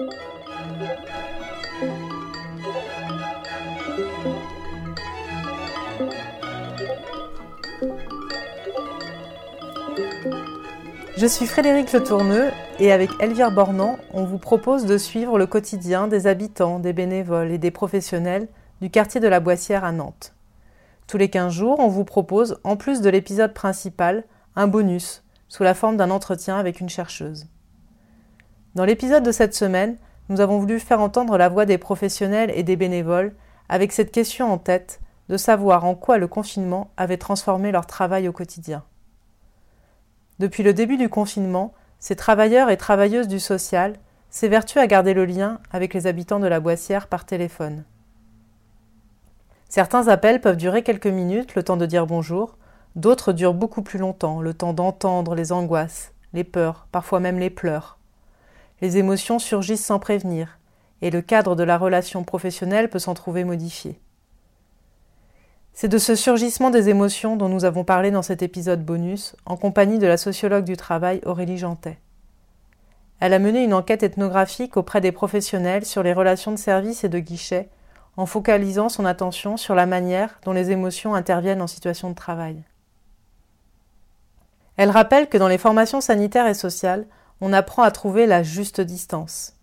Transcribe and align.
Je 0.00 0.04
suis 11.26 11.46
Frédéric 11.46 11.92
Le 11.92 12.04
Tourneux 12.04 12.50
et 12.78 12.92
avec 12.92 13.10
Elvire 13.18 13.50
Bornand, 13.50 13.98
on 14.12 14.24
vous 14.24 14.38
propose 14.38 14.86
de 14.86 14.98
suivre 14.98 15.36
le 15.36 15.46
quotidien 15.46 16.06
des 16.06 16.28
habitants, 16.28 16.78
des 16.78 16.92
bénévoles 16.92 17.50
et 17.50 17.58
des 17.58 17.72
professionnels 17.72 18.46
du 18.80 18.90
quartier 18.90 19.20
de 19.20 19.26
la 19.26 19.40
Boissière 19.40 19.82
à 19.82 19.90
Nantes. 19.90 20.32
Tous 21.08 21.18
les 21.18 21.28
15 21.28 21.52
jours, 21.52 21.80
on 21.80 21.88
vous 21.88 22.04
propose, 22.04 22.60
en 22.62 22.76
plus 22.76 23.00
de 23.00 23.10
l'épisode 23.10 23.52
principal, 23.52 24.22
un 24.54 24.68
bonus 24.68 25.24
sous 25.48 25.64
la 25.64 25.74
forme 25.74 25.96
d'un 25.96 26.10
entretien 26.10 26.56
avec 26.56 26.78
une 26.78 26.88
chercheuse. 26.88 27.48
Dans 28.78 28.84
l'épisode 28.84 29.24
de 29.24 29.32
cette 29.32 29.56
semaine, 29.56 29.96
nous 30.28 30.40
avons 30.40 30.60
voulu 30.60 30.78
faire 30.78 31.00
entendre 31.00 31.36
la 31.36 31.48
voix 31.48 31.66
des 31.66 31.78
professionnels 31.78 32.52
et 32.54 32.62
des 32.62 32.76
bénévoles 32.76 33.34
avec 33.68 33.90
cette 33.90 34.12
question 34.12 34.52
en 34.52 34.56
tête 34.56 35.00
de 35.28 35.36
savoir 35.36 35.84
en 35.84 35.96
quoi 35.96 36.16
le 36.16 36.28
confinement 36.28 36.92
avait 36.96 37.16
transformé 37.16 37.72
leur 37.72 37.86
travail 37.86 38.28
au 38.28 38.32
quotidien. 38.32 38.84
Depuis 40.38 40.62
le 40.62 40.74
début 40.74 40.96
du 40.96 41.08
confinement, 41.08 41.74
ces 41.98 42.14
travailleurs 42.14 42.70
et 42.70 42.76
travailleuses 42.76 43.26
du 43.26 43.40
social 43.40 43.94
s'évertuent 44.30 44.78
à 44.78 44.86
garder 44.86 45.12
le 45.12 45.24
lien 45.24 45.58
avec 45.72 45.92
les 45.92 46.06
habitants 46.06 46.38
de 46.38 46.46
la 46.46 46.60
Boissière 46.60 47.08
par 47.08 47.24
téléphone. 47.24 47.82
Certains 49.68 50.06
appels 50.06 50.40
peuvent 50.40 50.56
durer 50.56 50.84
quelques 50.84 51.08
minutes, 51.08 51.56
le 51.56 51.64
temps 51.64 51.78
de 51.78 51.86
dire 51.86 52.06
bonjour, 52.06 52.56
d'autres 52.94 53.32
durent 53.32 53.54
beaucoup 53.54 53.82
plus 53.82 53.98
longtemps, 53.98 54.40
le 54.40 54.54
temps 54.54 54.72
d'entendre 54.72 55.34
les 55.34 55.50
angoisses, 55.50 56.12
les 56.32 56.44
peurs, 56.44 56.86
parfois 56.92 57.18
même 57.18 57.40
les 57.40 57.50
pleurs. 57.50 57.97
Les 58.80 58.96
émotions 58.96 59.38
surgissent 59.38 59.84
sans 59.84 59.98
prévenir, 59.98 60.58
et 61.02 61.10
le 61.10 61.22
cadre 61.22 61.56
de 61.56 61.62
la 61.62 61.78
relation 61.78 62.24
professionnelle 62.24 62.90
peut 62.90 62.98
s'en 62.98 63.14
trouver 63.14 63.44
modifié. 63.44 64.00
C'est 65.72 65.88
de 65.88 65.98
ce 65.98 66.14
surgissement 66.14 66.70
des 66.70 66.88
émotions 66.88 67.36
dont 67.36 67.48
nous 67.48 67.64
avons 67.64 67.84
parlé 67.84 68.10
dans 68.10 68.22
cet 68.22 68.42
épisode 68.42 68.84
bonus, 68.84 69.36
en 69.46 69.56
compagnie 69.56 69.98
de 69.98 70.06
la 70.06 70.16
sociologue 70.16 70.64
du 70.64 70.76
travail 70.76 71.20
Aurélie 71.24 71.58
Jantet. 71.58 71.98
Elle 73.20 73.32
a 73.32 73.38
mené 73.38 73.62
une 73.62 73.74
enquête 73.74 74.02
ethnographique 74.02 74.76
auprès 74.76 75.00
des 75.00 75.12
professionnels 75.12 75.84
sur 75.84 76.02
les 76.02 76.12
relations 76.12 76.52
de 76.52 76.56
service 76.56 77.04
et 77.04 77.08
de 77.08 77.18
guichet, 77.18 77.68
en 78.16 78.26
focalisant 78.26 78.88
son 78.88 79.04
attention 79.04 79.56
sur 79.56 79.76
la 79.76 79.86
manière 79.86 80.40
dont 80.44 80.52
les 80.52 80.72
émotions 80.72 81.14
interviennent 81.14 81.62
en 81.62 81.68
situation 81.68 82.10
de 82.10 82.16
travail. 82.16 82.64
Elle 84.76 84.90
rappelle 84.90 85.28
que 85.28 85.38
dans 85.38 85.48
les 85.48 85.58
formations 85.58 86.00
sanitaires 86.00 86.46
et 86.46 86.54
sociales, 86.54 87.06
on 87.40 87.52
apprend 87.52 87.82
à 87.82 87.90
trouver 87.90 88.26
la 88.26 88.42
juste 88.42 88.80
distance. 88.80 89.54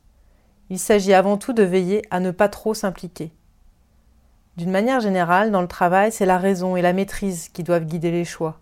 Il 0.70 0.80
s'agit 0.80 1.14
avant 1.14 1.38
tout 1.38 1.54
de 1.54 1.64
veiller 1.64 2.02
à 2.10 2.20
ne 2.20 2.32
pas 2.32 2.50
trop 2.50 2.74
s'impliquer. 2.74 3.32
D'une 4.58 4.72
manière 4.72 5.02
générale, 5.02 5.52
dans 5.52 5.62
le 5.62 5.68
travail, 5.68 6.12
c'est 6.12 6.26
la 6.26 6.38
raison 6.38 6.76
et 6.76 6.82
la 6.82 6.94
maîtrise 6.94 7.50
qui 7.50 7.64
doivent 7.64 7.86
guider 7.86 8.10
les 8.10 8.24
choix. 8.26 8.60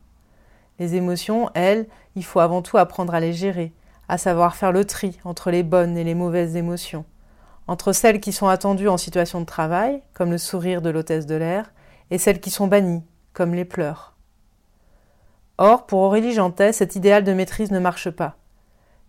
Les 0.79 0.95
émotions, 0.95 1.49
elles, 1.53 1.87
il 2.15 2.25
faut 2.25 2.39
avant 2.39 2.63
tout 2.63 2.77
apprendre 2.77 3.13
à 3.13 3.19
les 3.19 3.33
gérer, 3.33 3.73
à 4.09 4.17
savoir 4.17 4.55
faire 4.55 4.71
le 4.71 4.85
tri 4.85 5.19
entre 5.23 5.51
les 5.51 5.63
bonnes 5.63 5.97
et 5.97 6.03
les 6.03 6.15
mauvaises 6.15 6.55
émotions, 6.55 7.05
entre 7.67 7.93
celles 7.93 8.19
qui 8.19 8.33
sont 8.33 8.47
attendues 8.47 8.89
en 8.89 8.97
situation 8.97 9.39
de 9.39 9.45
travail, 9.45 10.01
comme 10.13 10.31
le 10.31 10.39
sourire 10.39 10.81
de 10.81 10.89
l'hôtesse 10.89 11.27
de 11.27 11.35
l'air, 11.35 11.71
et 12.09 12.17
celles 12.17 12.39
qui 12.39 12.49
sont 12.49 12.67
bannies, 12.67 13.03
comme 13.33 13.53
les 13.53 13.65
pleurs. 13.65 14.15
Or, 15.59 15.85
pour 15.85 15.99
Aurélie 15.99 16.33
Jantet, 16.33 16.73
cet 16.73 16.95
idéal 16.95 17.23
de 17.23 17.33
maîtrise 17.33 17.71
ne 17.71 17.79
marche 17.79 18.09
pas. 18.09 18.35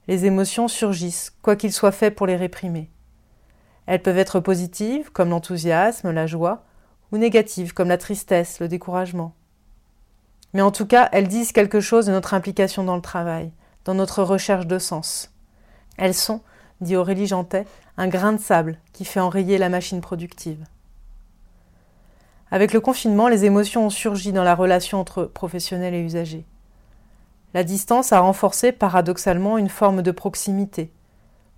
Les 0.07 0.27
émotions 0.27 0.69
surgissent, 0.69 1.33
quoi 1.43 1.57
qu'il 1.57 1.73
soit 1.73 1.93
fait 1.93 2.11
pour 2.11 2.27
les 2.27 2.37
réprimer. 2.37 2.91
Elles 3.87 4.03
peuvent 4.03 4.19
être 4.19 4.41
positives, 4.41 5.11
comme 5.11 5.31
l'enthousiasme, 5.31 6.11
la 6.11 6.27
joie, 6.27 6.65
ou 7.13 7.19
négatives 7.19 7.75
comme 7.75 7.89
la 7.89 7.99
tristesse, 7.99 8.61
le 8.61 8.69
découragement. 8.69 9.35
Mais 10.53 10.63
en 10.63 10.71
tout 10.71 10.87
cas, 10.87 11.09
elles 11.13 11.29
disent 11.29 11.53
quelque 11.53 11.81
chose 11.81 12.07
de 12.07 12.13
notre 12.13 12.35
implication 12.35 12.85
dans 12.85 12.97
le 12.97 13.03
travail, 13.03 13.51
dans 13.85 13.95
notre 13.95 14.23
recherche 14.23 14.67
de 14.67 14.79
sens. 14.79 15.33
Elles 15.97 16.15
sont, 16.15 16.41
dit 16.81 16.97
Aurélie 16.97 17.27
Jantet, 17.27 17.67
un 17.97 18.09
grain 18.09 18.33
de 18.33 18.41
sable 18.41 18.79
qui 18.93 19.05
fait 19.05 19.21
enrayer 19.21 19.59
la 19.59 19.69
machine 19.69 20.01
productive. 20.01 20.65
Avec 22.51 22.73
le 22.73 22.81
confinement, 22.81 23.29
les 23.29 23.45
émotions 23.45 23.87
ont 23.87 23.91
surgi 23.91 24.33
dans 24.33 24.45
la 24.45 24.55
relation 24.55 25.01
entre 25.01 25.25
professionnels 25.25 25.95
et 25.95 26.01
usagers. 26.01 26.47
La 27.55 27.65
distance 27.65 28.13
a 28.13 28.21
renforcé 28.21 28.73
paradoxalement 28.73 29.57
une 29.59 29.69
forme 29.69 30.03
de 30.03 30.11
proximité, 30.11 30.93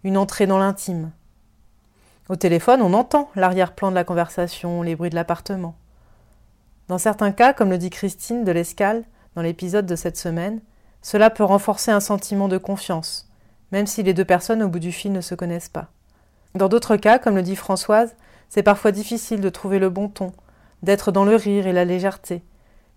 une 0.05 0.19
entrée 0.19 0.47
dans 0.47 0.59
l'intime, 0.59 1.11
au 2.29 2.35
téléphone, 2.35 2.83
on 2.83 2.93
entend 2.93 3.31
l'arrière-plan 3.37 3.91
de 3.91 3.95
la 3.95 4.03
conversation, 4.03 4.83
les 4.83 4.97
bruits 4.97 5.11
de 5.11 5.15
l'appartement. 5.15 5.77
Dans 6.89 6.99
certains 6.99 7.31
cas, 7.31 7.53
comme 7.53 7.71
le 7.71 7.79
dit 7.79 7.91
Christine 7.91 8.43
de 8.43 8.51
l'Escale 8.51 9.05
dans 9.37 9.43
l'épisode 9.43 9.87
de 9.87 9.95
cette 9.95 10.17
semaine, 10.17 10.61
cela 11.03 11.31
peut 11.31 11.45
renforcer 11.45 11.93
un 11.93 12.01
sentiment 12.01 12.49
de 12.49 12.59
confiance, 12.59 13.31
même 13.71 13.87
si 13.87 14.03
les 14.03 14.13
deux 14.13 14.25
personnes 14.25 14.63
au 14.63 14.69
bout 14.69 14.81
du 14.81 14.91
fil 14.91 15.13
ne 15.13 15.21
se 15.21 15.37
connaissent 15.37 15.69
pas. 15.69 15.89
Dans 16.57 16.69
d'autres 16.69 16.97
cas, 16.97 17.21
comme 17.21 17.37
le 17.37 17.43
dit 17.43 17.55
Françoise, 17.55 18.17
c'est 18.49 18.65
parfois 18.65 18.91
difficile 18.91 19.41
de 19.41 19.49
trouver 19.49 19.79
le 19.79 19.91
bon 19.91 20.09
ton, 20.09 20.33
d'être 20.83 21.13
dans 21.13 21.25
le 21.25 21.37
rire 21.37 21.69
et 21.69 21.73
la 21.73 21.85
légèreté, 21.85 22.43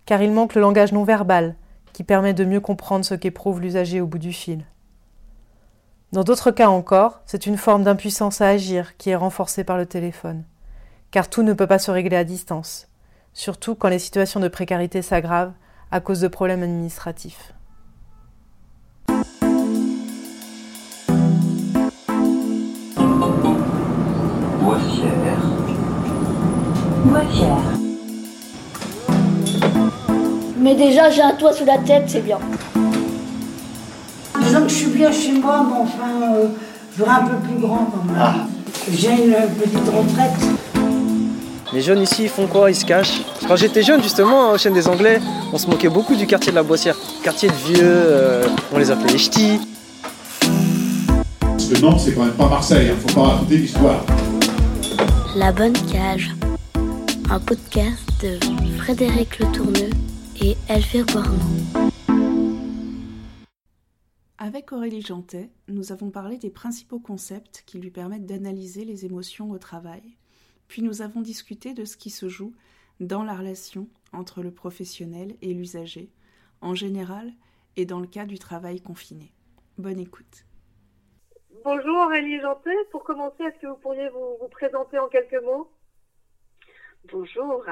car 0.06 0.22
il 0.22 0.32
manque 0.32 0.56
le 0.56 0.60
langage 0.60 0.92
non 0.92 1.04
verbal 1.04 1.54
qui 1.92 2.04
permet 2.04 2.34
de 2.34 2.44
mieux 2.44 2.60
comprendre 2.60 3.04
ce 3.04 3.14
qu'éprouve 3.14 3.60
l'usager 3.60 4.00
au 4.00 4.06
bout 4.06 4.18
du 4.18 4.32
fil. 4.32 4.64
Dans 6.12 6.24
d'autres 6.24 6.50
cas 6.50 6.68
encore, 6.68 7.20
c'est 7.24 7.46
une 7.46 7.56
forme 7.56 7.84
d'impuissance 7.84 8.40
à 8.40 8.48
agir 8.48 8.96
qui 8.96 9.10
est 9.10 9.16
renforcée 9.16 9.62
par 9.62 9.76
le 9.76 9.86
téléphone. 9.86 10.44
Car 11.10 11.30
tout 11.30 11.42
ne 11.42 11.52
peut 11.52 11.66
pas 11.66 11.78
se 11.78 11.90
régler 11.90 12.16
à 12.16 12.24
distance, 12.24 12.88
surtout 13.32 13.74
quand 13.74 13.88
les 13.88 13.98
situations 13.98 14.40
de 14.40 14.48
précarité 14.48 15.02
s'aggravent 15.02 15.52
à 15.90 16.00
cause 16.00 16.20
de 16.20 16.28
problèmes 16.28 16.62
administratifs. 16.62 17.52
Mais 30.60 30.74
déjà, 30.74 31.08
j'ai 31.08 31.22
un 31.22 31.32
toit 31.32 31.54
sous 31.54 31.64
la 31.64 31.78
tête, 31.78 32.04
c'est 32.06 32.20
bien. 32.20 32.38
Disons 34.42 34.62
que 34.62 34.68
je 34.68 34.74
suis 34.74 34.90
bien 34.90 35.10
chez 35.10 35.32
moi, 35.32 35.64
mais 35.66 35.80
enfin, 35.80 36.34
euh, 36.34 36.48
je 36.92 36.98
voudrais 36.98 37.16
un 37.16 37.24
peu 37.24 37.36
plus 37.36 37.58
grand 37.58 37.90
quand 37.90 38.04
même. 38.04 38.16
Ah. 38.20 38.34
J'ai 38.92 39.08
une 39.08 39.36
petite 39.58 39.88
retraite. 39.88 40.84
Les 41.72 41.80
jeunes 41.80 42.02
ici, 42.02 42.24
ils 42.24 42.28
font 42.28 42.46
quoi? 42.46 42.70
Ils 42.70 42.74
se 42.74 42.84
cachent? 42.84 43.22
Quand 43.48 43.56
j'étais 43.56 43.82
jeune, 43.82 44.02
justement, 44.02 44.50
au 44.50 44.58
chaîne 44.58 44.74
des 44.74 44.86
Anglais, 44.86 45.18
on 45.50 45.56
se 45.56 45.66
moquait 45.66 45.88
beaucoup 45.88 46.14
du 46.14 46.26
quartier 46.26 46.50
de 46.52 46.56
la 46.56 46.62
Boissière. 46.62 46.96
Quartier 47.22 47.48
de 47.48 47.54
vieux, 47.54 47.78
euh, 47.82 48.44
on 48.74 48.78
les 48.78 48.90
appelait 48.90 49.12
les 49.12 49.18
ch'tis. 49.18 49.60
Parce 51.40 51.66
que 51.66 51.80
Nantes, 51.80 52.00
c'est 52.04 52.12
quand 52.12 52.24
même 52.24 52.34
pas 52.34 52.48
Marseille, 52.48 52.90
hein. 52.90 52.96
faut 53.06 53.14
pas 53.14 53.28
raconter 53.28 53.56
l'histoire. 53.56 54.04
La 55.36 55.52
Bonne 55.52 55.72
Cage, 55.90 56.34
un 57.30 57.38
podcast 57.38 57.96
de 58.22 58.38
Frédéric 58.76 59.38
Le 59.38 59.46
Tourneux 59.52 59.90
et 60.42 60.56
Elvire. 60.68 61.06
Avec 64.38 64.72
Aurélie 64.72 65.02
Jantet, 65.02 65.50
nous 65.68 65.92
avons 65.92 66.10
parlé 66.10 66.38
des 66.38 66.50
principaux 66.50 66.98
concepts 66.98 67.62
qui 67.66 67.78
lui 67.78 67.90
permettent 67.90 68.26
d'analyser 68.26 68.84
les 68.84 69.04
émotions 69.04 69.50
au 69.50 69.58
travail. 69.58 70.02
Puis 70.68 70.82
nous 70.82 71.02
avons 71.02 71.20
discuté 71.20 71.74
de 71.74 71.84
ce 71.84 71.96
qui 71.96 72.10
se 72.10 72.28
joue 72.28 72.54
dans 73.00 73.22
la 73.22 73.34
relation 73.34 73.88
entre 74.12 74.42
le 74.42 74.50
professionnel 74.50 75.36
et 75.42 75.52
l'usager, 75.52 76.10
en 76.60 76.74
général 76.74 77.32
et 77.76 77.84
dans 77.84 78.00
le 78.00 78.06
cas 78.06 78.24
du 78.24 78.38
travail 78.38 78.80
confiné. 78.80 79.32
Bonne 79.78 79.98
écoute. 79.98 80.46
Bonjour 81.64 81.96
Aurélie 81.96 82.40
Jantet. 82.40 82.76
Pour 82.90 83.04
commencer, 83.04 83.42
est-ce 83.42 83.60
que 83.60 83.66
vous 83.66 83.76
pourriez 83.76 84.08
vous, 84.08 84.48
présenter 84.50 84.98
en 84.98 85.08
quelques 85.08 85.42
mots? 85.44 85.70
Bonjour. 87.12 87.64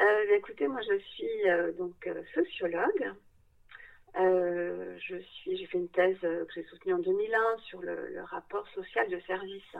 Euh, 0.00 0.36
écoutez, 0.36 0.66
moi 0.66 0.80
je 0.80 0.98
suis 0.98 1.48
euh, 1.48 1.72
donc 1.72 2.06
euh, 2.06 2.22
sociologue 2.34 3.12
je 4.16 5.16
suis, 5.18 5.56
j'ai 5.56 5.66
fait 5.66 5.78
une 5.78 5.88
thèse 5.88 6.20
que 6.20 6.46
j'ai 6.54 6.62
soutenue 6.64 6.94
en 6.94 6.98
2001 6.98 7.58
sur 7.64 7.82
le, 7.82 8.22
rapport 8.22 8.66
social 8.68 9.10
de 9.10 9.18
service, 9.20 9.76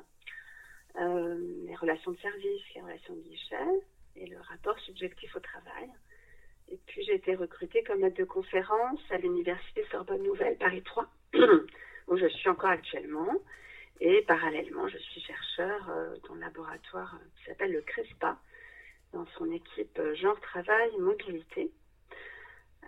les 0.96 1.76
relations 1.76 2.10
de 2.10 2.18
service, 2.18 2.62
les 2.74 2.82
relations 2.82 3.14
de 3.14 3.20
guichet 3.20 3.56
et 4.16 4.26
le 4.26 4.36
rapport 4.40 4.78
subjectif 4.80 5.34
au 5.36 5.40
travail. 5.40 5.88
Et 6.68 6.78
puis 6.86 7.04
j'ai 7.04 7.14
été 7.14 7.36
recrutée 7.36 7.84
comme 7.84 8.04
aide 8.04 8.16
de 8.16 8.24
conférence 8.24 9.00
à 9.10 9.18
l'université 9.18 9.86
Sorbonne 9.92 10.24
Nouvelle 10.24 10.58
Paris 10.58 10.82
3, 10.82 11.06
où 12.08 12.16
je 12.16 12.26
suis 12.26 12.48
encore 12.48 12.70
actuellement. 12.70 13.40
Et 14.00 14.22
parallèlement, 14.22 14.88
je 14.88 14.98
suis 14.98 15.20
chercheur 15.20 15.80
dans 16.28 16.34
le 16.34 16.40
laboratoire 16.40 17.18
qui 17.36 17.44
s'appelle 17.44 17.72
le 17.72 17.82
CRESPA, 17.82 18.36
dans 19.14 19.26
son 19.38 19.50
équipe 19.50 20.00
genre 20.14 20.38
travail 20.40 20.90
mobilité. 20.98 21.70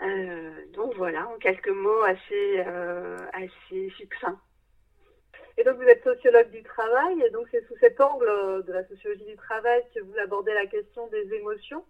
Euh, 0.03 0.67
donc 0.75 0.95
voilà, 0.97 1.27
en 1.29 1.39
quelques 1.39 1.69
mots 1.69 2.03
assez, 2.03 2.63
euh, 2.67 3.17
assez 3.33 3.89
succincts. 3.97 4.41
Et 5.59 5.65
donc, 5.65 5.77
vous 5.77 5.89
êtes 5.89 6.05
sociologue 6.05 6.51
du 6.51 6.63
travail, 6.63 7.23
et 7.23 7.31
donc 7.31 7.47
c'est 7.51 7.67
sous 7.67 7.77
cet 7.79 7.99
angle 7.99 8.29
euh, 8.29 8.63
de 8.63 8.73
la 8.73 8.87
sociologie 8.87 9.25
du 9.25 9.37
travail 9.37 9.83
que 9.95 10.01
vous 10.01 10.19
abordez 10.19 10.53
la 10.53 10.67
question 10.67 11.07
des 11.07 11.33
émotions. 11.33 11.83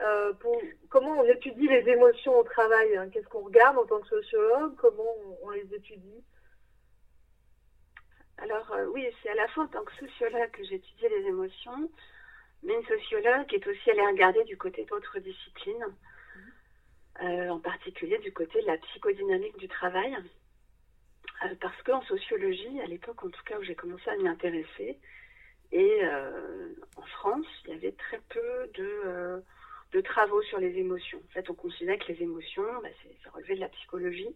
Euh, 0.00 0.32
pour, 0.34 0.60
comment 0.90 1.20
on 1.20 1.24
étudie 1.24 1.68
les 1.68 1.88
émotions 1.88 2.36
au 2.36 2.42
travail 2.42 2.96
hein? 2.96 3.08
Qu'est-ce 3.10 3.28
qu'on 3.28 3.44
regarde 3.44 3.78
en 3.78 3.86
tant 3.86 4.00
que 4.00 4.08
sociologue? 4.08 4.74
Comment 4.76 5.14
on, 5.24 5.46
on 5.46 5.50
les 5.50 5.72
étudie? 5.72 6.24
Alors 8.38 8.72
euh, 8.72 8.86
oui, 8.86 9.06
c'est 9.22 9.30
à 9.30 9.34
la 9.36 9.46
fois 9.48 9.64
en 9.64 9.68
tant 9.68 9.84
que 9.84 9.94
sociologue 9.94 10.50
que 10.50 10.64
j'étudie 10.64 11.08
les 11.08 11.26
émotions, 11.28 11.90
mais 12.64 12.74
une 12.74 12.84
sociologue 12.84 13.52
est 13.52 13.66
aussi 13.66 13.90
allée 13.90 14.06
regarder 14.06 14.42
du 14.44 14.56
côté 14.56 14.84
d'autres 14.84 15.18
disciplines, 15.18 15.86
euh, 17.22 17.48
en 17.48 17.60
particulier 17.60 18.18
du 18.18 18.32
côté 18.32 18.60
de 18.60 18.66
la 18.66 18.78
psychodynamique 18.78 19.56
du 19.58 19.68
travail. 19.68 20.16
Euh, 21.44 21.54
parce 21.60 21.80
qu'en 21.82 22.02
sociologie, 22.02 22.80
à 22.80 22.86
l'époque 22.86 23.22
en 23.24 23.28
tout 23.28 23.42
cas 23.44 23.58
où 23.58 23.62
j'ai 23.62 23.74
commencé 23.74 24.08
à 24.08 24.16
m'y 24.16 24.28
intéresser, 24.28 24.98
et 25.72 26.00
euh, 26.04 26.74
en 26.96 27.02
France, 27.02 27.46
il 27.64 27.70
y 27.70 27.74
avait 27.74 27.92
très 27.92 28.20
peu 28.28 28.70
de, 28.74 29.42
travaux 30.02 30.42
sur 30.42 30.58
les 30.58 30.76
émotions. 30.76 31.18
En 31.18 31.32
fait, 31.32 31.48
on 31.50 31.54
considérait 31.54 31.98
que 31.98 32.12
les 32.12 32.22
émotions, 32.22 32.64
bah, 32.82 32.88
ça 33.22 33.30
relevait 33.30 33.54
de 33.54 33.60
la 33.60 33.68
psychologie, 33.68 34.34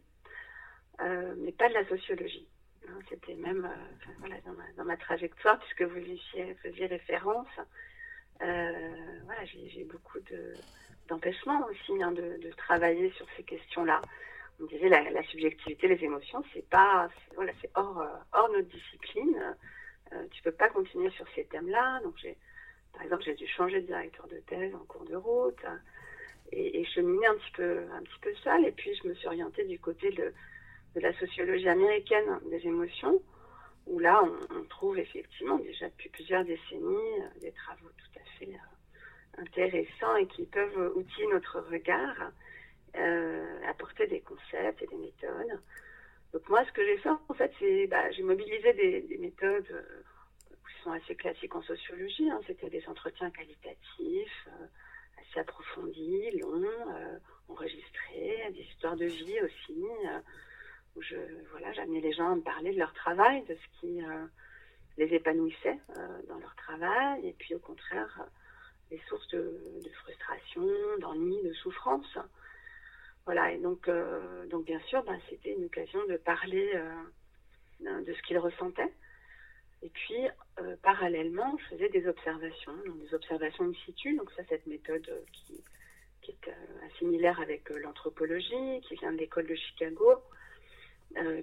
mais 1.01 1.53
pas 1.53 1.69
de 1.69 1.75
la 1.75 1.87
sociologie. 1.89 2.49
Hein, 2.87 2.99
C'était 3.09 3.35
même 3.35 3.69
dans, 4.21 4.29
ma, 4.53 4.73
dans, 4.77 4.85
ma, 4.85 4.97
trajectoire, 4.97 5.59
puisque 5.59 5.83
vous 5.83 5.99
y 5.99 6.21
faisiez 6.63 6.87
référence, 6.87 7.49
voilà, 8.41 9.45
j'ai 9.45 9.85
beaucoup 9.85 10.19
d'empêchements 11.09 11.67
aussi 11.67 12.03
hein, 12.03 12.13
de, 12.13 12.39
de, 12.43 12.51
travailler 12.57 13.11
sur 13.13 13.27
ces 13.37 13.43
questions-là 13.43 14.01
on 14.61 14.67
disait 14.67 14.89
la, 14.89 15.09
la 15.11 15.23
subjectivité, 15.25 15.89
les 15.89 16.03
émotions, 16.05 16.43
c'est 16.53 16.69
pas, 16.69 17.09
voilà, 17.37 17.53
c'est 17.61 17.71
hors, 17.75 18.05
hors 18.33 18.49
notre 18.51 18.69
discipline. 18.69 19.57
Euh, 20.13 20.25
tu 20.31 20.43
peux 20.43 20.53
pas 20.53 20.69
continuer 20.69 21.11
sur 21.11 21.27
ces 21.35 21.45
thèmes-là. 21.45 22.01
Donc 22.03 22.15
par 22.93 23.03
exemple, 23.03 23.23
j'ai 23.25 23.35
dû 23.35 23.47
changer 23.47 23.81
de 23.83 23.87
directeur 23.87 24.27
de 24.29 24.39
thèse 24.39 24.75
en 24.75 24.85
cours 24.87 25.05
de 25.05 25.17
route 25.17 25.65
et, 26.51 26.81
et 26.81 26.85
cheminer 26.87 27.27
un 27.27 27.35
petit 27.35 27.53
peu, 27.53 27.85
un 27.93 28.03
petit 28.03 28.19
peu 28.21 28.35
seule. 28.43 28.65
Et 28.65 28.73
puis 28.73 28.95
je 29.03 29.09
me 29.09 29.15
suis 29.15 29.27
orientée 29.27 29.65
du 29.65 29.79
côté 29.79 30.11
de, 30.11 30.33
de 30.95 31.01
la 31.01 31.13
sociologie 31.19 31.69
américaine 31.69 32.41
des 32.51 32.67
émotions, 32.67 33.23
où 33.89 33.99
là 33.99 34.23
on, 34.51 34.63
trouve 34.65 34.99
effectivement 34.99 35.59
déjà 35.59 35.89
depuis 35.89 36.09
plusieurs 36.11 36.45
décennies 36.45 37.21
euh, 37.21 37.41
des 37.41 37.53
travaux 37.53 37.89
tout 37.89 38.19
à 38.19 38.39
fait 38.39 38.53
euh, 38.53 39.43
intéressants 39.43 40.17
et 40.17 40.27
qui 40.27 40.45
peuvent 40.47 40.93
outiller 40.95 41.27
notre 41.29 41.61
regard 41.61 42.31
euh, 42.97 43.61
apporter 43.69 44.07
des 44.07 44.21
concepts 44.21 44.83
et 44.83 44.87
des 44.87 44.97
méthodes. 44.97 45.61
Donc 46.33 46.49
moi, 46.49 46.65
ce 46.67 46.73
que 46.73 46.85
j'ai 46.85 46.99
fait, 46.99 47.09
en 47.09 47.35
fait, 47.35 47.53
c'est 47.59 47.87
bah, 47.87 48.11
j'ai 48.11 48.23
mobilisé 48.23 48.73
des, 48.75 49.03
des 49.03 49.19
méthodes 49.19 49.67
qui 49.67 50.83
sont 50.83 50.93
assez 50.93 51.15
classiques 51.15 51.55
en 51.55 51.63
sociologie. 51.63 52.31
Hein. 52.31 52.41
C'était 52.47 52.69
des 52.71 52.87
entretiens 52.87 53.31
qualitatifs, 53.31 54.49
assez 55.21 55.41
approfondis, 55.41 56.39
longs, 56.39 56.67
enregistrés, 57.49 58.53
des 58.53 58.61
histoires 58.61 58.97
de 58.97 59.07
vie 59.07 59.41
aussi, 59.41 59.85
où 60.99 61.03
voilà, 61.51 61.73
j'amenais 61.73 62.01
les 62.01 62.13
gens 62.13 62.33
à 62.33 62.35
me 62.35 62.43
parler 62.43 62.73
de 62.73 62.79
leur 62.79 62.93
travail, 62.95 63.43
de 63.45 63.55
ce 63.55 63.81
qui 63.81 64.03
euh, 64.05 64.27
les 64.97 65.15
épanouissait 65.15 65.79
dans 66.29 66.39
leur 66.39 66.55
travail, 66.57 67.27
et 67.27 67.33
puis 67.39 67.55
au 67.55 67.61
contraire, 67.61 68.29
les 68.91 69.01
sources 69.09 69.29
de, 69.29 69.61
frustration, 70.03 70.67
d'ennui, 70.99 71.37
de 71.45 71.53
souffrance. 71.53 72.19
Voilà, 73.25 73.53
et 73.53 73.59
donc, 73.59 73.89
euh, 73.89 74.47
donc 74.47 74.65
bien 74.65 74.81
sûr, 74.81 75.03
ben, 75.05 75.19
c'était 75.29 75.53
une 75.53 75.67
occasion 75.67 76.05
de 76.07 76.17
parler 76.17 76.73
euh, 76.75 78.01
de 78.01 78.13
ce 78.13 78.23
qu'ils 78.23 78.39
ressentaient. 78.39 78.93
Et 79.83 79.91
puis, 79.91 80.27
euh, 80.61 80.77
parallèlement, 80.83 81.57
je 81.59 81.77
faisais 81.77 81.89
des 81.91 82.09
observations, 82.09 82.75
donc 82.87 82.99
des 83.01 83.15
observations 83.15 83.65
in 83.65 83.75
situ. 83.85 84.17
Donc 84.17 84.31
ça, 84.33 84.43
cette 84.49 84.67
méthode 84.67 85.09
qui, 85.33 85.63
qui 86.23 86.31
est 86.33 86.99
similaire 86.99 87.39
avec 87.41 87.69
l'anthropologie, 87.71 88.81
qui 88.83 88.95
vient 88.97 89.13
de 89.13 89.19
l'école 89.19 89.47
de 89.47 89.55
Chicago, 89.55 90.15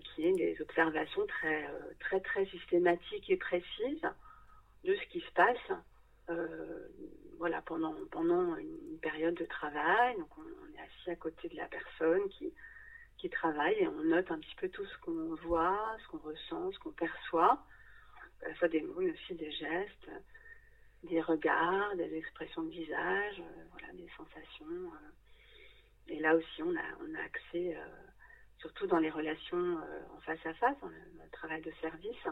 qui 0.03 0.27
est 0.27 0.33
des 0.33 0.61
observations 0.61 1.25
très, 1.27 1.67
très, 1.99 2.19
très 2.19 2.45
systématiques 2.45 3.29
et 3.29 3.37
précises 3.37 4.07
de 4.83 4.95
ce 4.95 5.05
qui 5.07 5.19
se 5.19 5.31
passe 5.31 5.71
euh, 6.29 6.87
voilà, 7.37 7.61
pendant, 7.61 7.93
pendant 8.11 8.55
une 8.55 8.97
période 9.01 9.35
de 9.35 9.45
travail. 9.45 10.15
Donc, 10.17 10.29
on, 10.37 10.43
est 10.43 10.81
assis 10.81 11.11
à 11.11 11.15
côté 11.15 11.49
de 11.49 11.55
la 11.55 11.67
personne 11.67 12.27
qui, 12.29 12.53
qui 13.17 13.29
travaille 13.29 13.75
et 13.75 13.87
on 13.87 14.03
note 14.03 14.29
un 14.31 14.39
petit 14.39 14.55
peu 14.55 14.69
tout 14.69 14.85
ce 14.85 14.97
qu'on 14.99 15.35
voit, 15.47 15.97
ce 16.01 16.07
qu'on 16.09 16.17
ressent, 16.17 16.71
ce 16.71 16.79
qu'on 16.79 16.91
perçoit, 16.91 17.63
à 18.43 18.49
la 18.49 18.55
fois 18.55 18.67
des 18.67 18.81
mots, 18.81 18.99
mais 18.99 19.11
aussi 19.11 19.35
des 19.35 19.51
gestes, 19.51 20.09
des 21.03 21.21
regards, 21.21 21.95
des 21.95 22.15
expressions 22.15 22.63
de 22.63 22.69
visage, 22.69 23.39
euh, 23.39 23.63
voilà, 23.71 23.93
des 23.93 24.09
sensations. 24.17 24.65
Euh. 24.65 25.11
Et 26.07 26.19
là 26.19 26.35
aussi, 26.35 26.63
on 26.63 26.75
a, 26.75 26.83
on 27.01 27.15
a 27.15 27.21
accès, 27.23 27.75
euh, 27.75 27.85
surtout 28.59 28.87
dans 28.87 28.99
les 28.99 29.09
relations 29.09 29.77
en 30.15 30.19
face 30.21 30.45
à 30.45 30.53
face, 30.55 30.75
dans 30.81 30.87
le, 30.87 30.95
travail 31.31 31.61
de 31.61 31.71
service, 31.81 32.27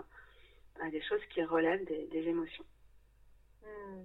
à 0.81 0.90
des 0.90 1.02
choses 1.02 1.24
qui 1.34 1.44
relèvent 1.44 1.86
des, 1.86 2.28
émotions. 2.28 2.64
Mmh. 3.64 4.02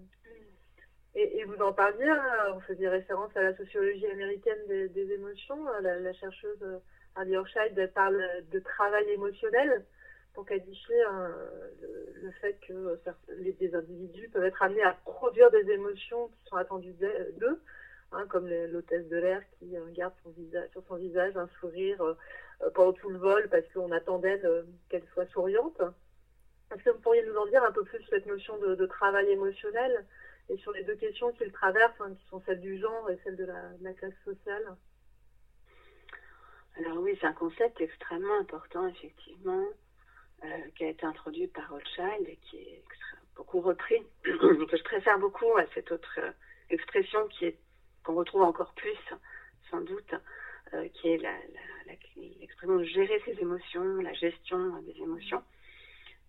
Et, 1.14 1.44
vous 1.44 1.62
en 1.62 1.72
parliez, 1.72 2.08
hein, 2.08 2.50
vous 2.54 2.60
faisiez 2.60 2.88
référence 2.88 3.36
à 3.36 3.42
la 3.42 3.56
sociologie 3.56 4.06
américaine 4.06 4.58
des, 4.68 5.12
émotions. 5.12 5.68
Hein, 5.68 5.80
la, 5.80 6.00
la 6.00 6.12
chercheuse 6.14 6.80
Hardy 7.14 7.36
Orscheid 7.36 7.92
parle 7.94 8.22
de 8.50 8.58
travail 8.60 9.08
émotionnel 9.10 9.84
pour 10.34 10.46
qualifier 10.46 11.02
hein, 11.02 11.34
le, 12.22 12.30
fait 12.40 12.56
que 12.66 13.00
les, 13.38 13.52
des 13.54 13.74
individus 13.74 14.28
peuvent 14.28 14.44
être 14.44 14.62
amenés 14.62 14.84
à 14.84 14.92
produire 15.04 15.50
des 15.50 15.68
émotions 15.70 16.28
qui 16.28 16.48
sont 16.48 16.56
attendues 16.56 16.92
d'eux, 16.92 17.60
hein, 18.12 18.26
comme 18.28 18.48
l'hôtesse 18.48 19.08
de 19.08 19.16
l'air 19.16 19.42
qui 19.58 19.76
euh, 19.76 19.90
garde 19.92 20.14
son 20.22 20.30
visage, 20.30 20.68
sur 20.72 20.82
son 20.86 20.96
visage 20.96 21.36
un 21.36 21.48
sourire 21.60 22.00
euh, 22.02 22.70
pendant 22.74 22.92
tout 22.92 23.08
le 23.10 23.18
vol 23.18 23.48
parce 23.48 23.66
qu'on 23.72 23.92
attend 23.92 24.18
d'elle 24.18 24.44
euh, 24.44 24.62
qu'elle 24.88 25.06
soit 25.12 25.26
souriante. 25.26 25.80
Est-ce 26.72 26.82
que 26.82 26.90
vous 26.90 27.00
pourriez 27.00 27.24
nous 27.24 27.36
en 27.36 27.46
dire 27.46 27.62
un 27.64 27.72
peu 27.72 27.84
plus 27.84 27.98
sur 28.00 28.10
cette 28.10 28.26
notion 28.26 28.58
de, 28.58 28.86
travail 28.86 29.30
émotionnel 29.30 30.04
et 30.50 30.56
sur 30.58 30.72
les 30.72 30.84
deux 30.84 30.96
questions 30.96 31.32
qu'il 31.32 31.50
traverse, 31.50 31.94
hein, 32.00 32.14
qui 32.14 32.26
sont 32.28 32.42
celles 32.44 32.60
du 32.60 32.78
genre 32.78 33.08
et 33.10 33.18
celles 33.24 33.36
de 33.36 33.46
la, 33.46 33.92
classe 33.94 34.12
sociale? 34.24 34.76
Alors 36.76 36.98
oui, 36.98 37.16
c'est 37.20 37.26
un 37.26 37.32
concept 37.32 37.80
extrêmement 37.80 38.38
important, 38.38 38.86
effectivement, 38.86 39.64
euh, 40.44 40.46
qui 40.76 40.84
a 40.84 40.88
été 40.88 41.06
introduit 41.06 41.48
par 41.48 41.70
Rothschild 41.70 42.28
et 42.28 42.36
qui 42.36 42.58
est 42.58 42.82
beaucoup 43.34 43.60
repris, 43.60 44.04
je 44.24 44.82
préfère 44.82 45.18
beaucoup 45.18 45.56
à 45.56 45.64
cette 45.72 45.90
autre 45.90 46.18
euh, 46.18 46.30
expression 46.70 47.26
qui 47.28 47.46
est 47.46 47.58
qu'on 48.08 48.14
retrouve 48.14 48.42
encore 48.42 48.72
plus, 48.72 48.98
sans 49.70 49.82
doute, 49.82 50.14
euh, 50.72 50.88
qui 50.94 51.08
est 51.08 51.20
l'expression 52.16 52.76
de 52.76 52.84
gérer 52.84 53.20
ses 53.26 53.38
émotions, 53.38 53.84
la 54.00 54.14
gestion 54.14 54.80
des 54.82 54.96
émotions. 55.02 55.42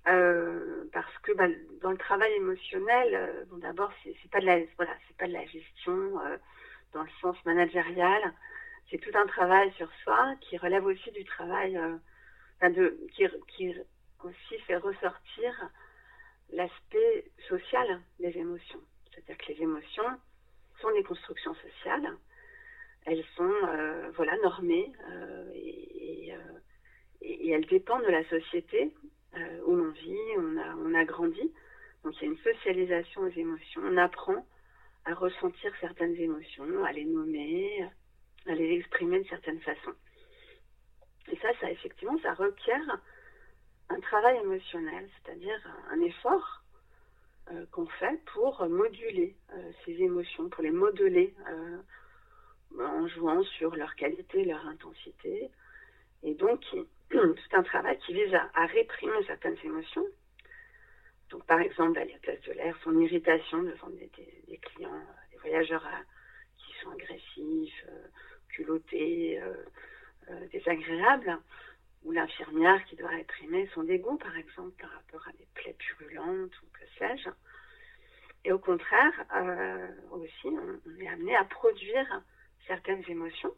Euh, 0.08 0.84
parce 0.92 1.18
que 1.20 1.32
bah, 1.34 1.48
dans 1.82 1.92
le 1.92 1.98
travail 1.98 2.34
émotionnel, 2.34 3.16
euh, 3.16 3.46
bon, 3.50 3.58
d'abord 3.58 3.92
c'est 4.04 4.32
pas 4.32 4.40
de 4.40 4.46
la 4.46 4.60
voilà 4.78 4.94
pas 5.18 5.28
de 5.28 5.34
la 5.34 5.46
gestion 5.46 6.20
euh, 6.26 6.38
dans 6.94 7.04
le 7.04 7.10
sens 7.22 7.38
managérial, 7.46 8.34
c'est 8.90 8.98
tout 8.98 9.12
un 9.14 9.28
travail 9.28 9.72
sur 9.74 9.90
soi 10.04 10.36
qui 10.42 10.58
relève 10.58 10.86
aussi 10.86 11.12
du 11.12 11.24
travail 11.26 11.78
enfin 12.58 12.72
de 12.72 12.98
qui, 13.14 13.26
qui 13.50 13.76
aussi 14.24 14.58
fait 14.66 14.78
ressortir 14.78 15.70
l'aspect 16.52 17.26
social 17.48 18.02
des 18.20 18.38
émotions, 18.38 18.82
c'est-à-dire 19.12 19.38
que 19.38 19.52
les 19.52 19.62
émotions 19.62 20.20
sont 20.82 20.92
des 20.94 21.04
constructions 21.04 21.54
sociales, 21.56 22.18
elles 23.06 23.24
sont 23.36 23.54
voilà 24.16 24.36
normées 24.44 24.92
et, 25.56 26.30
et, 26.30 26.34
et 27.22 27.50
elles 27.52 27.66
dépendent 27.66 28.06
de 28.06 28.12
la 28.12 28.24
société 28.30 28.94
euh, 29.38 29.62
où 29.66 29.76
l'on 29.76 29.92
vit, 29.92 30.18
on 30.38 30.58
a, 30.58 30.76
on 30.76 30.94
a 30.94 31.06
grandi. 31.06 31.52
Donc 32.04 32.16
il 32.18 32.24
y 32.24 32.28
a 32.28 32.32
une 32.32 32.38
socialisation 32.38 33.26
des 33.28 33.40
émotions. 33.40 33.82
On 33.84 33.98
apprend 33.98 34.46
à 35.06 35.14
ressentir 35.14 35.72
certaines 35.80 36.16
émotions, 36.16 36.84
à 36.84 36.92
les 36.92 37.06
nommer, 37.06 37.88
à 38.48 38.56
les 38.56 38.78
exprimer 38.78 39.20
de 39.20 39.28
certaines 39.28 39.60
façons. 39.62 39.94
Et 41.32 41.38
ça, 41.38 41.50
ça 41.60 41.70
effectivement, 41.72 42.18
ça 42.24 42.34
requiert 42.34 43.02
un 43.90 44.00
travail 44.00 44.38
émotionnel, 44.38 45.10
c'est-à-dire 45.24 45.60
un 45.92 46.02
effort 46.02 46.64
euh, 47.52 47.66
qu'on 47.72 47.88
fait 47.88 48.20
pour 48.34 48.64
moduler 48.68 49.36
euh, 49.54 49.72
ces 49.84 49.94
émotions, 49.94 50.50
pour 50.50 50.62
les 50.62 50.70
modeler 50.70 51.34
euh, 51.50 51.78
en 52.80 53.08
jouant 53.08 53.42
sur 53.44 53.76
leur 53.76 53.96
qualité, 53.96 54.46
leur 54.46 54.64
intensité. 54.68 55.50
Et 56.22 56.36
donc, 56.36 56.64
c'est 57.12 57.54
un 57.56 57.64
travail 57.64 57.98
qui 58.06 58.14
vise 58.14 58.36
à, 58.54 58.66
réprimer 58.68 59.24
certaines 59.26 59.58
émotions. 59.64 60.06
Donc, 61.32 61.44
par 61.48 61.60
exemple, 61.60 61.98
la 61.98 62.06
liesse 62.06 62.22
de 62.48 62.54
l'air, 62.54 62.78
son 62.84 63.00
irritation 63.00 63.64
devant 63.64 63.90
des, 63.90 64.10
clients, 64.58 65.02
des 65.32 65.38
voyageurs 65.38 65.88
qui 66.58 66.74
sont 66.84 66.92
agressifs, 66.92 67.86
culottés, 68.50 69.42
désagréables. 70.52 71.40
Ou 72.04 72.12
l'infirmière 72.12 72.84
qui 72.86 72.96
doit 72.96 73.10
réprimer 73.10 73.70
son 73.74 73.84
dégoût, 73.84 74.18
par 74.18 74.36
exemple, 74.38 74.72
par 74.82 74.92
rapport 74.92 75.28
à 75.28 75.32
des 75.34 75.48
plaies 75.54 75.76
purulentes 75.78 76.62
ou 76.62 76.66
que 76.74 76.86
sais-je. 76.98 77.30
Et 78.46 78.52
au 78.52 78.60
contraire, 78.60 79.14
euh, 79.36 79.88
aussi, 80.12 80.48
on, 80.48 81.00
est 81.00 81.08
amené 81.08 81.36
à 81.36 81.44
produire 81.44 82.22
certaines 82.68 83.04
émotions. 83.10 83.54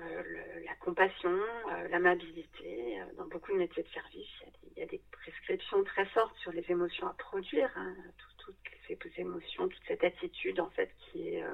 Euh, 0.00 0.22
la 0.64 0.74
compassion, 0.76 1.30
euh, 1.30 1.88
l'amabilité. 1.88 3.00
dans 3.16 3.26
beaucoup 3.26 3.52
de 3.52 3.58
métiers 3.58 3.82
de 3.82 3.88
service, 3.88 4.28
il 4.64 4.78
y, 4.78 4.82
a 4.82 4.86
des, 4.86 5.00
prescriptions 5.12 5.82
très 5.84 6.06
fortes 6.06 6.36
sur 6.38 6.52
les 6.52 6.64
émotions 6.70 7.06
à 7.06 7.14
produire. 7.14 7.70
Hein, 7.76 7.94
toutes 8.38 8.56
ces 8.86 9.20
émotions, 9.20 9.68
toute 9.68 9.82
cette 9.86 10.02
attitude, 10.02 10.58
en 10.58 10.70
fait, 10.70 10.90
qui 10.98 11.28
est 11.28 11.44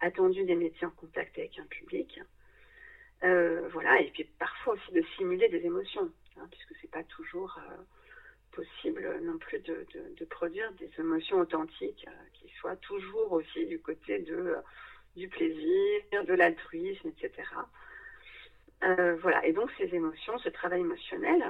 attendue 0.00 0.44
des 0.44 0.54
métiers 0.54 0.86
en 0.86 0.90
contact 0.90 1.38
avec 1.38 1.58
un 1.58 1.66
public. 1.66 2.18
Voilà, 3.22 4.00
et 4.00 4.10
puis 4.10 4.24
parfois 4.38 4.74
aussi 4.74 4.92
de 4.92 5.02
simuler 5.16 5.48
des 5.48 5.64
émotions, 5.64 6.10
hein, 6.38 6.46
puisque 6.50 6.74
c'est 6.80 6.90
pas 6.90 7.04
toujours 7.04 7.58
possible 8.56 9.20
non 9.22 9.38
plus 9.38 9.60
de, 9.60 10.24
produire 10.30 10.72
des 10.72 10.90
émotions 10.98 11.38
authentiques 11.38 12.06
euh, 12.08 12.24
qui 12.32 12.48
soient 12.58 12.76
toujours 12.76 13.32
aussi 13.32 13.66
du 13.66 13.78
côté 13.78 14.18
de, 14.20 14.34
euh, 14.34 14.60
du 15.14 15.28
plaisir, 15.28 16.24
de 16.26 16.34
l'altruisme, 16.34 17.08
etc. 17.08 17.48
Euh, 18.82 19.16
voilà, 19.16 19.44
et 19.46 19.52
donc 19.52 19.70
ces 19.78 19.94
émotions, 19.94 20.38
ce 20.38 20.48
travail 20.48 20.80
émotionnel, 20.80 21.44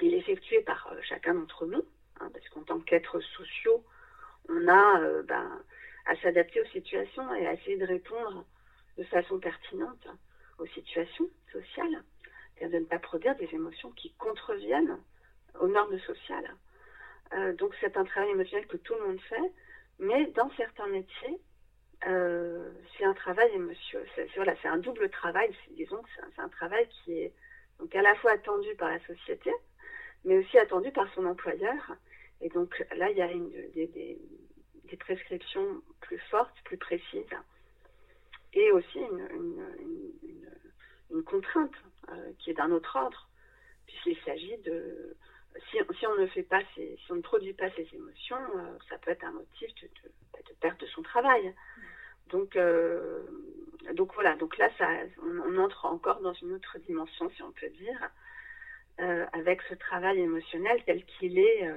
il 0.00 0.14
est 0.14 0.18
effectué 0.18 0.60
par 0.60 0.90
chacun 1.02 1.34
d'entre 1.34 1.66
nous, 1.66 1.84
hein, 2.20 2.30
parce 2.32 2.48
qu'en 2.50 2.62
tant 2.62 2.80
qu'êtres 2.80 3.20
sociaux, 3.20 3.84
on 4.48 4.68
a 4.68 5.22
ben, 5.22 5.62
à 6.06 6.16
s'adapter 6.16 6.60
aux 6.60 6.66
situations 6.66 7.34
et 7.34 7.46
à 7.46 7.54
essayer 7.54 7.76
de 7.76 7.86
répondre 7.86 8.44
de 8.98 9.04
façon 9.04 9.38
pertinente 9.38 10.06
aux 10.62 10.66
situations 10.66 11.28
sociales, 11.52 12.04
c'est-à-dire 12.56 12.78
de 12.78 12.84
ne 12.84 12.88
pas 12.88 12.98
produire 12.98 13.36
des 13.36 13.48
émotions 13.52 13.90
qui 13.92 14.12
contreviennent 14.14 14.98
aux 15.60 15.68
normes 15.68 15.98
sociales. 16.00 16.56
Euh, 17.34 17.52
donc 17.54 17.74
c'est 17.80 17.96
un 17.96 18.04
travail 18.04 18.30
émotionnel 18.30 18.66
que 18.66 18.76
tout 18.76 18.94
le 18.94 19.06
monde 19.06 19.20
fait, 19.22 19.52
mais 19.98 20.26
dans 20.32 20.50
certains 20.56 20.86
métiers, 20.86 21.40
euh, 22.06 22.70
c'est 22.96 23.04
un 23.04 23.14
travail 23.14 23.50
émotionnel. 23.54 24.08
C'est, 24.14 24.68
un 24.68 24.78
double 24.78 25.08
travail. 25.10 25.54
disons 25.72 26.02
c'est 26.14 26.40
un, 26.40 26.48
travail 26.48 26.88
qui 26.88 27.12
est 27.12 27.32
donc 27.78 27.94
à 27.94 28.02
la 28.02 28.14
fois 28.16 28.32
attendu 28.32 28.74
par 28.76 28.90
la 28.90 29.00
société, 29.06 29.50
mais 30.24 30.38
aussi 30.38 30.58
attendu 30.58 30.90
par 30.92 31.12
son 31.14 31.26
employeur. 31.26 31.96
Et 32.40 32.48
donc 32.48 32.84
là, 32.96 33.10
il 33.10 33.16
y 33.16 33.22
a 33.22 33.28
des, 33.28 34.18
prescriptions 34.98 35.82
plus 36.02 36.18
fortes, 36.30 36.54
plus 36.64 36.76
précises, 36.76 37.24
et 38.54 38.72
aussi 38.72 38.98
une, 38.98 39.28
une, 41.10 41.22
contrainte 41.24 41.72
euh, 42.08 42.32
qui 42.38 42.50
est 42.50 42.54
d'un 42.54 42.70
autre 42.72 42.96
ordre, 42.96 43.28
puisqu'il 43.86 44.16
s'agit 44.24 44.56
de 44.58 45.16
si, 45.70 46.06
on 46.06 46.14
ne 46.16 46.26
fait 46.28 46.42
pas 46.42 46.62
si 46.74 46.98
on 47.10 47.16
ne 47.16 47.20
produit 47.20 47.52
pas 47.52 47.70
ces 47.70 47.86
émotions, 47.94 48.36
euh, 48.56 48.78
ça 48.88 48.98
peut 48.98 49.10
être 49.10 49.24
un 49.24 49.32
motif 49.32 49.68
de, 49.82 49.88
bah, 50.32 50.38
perte 50.60 50.80
de 50.80 50.86
son 50.86 51.02
travail. 51.02 51.54
Donc, 52.30 52.56
euh, 52.56 53.22
donc 53.92 54.14
voilà, 54.14 54.34
donc 54.36 54.56
là, 54.56 54.70
ça, 54.78 54.88
on, 55.22 55.58
entre 55.58 55.84
encore 55.84 56.20
dans 56.20 56.32
une 56.32 56.52
autre 56.52 56.78
dimension, 56.86 57.30
si 57.30 57.42
on 57.42 57.52
peut 57.52 57.68
dire, 57.68 58.10
avec 59.32 59.60
ce 59.62 59.74
travail 59.74 60.20
émotionnel 60.20 60.80
tel 60.86 61.04
qu'il 61.04 61.38
est 61.38 61.68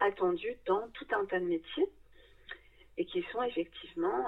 attendu 0.00 0.48
dans 0.66 0.88
tout 0.88 1.06
un 1.12 1.24
tas 1.26 1.38
de 1.38 1.44
métiers 1.44 1.88
et 2.98 3.04
qui 3.04 3.22
sont 3.30 3.42
effectivement 3.42 4.26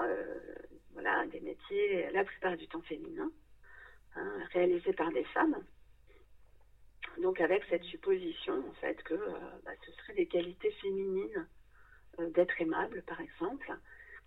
voilà, 0.99 1.25
des 1.27 1.39
métiers 1.39 2.09
la 2.11 2.25
plupart 2.25 2.57
du 2.57 2.67
temps 2.67 2.81
féminins, 2.81 3.31
hein, 4.15 4.43
réalisés 4.51 4.91
par 4.93 5.11
des 5.11 5.23
femmes. 5.25 5.55
Donc 7.21 7.39
avec 7.39 7.63
cette 7.69 7.83
supposition 7.83 8.67
en 8.67 8.73
fait 8.73 9.01
que 9.03 9.13
euh, 9.13 9.39
bah, 9.63 9.71
ce 9.85 9.91
serait 9.93 10.13
des 10.13 10.25
qualités 10.25 10.71
féminines 10.71 11.47
euh, 12.19 12.29
d'être 12.31 12.59
aimable 12.59 13.01
par 13.03 13.21
exemple, 13.21 13.73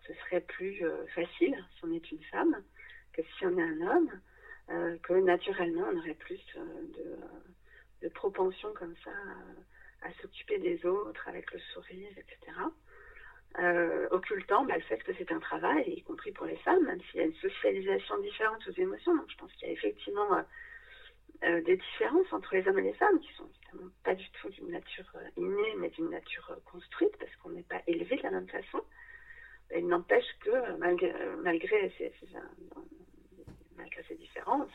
ce 0.06 0.14
serait 0.14 0.40
plus 0.40 0.82
euh, 0.82 1.06
facile 1.14 1.62
si 1.76 1.84
on 1.84 1.92
est 1.92 2.10
une 2.10 2.22
femme 2.24 2.56
que 3.12 3.22
si 3.22 3.46
on 3.46 3.58
est 3.58 3.62
un 3.62 3.80
homme, 3.82 4.10
que 5.02 5.12
naturellement 5.12 5.84
on 5.92 5.98
aurait 5.98 6.14
plus 6.14 6.40
de, 6.56 7.16
de 8.00 8.08
propension 8.08 8.72
comme 8.72 8.94
ça 9.04 9.10
à, 10.00 10.10
s'occuper 10.22 10.58
des 10.58 10.86
autres 10.86 11.28
avec 11.28 11.52
le 11.52 11.58
sourire, 11.58 12.08
etc. 12.16 12.56
occultant 14.10 14.64
bah, 14.64 14.76
le 14.76 14.82
fait 14.82 15.02
que 15.02 15.12
c'est 15.18 15.30
un 15.32 15.40
travail, 15.40 15.84
y 15.86 16.02
compris 16.02 16.32
pour 16.32 16.46
les 16.46 16.56
femmes, 16.56 16.84
même 16.84 17.00
s'il 17.02 17.20
y 17.20 17.22
a 17.22 17.26
une 17.26 17.34
socialisation 17.34 18.18
différente 18.20 18.66
aux 18.66 18.80
émotions. 18.80 19.12
Je 19.28 19.36
pense 19.36 19.52
qu'il 19.52 19.68
y 19.68 19.70
a 19.70 19.74
effectivement 19.74 20.42
euh, 21.44 21.60
des 21.62 21.76
différences 21.76 22.32
entre 22.32 22.54
les 22.54 22.68
hommes 22.68 22.78
et 22.78 22.82
les 22.82 22.92
femmes, 22.92 23.18
qui 23.18 23.32
sont 23.34 23.48
évidemment 23.48 23.90
pas 24.04 24.14
du 24.14 24.30
tout 24.30 24.48
d'une 24.50 24.70
nature 24.70 25.10
euh, 25.16 25.28
innée, 25.36 25.74
mais 25.78 25.90
d'une 25.90 26.08
nature 26.08 26.48
euh, 26.50 26.60
construite, 26.64 27.16
parce 27.18 27.34
qu'on 27.36 27.50
n'est 27.50 27.64
pas 27.64 27.82
élevé 27.88 28.16
de 28.16 28.22
la 28.22 28.30
même 28.30 28.48
façon. 28.48 28.80
Il 29.74 29.88
n'empêche 29.88 30.26
que 30.44 30.76
malgré, 30.76 31.12
malgré, 31.42 31.92
ces, 31.98 32.12
malgré 33.76 34.02
ces 34.04 34.14
différences, 34.16 34.70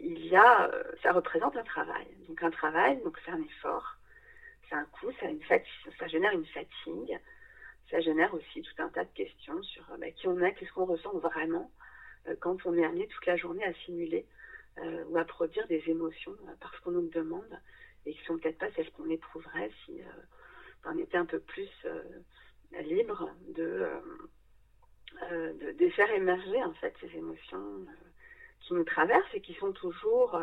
il 0.00 0.26
y 0.26 0.36
a, 0.36 0.70
ça 1.02 1.10
représente 1.10 1.56
un 1.56 1.64
travail. 1.64 2.06
Donc 2.28 2.40
un 2.40 2.52
travail, 2.52 3.02
donc 3.02 3.18
c'est 3.24 3.32
un 3.32 3.42
effort, 3.42 3.96
c'est 4.72 4.78
un 4.78 4.84
coût, 4.86 5.12
ça, 5.20 5.56
ça 5.98 6.06
génère 6.06 6.32
une 6.32 6.46
fatigue, 6.46 7.20
ça 7.90 8.00
génère 8.00 8.32
aussi 8.32 8.62
tout 8.62 8.82
un 8.82 8.88
tas 8.88 9.04
de 9.04 9.12
questions 9.12 9.62
sur 9.62 9.84
bah, 9.98 10.10
qui 10.10 10.26
on 10.28 10.38
est, 10.40 10.54
qu'est-ce 10.54 10.72
qu'on 10.72 10.86
ressent 10.86 11.18
vraiment 11.18 11.70
quand 12.40 12.64
on 12.64 12.74
est 12.78 12.84
amené 12.84 13.06
toute 13.08 13.26
la 13.26 13.36
journée 13.36 13.64
à 13.64 13.74
simuler 13.84 14.26
euh, 14.78 15.04
ou 15.08 15.18
à 15.18 15.24
produire 15.26 15.66
des 15.66 15.82
émotions 15.88 16.32
euh, 16.48 16.52
parce 16.58 16.78
qu'on 16.80 16.92
nous 16.92 17.08
demande 17.10 17.60
et 18.06 18.14
qui 18.14 18.24
sont 18.24 18.38
peut-être 18.38 18.56
pas 18.56 18.70
celles 18.74 18.90
qu'on 18.92 19.10
éprouverait 19.10 19.70
si 19.84 20.00
euh, 20.00 20.04
on 20.86 20.96
était 20.96 21.18
un 21.18 21.26
peu 21.26 21.40
plus 21.40 21.68
libre 22.80 23.28
de, 23.48 23.86
de, 25.78 25.88
faire 25.90 26.10
émerger 26.12 26.64
en 26.64 26.72
fait 26.72 26.94
ces 27.02 27.14
émotions 27.18 27.86
qui 28.60 28.72
nous 28.72 28.84
traversent 28.84 29.34
et 29.34 29.42
qui 29.42 29.52
sont 29.54 29.72
toujours 29.72 30.40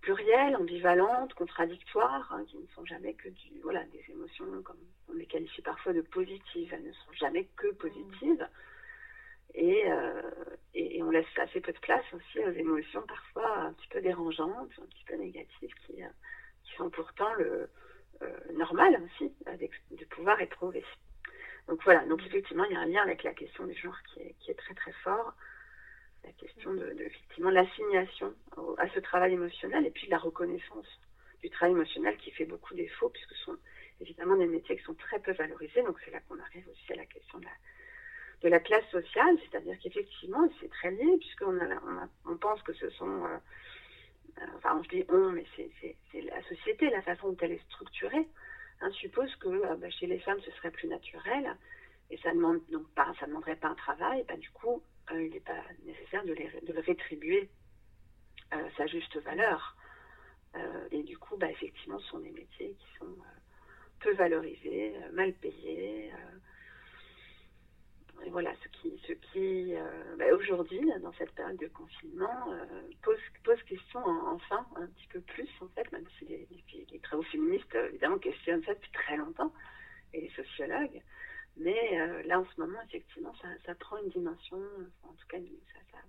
plurielles, 0.00 0.56
ambivalentes, 0.56 1.34
contradictoires, 1.34 2.32
hein, 2.32 2.44
qui 2.46 2.56
ne 2.56 2.66
sont 2.74 2.84
jamais 2.84 3.14
que 3.14 3.28
du, 3.28 3.60
voilà, 3.62 3.84
des 3.86 4.04
émotions, 4.10 4.46
comme 4.62 4.78
on 5.08 5.14
les 5.14 5.26
qualifie 5.26 5.62
parfois 5.62 5.92
de 5.92 6.02
positives, 6.02 6.72
elles 6.72 6.84
ne 6.84 6.92
sont 6.92 7.12
jamais 7.12 7.48
que 7.56 7.68
positives. 7.72 8.46
Euh, 9.56 10.22
et, 10.74 11.02
on 11.02 11.10
laisse 11.10 11.26
assez 11.38 11.60
peu 11.60 11.72
de 11.72 11.78
place 11.78 12.04
aussi 12.12 12.38
aux 12.40 12.52
émotions 12.52 13.02
parfois 13.02 13.58
un 13.60 13.72
petit 13.72 13.88
peu 13.88 14.00
dérangeantes, 14.00 14.70
un 14.80 14.86
petit 14.86 15.04
peu 15.06 15.16
négatives, 15.16 15.74
qui, 15.86 16.02
euh, 16.02 16.08
sont 16.76 16.90
pourtant 16.90 17.32
le 17.34 17.68
euh, 18.22 18.52
normal 18.54 19.00
aussi 19.04 19.32
de 19.90 20.04
pouvoir 20.06 20.40
éprouver. 20.40 20.84
Donc 21.66 21.82
voilà, 21.84 22.04
donc 22.06 22.24
effectivement, 22.26 22.64
il 22.64 22.72
y 22.72 22.76
a 22.76 22.80
un 22.80 22.86
lien 22.86 23.02
avec 23.02 23.22
la 23.22 23.32
question 23.32 23.66
du 23.66 23.74
genre 23.74 23.96
qui 24.12 24.50
est 24.50 24.54
très 24.54 24.74
très 24.74 24.92
fort, 25.04 25.34
la 26.24 26.32
question 26.32 26.74
de, 26.74 26.94
effectivement 27.00 27.50
l'assignation 27.50 28.34
à 28.78 28.88
ce 28.88 29.00
travail 29.00 29.34
émotionnel 29.34 29.86
et 29.86 29.90
puis 29.90 30.06
de 30.06 30.10
la 30.10 30.18
reconnaissance 30.18 31.00
du 31.42 31.50
travail 31.50 31.74
émotionnel 31.74 32.16
qui 32.16 32.30
fait 32.32 32.44
beaucoup 32.44 32.74
défaut 32.74 33.08
puisque 33.10 33.34
ce 33.34 33.44
sont 33.44 33.56
évidemment 34.00 34.36
des 34.36 34.46
métiers 34.46 34.76
qui 34.76 34.84
sont 34.84 34.94
très 34.94 35.18
peu 35.20 35.32
valorisés. 35.32 35.82
Donc 35.82 35.98
c'est 36.04 36.10
là 36.10 36.20
qu'on 36.28 36.38
arrive 36.38 36.68
aussi 36.68 36.92
à 36.92 36.96
la 36.96 37.06
question 37.06 37.38
de 37.38 37.44
la 37.44 37.52
de 38.42 38.48
la 38.48 38.60
classe 38.60 38.86
sociale, 38.90 39.36
c'est-à-dire 39.42 39.76
qu'effectivement, 39.82 40.48
c'est 40.60 40.70
très 40.70 40.90
lié, 40.90 41.16
puisqu'on 41.18 41.58
a, 41.58 42.08
on, 42.26 42.36
pense 42.36 42.62
que 42.62 42.72
ce 42.72 42.88
sont, 42.90 43.24
euh, 43.24 43.36
euh, 44.38 44.46
enfin, 44.56 44.80
je 44.84 44.88
dis 44.96 45.04
on, 45.08 45.30
mais 45.30 45.44
c'est 45.56 46.22
la 46.22 46.42
société, 46.44 46.88
la 46.90 47.02
façon 47.02 47.30
dont 47.30 47.36
elle 47.40 47.52
est 47.52 47.64
structurée, 47.70 48.28
hein, 48.80 48.90
suppose 48.92 49.34
que 49.36 49.48
euh, 49.48 49.76
bah, 49.76 49.90
chez 49.90 50.06
les 50.06 50.20
femmes, 50.20 50.40
ce 50.44 50.50
serait 50.52 50.70
plus 50.70 50.88
naturel, 50.88 51.56
et 52.10 52.18
ça 52.18 52.32
demande 52.32 52.60
donc 52.70 52.88
pas, 52.94 53.12
ça 53.18 53.26
demanderait 53.26 53.56
pas 53.56 53.68
un 53.68 53.74
travail, 53.74 54.24
bah, 54.28 54.36
du 54.36 54.50
coup, 54.50 54.82
il 55.12 55.30
n'est 55.30 55.40
pas 55.40 55.62
nécessaire 55.84 56.24
de, 56.24 56.32
les, 56.32 56.50
de 56.66 56.72
le 56.72 56.80
rétribuer 56.80 57.48
sa 58.76 58.86
juste 58.86 59.16
valeur. 59.18 59.76
et 60.90 61.02
du 61.02 61.18
coup, 61.18 61.36
bah, 61.36 61.50
effectivement, 61.50 61.98
ce 61.98 62.08
sont 62.08 62.20
des 62.20 62.30
métiers 62.30 62.74
qui 62.78 62.98
sont 62.98 63.16
peu 64.00 64.12
valorisés, 64.14 64.94
mal 65.12 65.32
payés 65.34 66.10
et 68.24 68.30
voilà, 68.30 68.52
ce 68.62 68.68
qui, 68.68 69.00
ce 69.06 69.12
qui 69.12 69.74
euh, 69.74 70.16
bah, 70.16 70.26
aujourd'hui, 70.34 70.80
dans 71.02 71.12
cette 71.14 71.32
période 71.32 71.58
de 71.58 71.68
confinement, 71.68 72.52
euh, 72.52 72.82
pose, 73.02 73.18
pose 73.44 73.62
question 73.64 74.00
enfin 74.00 74.66
un 74.76 74.86
petit 74.86 75.06
peu 75.08 75.20
plus, 75.20 75.48
en 75.60 75.68
fait, 75.68 75.90
même 75.92 76.04
si 76.18 76.26
les, 76.26 77.00
travaux 77.00 77.22
féministes, 77.22 77.74
évidemment, 77.74 78.18
questionnent 78.18 78.62
ça 78.64 78.74
depuis 78.74 78.90
très 78.90 79.16
longtemps, 79.16 79.52
et 80.12 80.20
les 80.20 80.30
sociologues. 80.30 81.00
Mais 81.58 82.00
euh, 82.00 82.22
là, 82.22 82.40
en 82.40 82.46
ce 82.46 82.60
moment, 82.60 82.78
effectivement, 82.86 83.34
ça, 83.66 83.74
prend 83.74 83.98
une 83.98 84.10
dimension, 84.10 84.62
en 85.02 85.12
tout 85.12 85.26
cas, 85.28 85.38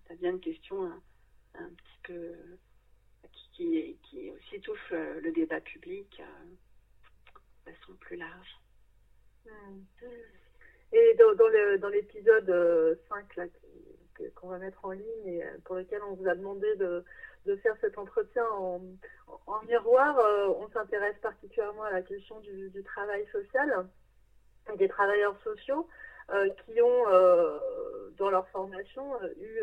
ça, 0.07 0.13
devient 0.13 0.29
une 0.29 0.39
question 0.39 0.85
un, 0.85 1.01
un 1.55 1.69
petit 1.69 1.99
peu 2.03 2.35
qui, 3.33 3.49
qui, 3.53 3.97
qui 4.03 4.31
aussi 4.31 4.61
touche 4.61 4.91
le 4.91 5.31
débat 5.31 5.59
public 5.61 6.21
de 7.65 7.71
façon 7.71 7.93
plus 7.99 8.17
large. 8.17 8.59
Mmh. 9.45 10.05
Et 10.91 11.15
dans, 11.15 11.33
dans 11.79 11.89
l'épisode 11.89 12.45
5 12.45 12.49
euh, 12.49 12.95
là, 13.37 13.45
qu'on 14.35 14.49
va 14.49 14.59
mettre 14.59 14.83
en 14.85 14.91
ligne 14.91 15.27
et 15.27 15.43
pour 15.65 15.77
lesquels 15.77 16.01
on 16.03 16.13
vous 16.13 16.27
a 16.27 16.35
demandé 16.35 16.75
de, 16.75 17.03
de 17.45 17.55
faire 17.57 17.75
cet 17.81 17.97
entretien 17.97 18.45
en, 18.51 18.81
en 19.47 19.63
miroir, 19.63 20.17
on 20.59 20.67
s'intéresse 20.69 21.17
particulièrement 21.21 21.83
à 21.83 21.91
la 21.91 22.01
question 22.01 22.39
du, 22.41 22.83
travail 22.83 23.25
social 23.31 23.87
des 24.77 24.87
travailleurs 24.87 25.35
sociaux 25.43 25.87
qui 26.65 26.81
ont, 26.81 27.05
dans 28.17 28.29
leur 28.29 28.47
formation, 28.49 29.03
eu 29.39 29.61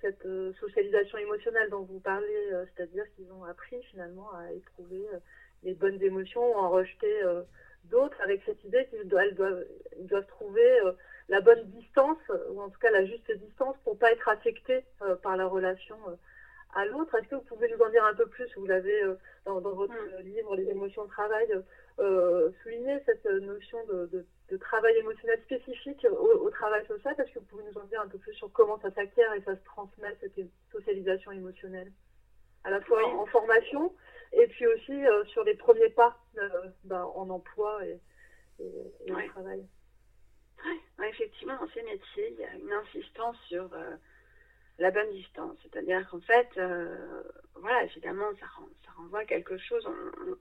cette 0.00 0.26
socialisation 0.58 1.18
émotionnelle 1.18 1.68
dont 1.70 1.82
vous 1.82 2.00
parlez, 2.00 2.50
c'est-à-dire 2.74 3.04
qu'ils 3.14 3.30
ont 3.30 3.44
appris 3.44 3.82
finalement 3.90 4.30
à 4.34 4.52
éprouver 4.52 5.06
les 5.64 5.74
bonnes 5.74 6.02
émotions, 6.02 6.56
en 6.56 6.70
rejeter 6.70 7.22
d'autres 7.84 8.20
avec 8.22 8.42
cette 8.44 8.62
idée 8.64 8.86
qu'ils 8.90 9.08
doivent, 9.08 9.34
doivent, 9.34 9.64
doivent, 10.00 10.26
trouver 10.26 10.80
euh, 10.80 10.92
la 11.28 11.40
bonne 11.40 11.64
distance, 11.70 12.18
ou 12.50 12.60
en 12.60 12.68
tout 12.68 12.78
cas 12.78 12.90
la 12.90 13.04
juste 13.04 13.30
distance, 13.32 13.76
pour 13.84 13.98
pas 13.98 14.12
être 14.12 14.28
affectés 14.28 14.84
euh, 15.02 15.16
par 15.16 15.36
la 15.36 15.46
relation 15.46 15.96
euh, 16.08 16.14
à 16.74 16.84
l'autre. 16.86 17.14
Est-ce 17.16 17.28
que 17.28 17.34
vous 17.36 17.42
pouvez 17.42 17.68
nous 17.70 17.84
en 17.84 17.90
dire 17.90 18.04
un 18.04 18.14
peu 18.14 18.26
plus? 18.26 18.48
Vous 18.56 18.70
avez, 18.70 19.02
dans, 19.44 19.60
dans, 19.60 19.72
votre 19.72 19.94
mm. 19.94 20.22
livre 20.22 20.56
Les 20.56 20.68
émotions 20.68 21.04
de 21.04 21.10
travail, 21.10 21.48
souligné 22.62 22.98
cette 23.06 23.24
notion 23.24 23.78
de, 23.86 24.06
de, 24.06 24.26
de, 24.50 24.56
travail 24.56 24.96
émotionnel 24.96 25.40
spécifique 25.42 26.06
au, 26.10 26.46
au, 26.46 26.50
travail 26.50 26.86
social. 26.86 27.14
Est-ce 27.18 27.32
que 27.32 27.38
vous 27.38 27.44
pouvez 27.46 27.64
nous 27.64 27.78
en 27.78 27.84
dire 27.84 28.00
un 28.00 28.08
peu 28.08 28.18
plus 28.18 28.34
sur 28.34 28.50
comment 28.52 28.78
ça 28.80 28.90
s'acquiert 28.92 29.32
et 29.34 29.42
ça 29.42 29.54
se 29.54 29.64
transmet, 29.64 30.16
cette 30.20 30.38
socialisation 30.70 31.32
émotionnelle 31.32 31.92
À 32.64 32.70
la 32.70 32.80
fois 32.80 32.98
oui. 32.98 33.12
en 33.12 33.26
formation 33.26 33.92
et 34.32 34.46
puis 34.48 34.66
aussi 34.66 35.06
euh, 35.06 35.24
sur 35.26 35.44
les 35.44 35.54
premiers 35.54 35.90
pas 35.90 36.18
euh, 36.38 36.48
ben, 36.84 37.04
en 37.14 37.28
emploi 37.30 37.84
et, 37.86 38.00
et, 38.60 39.12
au 39.12 39.28
travail. 39.28 39.66
Ouais, 40.98 41.10
effectivement, 41.10 41.56
dans 41.56 41.68
ces 41.74 41.82
métiers, 41.82 42.30
il 42.30 42.38
y 42.38 42.44
a 42.44 42.54
une 42.54 42.72
insistance 42.72 43.36
sur 43.48 43.68
euh, 43.74 43.96
la 44.82 44.90
bonne 44.90 45.10
distance. 45.12 45.56
C'est-à-dire 45.62 46.06
qu'en 46.10 46.20
fait, 46.20 46.48
euh, 46.58 47.22
voilà, 47.54 47.84
évidemment, 47.84 48.28
ça, 48.40 48.46
ça, 48.84 48.90
renvoie 48.96 49.24
quelque 49.24 49.56
chose. 49.56 49.88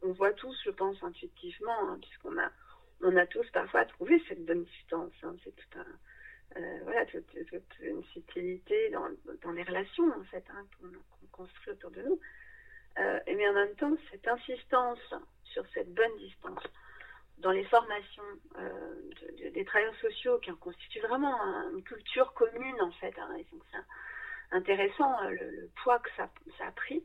On, 0.02 0.12
voit 0.14 0.34
tous, 0.34 0.60
je 0.66 0.72
pense, 0.72 1.02
intuitivement, 1.04 1.90
hein, 1.90 2.00
puisqu'on 2.02 2.38
a, 2.40 2.50
on 3.02 3.16
a 3.18 3.28
tous 3.28 3.48
parfois 3.52 3.86
trouvé 3.86 4.22
cette 4.28 4.44
bonne 4.44 4.64
distance. 4.64 5.14
Hein, 5.22 5.36
c'est 5.44 5.56
tout 5.56 5.80
un, 5.80 6.60
euh, 6.60 6.80
voilà, 6.84 7.06
toute, 7.06 7.24
une 7.82 8.04
subtilité 8.06 8.90
dans, 8.90 9.52
les 9.52 9.64
relations, 9.64 10.12
en 10.20 10.24
fait, 10.24 10.44
hein, 10.50 10.66
qu'on 10.80 10.90
qu 10.90 11.28
construit 11.32 11.74
autour 11.74 11.92
de 11.92 12.02
nous. 12.02 12.20
Euh, 12.98 13.20
mais 13.28 13.48
en 13.48 13.54
même 13.54 13.76
temps, 13.76 13.96
cette 14.10 14.28
insistance 14.28 15.14
sur 15.46 15.64
cette 15.74 15.94
bonne 15.94 16.18
distance 16.18 16.64
dans 17.38 17.52
les 17.52 17.64
formations 17.66 18.24
de, 18.56 19.44
de, 19.44 19.50
des 19.50 19.66
travailleurs 19.66 19.96
sociaux 19.96 20.40
qui 20.40 20.52
en 20.52 20.56
constituent 20.56 21.00
vraiment 21.02 21.42
un, 21.42 21.72
une 21.72 21.84
culture 21.84 22.34
commune 22.34 22.82
en 22.82 22.92
fait, 22.92 23.16
et 23.40 23.44
donc 23.52 23.64
intéressant 24.52 25.22
euh, 25.24 25.30
le, 25.32 25.70
poids 25.84 26.00
que 26.00 26.10
ça, 26.18 26.30
a 26.66 26.72
pris. 26.72 27.04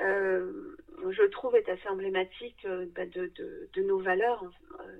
Euh, 0.00 0.76
je 1.10 1.22
trouve 1.24 1.54
est 1.56 1.68
assez 1.68 1.88
emblématique 1.88 2.64
euh, 2.64 2.86
bah, 2.94 3.06
de, 3.06 3.30
nos 3.82 3.98
valeurs 3.98 4.44
euh, 4.80 4.98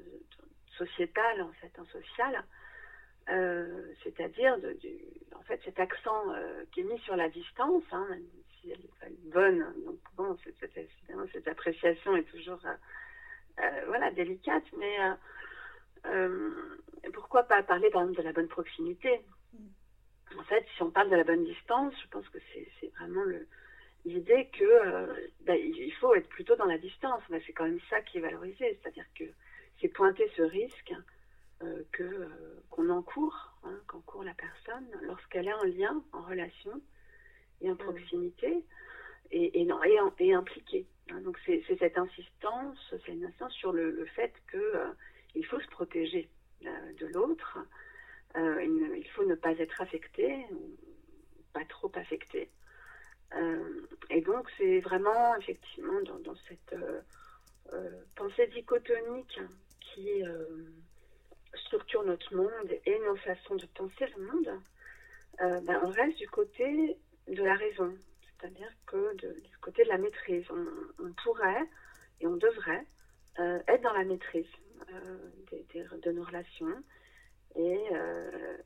sociétales 0.77 1.43
en 1.43 1.53
fait, 1.53 1.73
en 1.79 1.85
social, 1.87 2.45
c'est-à-dire 4.03 4.57
en 5.37 5.43
fait 5.43 5.61
cet 5.65 5.79
accent 5.79 6.25
qui 6.73 6.81
est 6.81 6.85
mis 6.85 6.99
sur 7.01 7.15
la 7.17 7.29
distance, 7.29 7.85
hein, 7.93 8.07
si 8.61 8.71
elle 8.71 8.81
n'est 8.81 8.99
pas 9.01 9.07
bonne. 9.33 9.65
Donc 9.85 9.99
bon, 10.17 10.37
cette, 10.61 11.49
appréciation 11.49 12.17
est 12.17 12.25
toujours 12.25 12.61
voilà, 13.87 14.11
délicate, 14.11 14.65
mais 14.79 14.97
pourquoi 17.13 17.45
pas 17.45 17.63
parler 17.63 17.91
par 17.91 18.03
exemple 18.03 18.19
de 18.19 18.25
la 18.25 18.33
bonne 18.33 18.49
proximité? 18.49 19.21
En 20.39 20.45
fait, 20.45 20.65
si 20.77 20.83
on 20.83 20.91
parle 20.91 21.11
de 21.11 21.17
la 21.17 21.25
bonne 21.25 21.45
distance, 21.45 21.95
je 22.03 22.09
pense 22.09 22.29
que 22.29 22.39
c'est 22.81 22.93
vraiment 22.99 23.25
l'idée 24.05 24.49
que 24.53 24.65
euh, 24.65 25.29
il 25.49 25.93
faut 26.01 26.15
être 26.15 26.29
plutôt 26.29 26.57
dans 26.57 26.67
la 26.67 26.79
distance. 26.79 27.23
Bah, 27.29 27.39
c'est 27.47 27.53
quand 27.53 27.65
même 27.65 27.81
ça 27.91 28.01
qui 28.01 28.19
est 28.19 28.21
valorisé, 28.21 28.79
c'est-à-dire 28.81 29.07
que 29.19 29.25
c'est 29.81 29.89
pointer 29.89 30.31
ce 30.37 30.43
risque 30.43 30.95
euh, 31.63 31.83
que 31.93 32.29
qu'on 32.71 32.89
encourt, 32.89 33.55
hein, 33.65 33.79
qu'encourt 33.87 34.25
la 34.25 34.35
personne 34.35 34.89
lorsqu'elle 35.03 35.49
est 35.49 35.53
en 35.53 35.65
lien, 35.65 36.03
en 36.13 36.23
relation 36.23 36.81
et 37.61 37.71
en 37.71 37.77
proximité 37.77 38.65
et, 39.31 39.61
et, 39.61 39.65
non, 39.65 39.83
et, 39.85 39.99
et 40.21 40.35
impliqué. 40.35 40.87
Hein, 41.11 41.21
donc 41.23 41.39
c'est 41.47 41.63
cette 41.79 41.99
insistance, 41.99 42.79
c'est 43.05 43.13
une 43.13 43.25
insistance 43.25 43.55
sur 43.55 43.73
le, 43.73 43.91
le 43.91 44.05
fait 44.07 44.33
que 44.47 44.59
euh, 44.59 44.89
il 45.35 45.45
faut 45.47 45.61
se 45.61 45.69
protéger 45.69 46.29
euh, 46.67 46.93
de 47.01 47.07
l'autre, 47.07 47.59
euh, 48.37 48.63
il, 48.97 49.09
faut 49.11 49.25
ne 49.25 49.35
pas 49.35 49.53
être 49.59 49.81
affecté, 49.81 50.47
pas 51.53 51.65
trop 51.67 51.91
affecté. 51.95 52.51
Euh, 53.35 53.87
et 54.11 54.21
donc 54.21 54.49
c'est 54.59 54.81
vraiment 54.81 55.37
effectivement 55.37 56.01
dans, 56.03 56.35
cette 56.49 56.75
euh, 57.73 58.03
pensée 58.15 58.47
dichotomique 58.49 59.41
qui 59.81 60.23
structure 61.67 62.03
notre 62.05 62.35
monde 62.35 62.71
et 62.87 62.99
nos 63.01 63.17
façons 63.17 63.57
de 63.57 63.67
penser 63.75 64.07
le 64.17 64.25
monde, 64.25 64.61
ben, 65.39 65.81
on 65.83 65.91
reste 65.91 66.17
du 66.19 66.29
côté 66.29 66.97
de 67.29 67.43
la 67.43 67.55
raison, 67.55 67.95
c'est-à-dire 68.23 68.71
que 68.87 69.15
du 69.17 69.59
côté 69.61 69.85
de 69.85 69.89
la 69.89 69.99
maîtrise, 69.99 70.47
on, 70.51 71.13
pourrait 71.25 71.69
et 72.21 72.27
on 72.27 72.37
devrait 72.37 72.87
être 73.39 73.83
dans 73.83 73.93
la 73.93 74.05
maîtrise 74.05 74.49
de 76.03 76.13
nos 76.13 76.25
relations 76.25 76.83
et, 77.57 77.79
euh, 77.93 78.57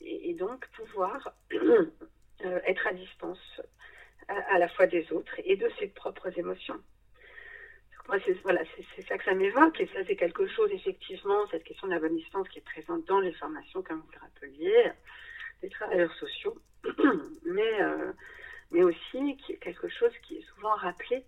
et, 0.00 0.34
donc 0.34 0.66
pouvoir 0.68 1.34
euh, 1.52 2.60
être 2.66 2.86
à 2.86 2.92
distance 2.92 3.60
à, 4.28 4.58
la 4.58 4.68
fois 4.68 4.86
des 4.86 5.12
autres 5.12 5.34
et 5.44 5.56
de 5.56 5.68
ses 5.78 5.88
propres 5.88 6.36
émotions. 6.38 6.80
Moi, 8.08 8.18
c'est 8.24 8.32
voilà, 8.42 8.62
ça 9.08 9.18
que 9.18 9.24
ça 9.24 9.34
m'évoque 9.34 9.80
et 9.80 9.86
ça 9.86 10.04
c'est 10.06 10.16
quelque 10.16 10.46
chose 10.48 10.70
effectivement, 10.72 11.46
cette 11.50 11.64
question 11.64 11.86
de 11.86 11.92
la 11.92 12.00
bonne 12.00 12.16
distance 12.16 12.48
qui 12.48 12.58
est 12.58 12.64
présente 12.64 13.06
dans 13.06 13.20
les 13.20 13.32
formations, 13.32 13.82
comme 13.82 14.00
vous 14.00 14.12
le 14.12 14.20
rappeliez, 14.20 14.90
des 15.60 15.68
travailleurs 15.68 16.12
sociaux, 16.14 16.58
mais, 17.44 17.82
euh, 17.82 18.12
mais 18.70 18.82
aussi 18.82 19.36
qui 19.36 19.52
est 19.52 19.58
quelque 19.58 19.88
chose 19.88 20.12
qui 20.26 20.38
est 20.38 20.46
souvent 20.54 20.74
rappelé 20.74 21.24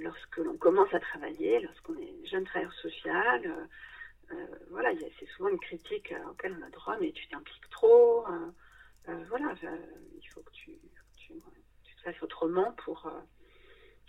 lorsque 0.00 0.38
l'on 0.38 0.56
commence 0.56 0.92
à 0.92 0.98
travailler, 0.98 1.60
lorsqu'on 1.60 1.96
est 1.98 2.26
jeune 2.26 2.44
travailleur 2.44 2.72
social. 2.74 3.68
Voilà, 4.70 4.90
c'est 5.18 5.26
souvent 5.30 5.48
une 5.48 5.58
critique 5.58 6.12
auquel 6.30 6.56
on 6.58 6.66
a 6.66 6.70
droit, 6.70 6.96
mais 7.00 7.12
tu 7.12 7.26
t'impliques 7.28 7.70
trop. 7.70 8.26
Euh, 9.08 9.24
voilà, 9.28 9.54
il 9.62 10.28
faut 10.30 10.42
que 10.42 10.50
tu, 10.52 10.72
tu, 11.16 11.32
tu, 11.84 11.96
te 11.96 12.00
fasses 12.02 12.22
autrement 12.22 12.72
pour. 12.84 13.10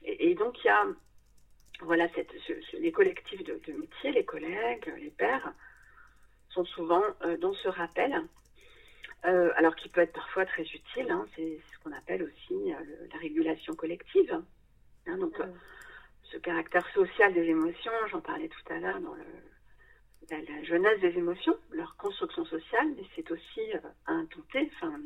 Et, 0.03 0.31
et, 0.31 0.35
donc, 0.35 0.63
il 0.63 0.67
y 0.67 0.69
a 0.69 0.85
voilà, 1.81 2.09
cette, 2.15 2.31
ce, 2.47 2.53
ce, 2.61 2.77
les 2.77 2.91
collectifs 2.91 3.43
de, 3.43 3.61
de 3.67 3.73
métier, 3.73 4.11
les 4.11 4.25
collègues, 4.25 4.91
les 4.97 5.11
pairs, 5.11 5.53
sont 6.49 6.65
souvent 6.65 7.03
dans 7.39 7.53
ce 7.53 7.67
rappel 7.67 8.27
euh, 9.25 9.51
alors 9.55 9.75
qui 9.75 9.89
peut 9.89 10.01
être 10.01 10.13
parfois 10.13 10.45
très 10.45 10.63
utile. 10.63 11.09
Hein, 11.09 11.25
c'est 11.35 11.59
ce 11.73 11.83
qu'on 11.83 11.91
appelle 11.91 12.23
aussi 12.23 12.73
euh, 12.73 12.79
le, 12.83 13.09
la 13.11 13.19
régulation 13.19 13.75
collective. 13.75 14.41
Hein, 15.07 15.17
donc, 15.17 15.37
mmh. 15.39 15.53
ce 16.23 16.37
caractère 16.37 16.87
social 16.93 17.33
des 17.33 17.43
émotions, 17.43 17.91
j'en 18.11 18.21
parlais 18.21 18.49
tout 18.49 18.73
à 18.73 18.79
l'heure 18.79 18.99
dans 18.99 19.15
le, 19.15 19.23
la, 20.29 20.37
la, 20.41 20.63
jeunesse 20.63 20.99
des 20.99 21.17
émotions, 21.17 21.55
leur 21.71 21.95
construction 21.97 22.45
sociale, 22.45 22.87
mais 22.95 23.03
c'est 23.15 23.29
aussi 23.31 23.61
euh, 23.73 23.79
un 24.07 24.25
tenté, 24.25 24.69
enfin, 24.75 24.99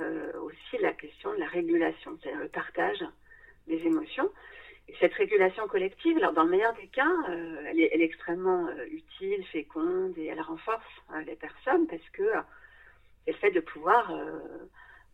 euh, 0.00 0.32
aussi 0.40 0.78
la 0.80 0.92
question 0.92 1.32
de 1.32 1.38
la 1.38 1.48
régulation, 1.48 2.18
c'est-à-dire 2.20 2.40
le 2.40 2.48
partage 2.48 3.04
des 3.66 3.78
émotions. 3.86 4.30
Et 4.88 4.94
cette 5.00 5.14
régulation 5.14 5.66
collective, 5.66 6.18
alors 6.18 6.32
dans 6.32 6.44
le 6.44 6.50
meilleur 6.50 6.74
des 6.74 6.88
cas, 6.88 7.12
euh, 7.30 7.64
elle, 7.66 7.80
est, 7.80 8.02
extrêmement 8.02 8.68
utile, 8.90 9.44
féconde 9.46 10.16
et 10.18 10.26
elle 10.26 10.40
renforce 10.42 10.84
les 11.26 11.36
personnes 11.36 11.86
parce 11.86 12.06
que 12.12 12.22
et 13.26 13.32
le 13.32 13.38
fait 13.38 13.50
de 13.50 13.60
pouvoir 13.60 14.10
euh, 14.10 14.38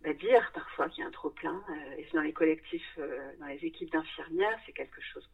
bah, 0.02 0.12
dire 0.14 0.50
parfois 0.52 0.88
qu'il 0.88 1.02
y 1.02 1.04
a 1.04 1.08
un 1.08 1.12
trop 1.12 1.30
plein. 1.30 1.62
Euh, 1.68 1.96
et 1.98 2.06
dans 2.12 2.22
les 2.22 2.32
collectifs, 2.32 2.98
euh, 2.98 3.32
dans 3.38 3.46
les 3.46 3.64
équipes 3.64 3.90
d'infirmières, 3.92 4.58
c'est 4.66 4.72
quelque 4.72 5.00
chose 5.00 5.28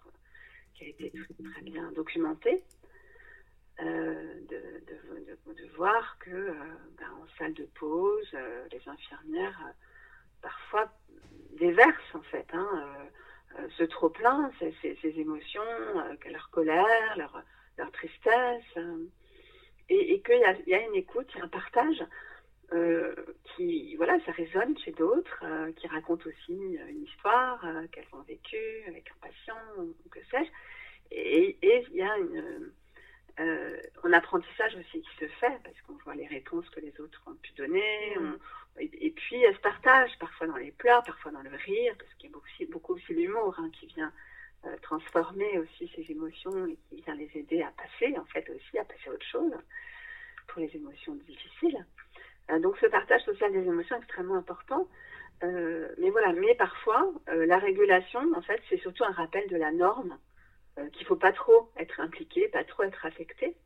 qui 0.74 0.84
a 0.84 0.88
été 0.88 1.10
très 1.52 1.62
bien 1.62 1.90
documenté. 1.92 2.62
De, 3.78 4.46
de, 4.48 5.66
voir 5.76 6.16
que 6.18 6.50
bah, 6.98 7.04
en 7.20 7.26
salle 7.36 7.52
de 7.52 7.64
pause, 7.74 8.34
les 8.72 8.80
infirmières 8.88 9.60
parfois 10.40 10.90
déversent 11.58 12.14
en 12.14 12.22
fait 12.22 12.46
hein, 12.54 12.96
ce 13.76 13.84
trop 13.84 14.08
plein, 14.08 14.50
ces, 14.58 14.74
ces, 14.80 14.96
ces 15.02 15.20
émotions, 15.20 15.60
leur 16.30 16.48
colère, 16.50 17.16
leur, 17.18 17.90
tristesse, 17.92 18.78
et, 19.90 20.22
qu'il 20.22 20.36
y, 20.36 20.70
y, 20.70 20.74
a 20.74 20.80
une 20.80 20.94
écoute, 20.94 21.28
il 21.34 21.38
y 21.38 21.40
a 21.42 21.44
un 21.44 21.48
partage 21.48 22.02
euh, 22.72 23.14
qui, 23.44 23.94
voilà, 23.94 24.18
ça 24.26 24.32
résonne 24.32 24.76
chez 24.78 24.90
d'autres, 24.90 25.44
euh, 25.44 25.70
qui 25.72 25.86
racontent 25.86 26.28
aussi 26.28 26.52
une 26.88 27.04
histoire 27.04 27.64
euh, 27.64 27.86
qu'elles 27.92 28.08
ont 28.12 28.22
vécue 28.22 28.82
avec 28.88 29.08
un 29.12 29.28
patient 29.28 29.56
ou 29.78 30.08
que 30.08 30.18
sais-je. 30.30 30.50
Et 31.12 31.56
il 31.62 31.96
y 31.96 32.02
a 32.02 32.18
une, 32.18 32.72
euh, 33.38 33.76
en 34.02 34.12
apprentissage 34.12 34.74
aussi 34.76 35.02
qui 35.02 35.16
se 35.20 35.26
fait, 35.26 35.52
parce 35.62 35.78
qu'on 35.82 35.94
voit 36.04 36.14
les 36.14 36.26
réponses 36.26 36.68
que 36.70 36.80
les 36.80 36.98
autres 37.00 37.22
ont 37.26 37.34
pu 37.34 37.52
donner. 37.52 38.16
Mm. 38.18 38.36
et, 38.80 39.10
puis, 39.10 39.42
elles 39.42 39.54
se 39.54 39.60
partagent, 39.60 40.18
parfois 40.18 40.46
dans 40.46 40.56
les 40.56 40.72
pleurs, 40.72 41.02
parfois 41.04 41.32
dans 41.32 41.42
le 41.42 41.50
rire, 41.50 41.94
parce 41.98 42.12
qu'il 42.14 42.30
y 42.30 42.32
a 42.32 42.32
beaucoup, 42.32 42.46
aussi- 42.46 42.66
beaucoup 42.66 42.94
aussi 42.94 43.12
l'humour 43.14 43.54
hein, 43.58 43.70
qui 43.72 43.86
vient 43.86 44.12
euh, 44.64 44.76
transformer 44.82 45.58
aussi 45.58 45.90
ces 45.94 46.10
émotions 46.10 46.66
et 46.66 46.78
qui 46.88 47.02
vient 47.02 47.14
les 47.14 47.30
aider 47.34 47.62
à 47.62 47.72
passer, 47.72 48.16
en 48.18 48.24
fait, 48.24 48.48
aussi 48.48 48.78
à 48.78 48.84
passer 48.84 49.10
à 49.10 49.12
autre 49.12 49.26
chose 49.26 49.52
pour 50.48 50.62
les 50.62 50.74
émotions 50.74 51.14
difficiles. 51.14 51.84
Euh, 52.50 52.58
donc, 52.58 52.78
ce 52.78 52.86
partage 52.86 53.22
social 53.22 53.52
des 53.52 53.66
émotions 53.66 53.96
est 53.96 54.00
extrêmement 54.00 54.36
important. 54.36 54.88
Euh, 55.42 55.94
mais 55.98 56.08
voilà, 56.08 56.32
mais 56.32 56.54
parfois, 56.54 57.12
la 57.26 57.58
régulation, 57.58 58.20
en 58.34 58.40
fait, 58.40 58.62
c'est 58.70 58.78
surtout 58.78 59.04
un 59.04 59.12
rappel 59.12 59.46
de 59.50 59.56
la 59.56 59.70
norme, 59.72 60.16
qu'il 60.92 61.06
faut 61.06 61.16
pas 61.16 61.32
trop 61.32 61.70
être 61.76 62.00
impliqué, 62.00 62.48
pas 62.48 62.64
trop 62.64 62.82
être 62.82 63.04
affecté. 63.04 63.56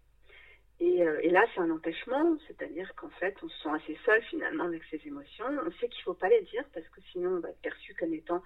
Et, 0.81 1.03
euh, 1.03 1.20
et 1.23 1.29
là, 1.29 1.44
c'est 1.55 1.61
un 1.61 1.70
empêchement, 1.70 2.38
c'est-à-dire 2.46 2.94
qu'en 2.94 3.11
fait, 3.11 3.37
on 3.42 3.49
se 3.49 3.62
sent 3.62 3.68
assez 3.75 3.99
seul 4.05 4.23
finalement 4.23 4.64
avec 4.64 4.83
ses 4.85 5.01
émotions. 5.07 5.44
On 5.66 5.70
sait 5.73 5.88
qu'il 5.88 6.03
faut 6.03 6.14
pas 6.14 6.31
les 6.31 6.40
dire 6.42 6.64
parce 6.73 6.88
que 6.88 7.01
sinon, 7.12 7.37
on 7.37 7.40
va 7.40 7.51
être 7.51 7.61
perçu 7.61 7.94
comme 7.94 8.14
étant 8.14 8.42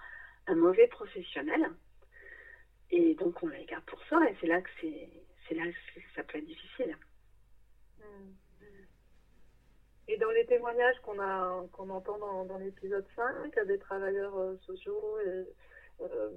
un 0.47 0.55
mauvais 0.55 0.87
professionnel. 0.87 1.71
Et 2.91 3.15
donc, 3.15 3.41
on 3.41 3.47
les 3.47 3.65
garde 3.65 3.85
pour 3.85 4.01
soi, 4.03 4.29
et 4.29 4.35
c'est 4.41 4.47
là 4.47 4.61
que 4.61 4.69
c'est, 4.81 5.55
là 5.55 5.63
ça 6.15 6.23
peut 6.23 6.37
être 6.37 6.45
difficile. 6.45 6.95
Et 10.07 10.17
dans 10.17 10.29
les 10.29 10.45
témoignages 10.45 10.99
qu'on 11.01 11.19
a 11.19 11.65
qu'on 11.71 11.89
entend 11.89 12.17
dans, 12.45 12.57
l'épisode 12.57 13.05
5, 13.15 13.65
des 13.65 13.79
travailleurs 13.79 14.37
euh, 14.37 14.55
sociaux 14.57 15.17
et, 15.25 15.45
euh, 16.01 16.29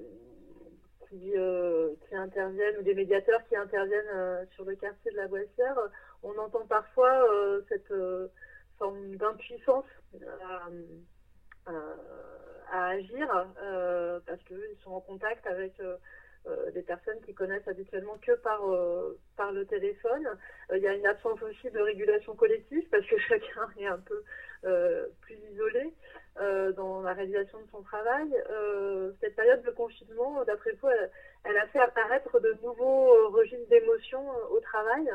qui, 1.09 1.33
euh, 1.37 1.95
qui 2.09 2.15
interviennent, 2.15 2.79
ou 2.79 2.83
des 2.83 2.95
médiateurs 2.95 3.43
qui 3.49 3.57
interviennent 3.57 4.15
euh, 4.15 4.45
sur 4.55 4.65
le 4.65 4.77
quartier 4.77 5.11
de 5.13 5.17
la 5.17 5.29
Boissière, 5.29 5.77
on 6.23 6.37
entend 6.39 6.67
parfois 6.67 7.31
euh, 7.33 7.63
cette 7.69 7.93
forme 8.79 9.17
d'impuissance 9.17 9.87
à, 11.67 12.87
agir, 12.91 13.47
parce 14.27 14.43
qu'ils 14.45 14.77
sont 14.85 14.93
en 14.93 15.01
contact 15.01 15.47
avec 15.47 15.81
des 16.73 16.83
personnes 16.83 17.21
qui 17.23 17.35
connaissent 17.35 17.67
habituellement 17.69 18.17
que 18.19 18.33
par, 18.33 18.69
euh, 18.71 19.17
par 19.37 19.53
le 19.53 19.65
téléphone. 19.65 20.27
Euh, 20.71 20.77
Il 20.77 20.83
y 20.83 20.87
a 20.87 20.95
une 20.95 21.07
absence 21.07 21.41
aussi 21.43 21.71
de 21.71 21.81
régulation 21.81 22.35
collective 22.35 22.87
parce 22.91 23.07
que 23.07 23.17
chacun 23.29 23.69
est 23.79 23.87
un 23.87 23.99
peu 23.99 24.23
euh, 24.65 25.07
plus 25.21 25.37
isolé 25.37 25.93
euh, 26.41 26.73
dans 26.73 27.01
la 27.01 27.13
réalisation 27.13 27.61
de 27.61 27.69
son 27.71 27.83
travail. 27.83 28.29
Euh, 28.51 29.13
cette 29.21 29.35
période 29.37 29.63
de 29.63 29.71
confinement, 29.71 30.45
d'après 30.45 30.73
vous, 30.81 30.89
elle, 31.45 31.57
a 31.57 31.67
fait 31.69 31.81
apparaître 31.81 32.39
de 32.41 32.53
nouveaux 32.63 33.15
euh, 33.15 33.29
registres 33.29 33.69
d'émotions 33.69 34.31
euh, 34.31 34.57
au 34.57 34.61
travail? 34.61 35.11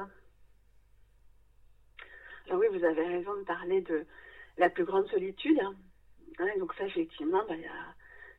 Ah 2.49 2.55
oui, 2.57 2.67
vous 2.67 2.83
avez 2.83 3.05
raison 3.07 3.35
de 3.35 3.43
parler 3.43 3.81
de 3.81 4.05
la 4.57 4.69
plus 4.69 4.83
grande 4.83 5.07
solitude. 5.07 5.59
hein. 5.59 5.75
Donc 6.57 6.73
ça, 6.73 6.85
effectivement, 6.85 7.43
bah, 7.47 7.53
il 7.55 7.59
n'y 7.61 7.67
a, 7.67 7.92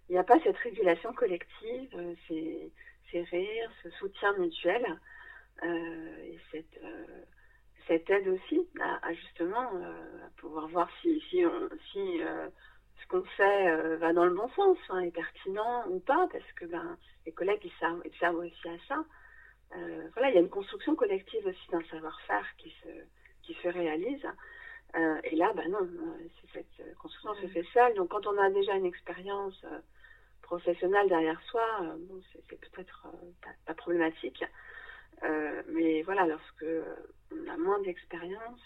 il 0.09 0.14
y 0.14 0.19
a 0.19 0.25
pas 0.25 0.38
cette 0.40 0.57
régulation 0.59 1.12
collective, 1.12 1.90
euh, 1.95 2.14
ces, 2.29 2.73
ces 3.11 3.23
rires, 3.23 3.71
ce 3.83 3.90
soutien 3.90 4.33
mutuel, 4.38 4.85
euh, 5.62 6.25
et 6.25 6.38
cette, 6.51 6.83
euh, 6.83 7.23
cette 7.87 8.11
aide 8.11 8.29
aussi 8.29 8.67
à, 8.81 9.07
à 9.07 9.12
justement 9.12 9.69
à 9.69 10.31
pouvoir 10.37 10.69
voir 10.69 10.88
si, 11.01 11.21
si, 11.31 11.45
on, 11.45 11.69
si 11.93 12.21
ce 13.01 13.07
qu'on 13.09 13.23
fait 13.23 13.97
va 13.97 14.12
dans 14.12 14.25
le 14.25 14.35
bon 14.35 14.49
sens, 14.51 14.79
hein, 14.88 15.01
est 15.01 15.11
pertinent 15.11 15.87
ou 15.88 16.01
pas, 16.01 16.29
parce 16.33 16.53
que 16.53 16.64
ben, 16.64 16.97
les 17.27 17.33
collègues, 17.33 17.61
ils 17.64 17.73
servent, 17.79 18.03
ils 18.05 18.17
servent 18.19 18.38
aussi 18.38 18.69
à 18.69 18.79
ça. 18.88 19.05
Euh, 19.77 20.09
voilà, 20.14 20.31
il 20.31 20.35
y 20.35 20.38
a 20.38 20.40
une 20.40 20.51
construction 20.51 20.95
collective 20.95 21.47
aussi 21.47 21.71
d'un 21.71 21.83
savoir-faire 21.85 22.47
qui 22.59 22.71
se, 22.83 22.88
qui 23.43 23.55
se 23.55 23.69
réalise. 23.69 24.27
Euh, 24.97 25.19
et 25.25 25.35
là, 25.37 25.53
bah 25.55 25.67
non, 25.69 25.88
cette 26.53 26.97
construction 26.99 27.35
se 27.35 27.49
fait 27.49 27.67
seule. 27.73 27.95
Donc, 27.95 28.09
quand 28.11 28.27
on 28.27 28.38
a 28.38 28.51
déjà 28.51 28.75
une 28.77 28.87
expérience 28.87 29.64
professionnelle 30.45 31.09
derrière 31.09 31.41
soi, 31.43 31.67
euh, 31.83 31.97
bon, 31.99 32.21
c'est 32.33 32.47
peut-être 32.47 33.07
euh, 33.07 33.49
pas, 33.67 33.75
problématique. 33.75 34.45
Euh, 35.23 35.63
mais 35.69 36.03
voilà, 36.03 36.27
lorsque 36.27 36.67
on 37.33 37.49
a 37.49 37.57
moins 37.57 37.81
d'expérience, 37.81 38.61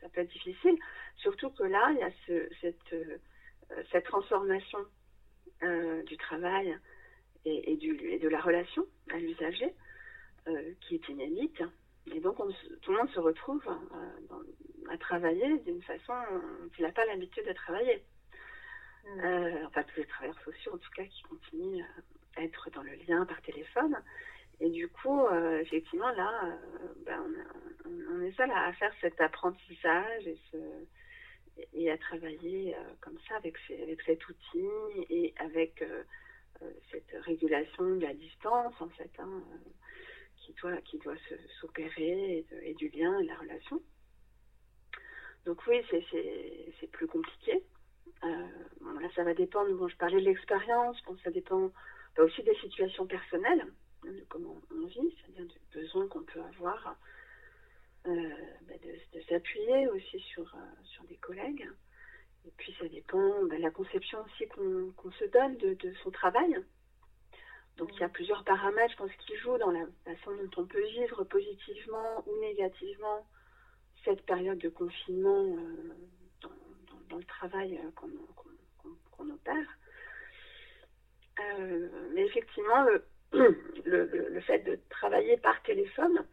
ça 0.00 0.08
peut 0.08 0.22
être 0.22 0.32
difficile. 0.32 0.76
Surtout 1.16 1.50
que 1.50 1.64
là, 1.64 1.90
il 1.92 1.98
y 1.98 2.02
a 2.02 2.10
ce, 2.26 2.48
cette, 2.60 4.04
transformation 4.04 4.78
du 6.06 6.16
travail 6.16 6.76
et, 7.44 7.76
de 7.76 8.28
la 8.28 8.40
relation 8.40 8.86
à 9.10 9.18
l'usager 9.18 9.74
qui 10.80 10.94
est 10.94 11.08
inédite. 11.08 11.62
Et 12.14 12.20
donc, 12.20 12.40
on 12.40 12.48
tout 12.80 12.92
le 12.92 12.98
monde 12.98 13.10
se 13.10 13.20
retrouve 13.20 13.62
à 14.88 14.98
travailler 14.98 15.58
d'une 15.58 15.82
façon 15.82 16.14
dont 16.32 16.70
il 16.78 16.82
n'a 16.82 16.92
pas 16.92 17.04
l'habitude 17.06 17.46
de 17.46 17.52
travailler. 17.52 18.02
Euh, 19.06 19.66
enfin, 19.66 19.82
tous 19.84 20.00
les 20.00 20.06
travailleurs 20.06 20.40
sociaux, 20.42 20.74
en 20.74 20.78
tout 20.78 20.90
cas, 20.94 21.04
qui 21.04 21.22
continuent 21.22 21.84
à 22.36 22.42
être 22.42 22.70
dans 22.70 22.82
le 22.82 22.94
lien 23.06 23.24
par 23.26 23.40
téléphone. 23.42 23.96
Et 24.60 24.70
du 24.70 24.88
coup, 24.88 25.24
euh, 25.26 25.60
effectivement, 25.60 26.10
là, 26.10 26.44
euh, 26.44 26.94
ben, 27.06 27.24
on, 27.86 28.20
est 28.22 28.32
seul 28.32 28.50
à, 28.50 28.72
faire 28.72 28.92
cet 29.00 29.20
apprentissage 29.20 30.28
et, 31.72 31.90
à 31.90 31.98
travailler 31.98 32.74
euh, 32.76 32.78
comme 33.00 33.18
ça 33.28 33.36
avec, 33.36 33.56
cet 34.04 34.28
outil 34.28 34.66
et 35.10 35.32
avec 35.38 35.80
euh, 35.82 36.02
euh, 36.62 36.70
cette 36.90 37.10
régulation 37.24 37.96
de 37.96 38.02
la 38.02 38.14
distance, 38.14 38.74
en 38.80 38.88
fait, 38.90 39.10
hein, 39.18 39.42
euh, 39.52 39.70
qui 40.38 40.52
doit, 40.54 40.76
qui 40.82 40.98
doit 40.98 41.16
s'opérer 41.60 42.38
et, 42.38 42.46
et 42.62 42.74
du 42.74 42.88
lien 42.88 43.16
et 43.20 43.22
de 43.22 43.28
la 43.28 43.36
relation. 43.36 43.80
Donc 45.46 45.66
oui, 45.66 45.82
c'est 45.90 46.90
plus 46.90 47.06
compliqué. 47.06 47.62
Euh, 48.24 48.46
bon, 48.80 48.98
là, 48.98 49.08
ça 49.14 49.24
va 49.24 49.34
dépendre. 49.34 49.72
Bon, 49.74 49.88
je 49.88 49.96
parlais 49.96 50.20
de 50.20 50.24
l'expérience. 50.24 51.02
Bon, 51.04 51.16
ça 51.24 51.30
dépend 51.30 51.70
bah, 52.16 52.24
aussi 52.24 52.42
des 52.42 52.54
situations 52.56 53.06
personnelles, 53.06 53.66
hein, 54.04 54.10
de 54.10 54.24
comment 54.28 54.60
on 54.70 54.86
vit, 54.86 55.14
c'est-à-dire 55.20 55.46
du 55.46 55.58
besoin 55.72 56.06
qu'on 56.08 56.22
peut 56.22 56.40
avoir 56.40 56.96
euh, 58.06 58.30
bah, 58.66 58.74
de, 58.82 59.18
de 59.18 59.24
s'appuyer 59.24 59.88
aussi 59.88 60.18
sur, 60.20 60.54
euh, 60.54 60.82
sur 60.84 61.04
des 61.04 61.16
collègues. 61.16 61.68
Et 62.46 62.52
puis, 62.56 62.74
ça 62.78 62.88
dépend 62.88 63.44
de 63.44 63.56
la 63.56 63.70
conception 63.70 64.18
aussi 64.24 64.46
qu'on 64.48 65.12
se 65.12 65.24
donne 65.26 65.56
de, 65.58 65.74
de 65.74 65.92
son 66.02 66.10
travail. 66.10 66.56
Donc, 67.76 67.94
il 67.94 68.00
y 68.00 68.04
a 68.04 68.08
plusieurs 68.08 68.42
paramètres, 68.44 68.92
je 68.92 68.96
pense, 68.96 69.12
qui 69.26 69.36
jouent 69.36 69.58
dans 69.58 69.70
la 69.70 69.86
façon 70.04 70.32
dont 70.36 70.62
on 70.62 70.66
peut 70.66 70.84
vivre 70.86 71.24
positivement 71.24 72.24
ou 72.26 72.40
négativement 72.40 73.26
cette 74.04 74.22
période 74.22 74.58
de 74.58 74.68
confinement 74.68 75.44
euh, 75.44 75.94
dans, 77.08 77.16
le 77.16 77.24
travail 77.24 77.78
euh, 77.78 77.90
qu'on 79.10 79.30
opère. 79.30 79.78
Euh, 81.40 81.88
mais 82.14 82.24
effectivement, 82.26 82.86
le, 83.32 84.04
le, 84.04 84.40
fait 84.40 84.60
de 84.60 84.78
travailler 84.90 85.36
par 85.36 85.62
téléphone 85.62 86.26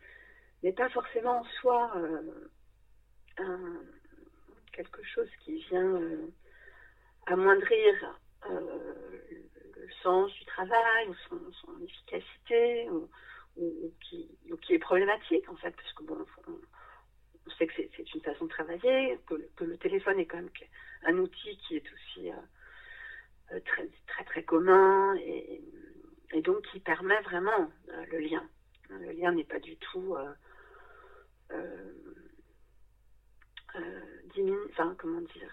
n'est 0.63 0.73
pas 0.73 0.89
forcément 0.89 1.39
en 1.39 1.43
soi 1.61 1.93
euh, 3.39 3.83
quelque 4.71 5.03
chose 5.03 5.29
qui 5.43 5.57
vient 5.63 6.01
amoindrir 7.27 8.19
le 8.49 9.91
sens 10.01 10.31
du 10.33 10.45
travail 10.45 11.09
ou 11.09 11.15
son, 11.29 11.79
efficacité 11.83 12.89
ou 12.89 13.09
qui, 14.01 14.29
ou 14.51 14.57
qui 14.57 14.73
est 14.73 14.79
problématique 14.79 15.47
en 15.49 15.55
fait, 15.55 15.71
parce 15.71 15.93
que 15.93 16.03
bon, 16.03 16.25
on, 16.47 16.51
on 17.47 17.51
sait 17.51 17.67
que 17.67 17.73
c'est 17.75 18.13
une 18.13 18.21
façon 18.21 18.45
de 18.45 18.49
travailler, 18.49 19.17
que, 19.27 19.35
le- 19.35 19.49
que 19.55 19.63
le 19.63 19.77
téléphone 19.77 20.19
est 20.19 20.25
quand 20.25 20.37
même 20.37 20.49
un 21.03 21.17
outil 21.17 21.57
qui 21.57 21.75
est 21.75 21.93
aussi 21.93 22.31
euh, 22.31 22.35
euh, 23.53 23.59
très, 23.65 23.87
très 24.07 24.23
très 24.23 24.43
commun 24.43 25.15
et, 25.17 25.61
et 26.31 26.41
donc 26.41 26.61
qui 26.71 26.79
permet 26.79 27.19
vraiment 27.21 27.71
euh, 27.89 28.05
le 28.11 28.19
lien. 28.19 28.47
Le 28.89 29.11
lien 29.11 29.31
n'est 29.31 29.43
pas 29.43 29.59
du 29.59 29.75
tout 29.77 30.15
diminu- 34.35 34.67
enfin 34.71 34.95
comment 34.97 35.21
dire, 35.21 35.51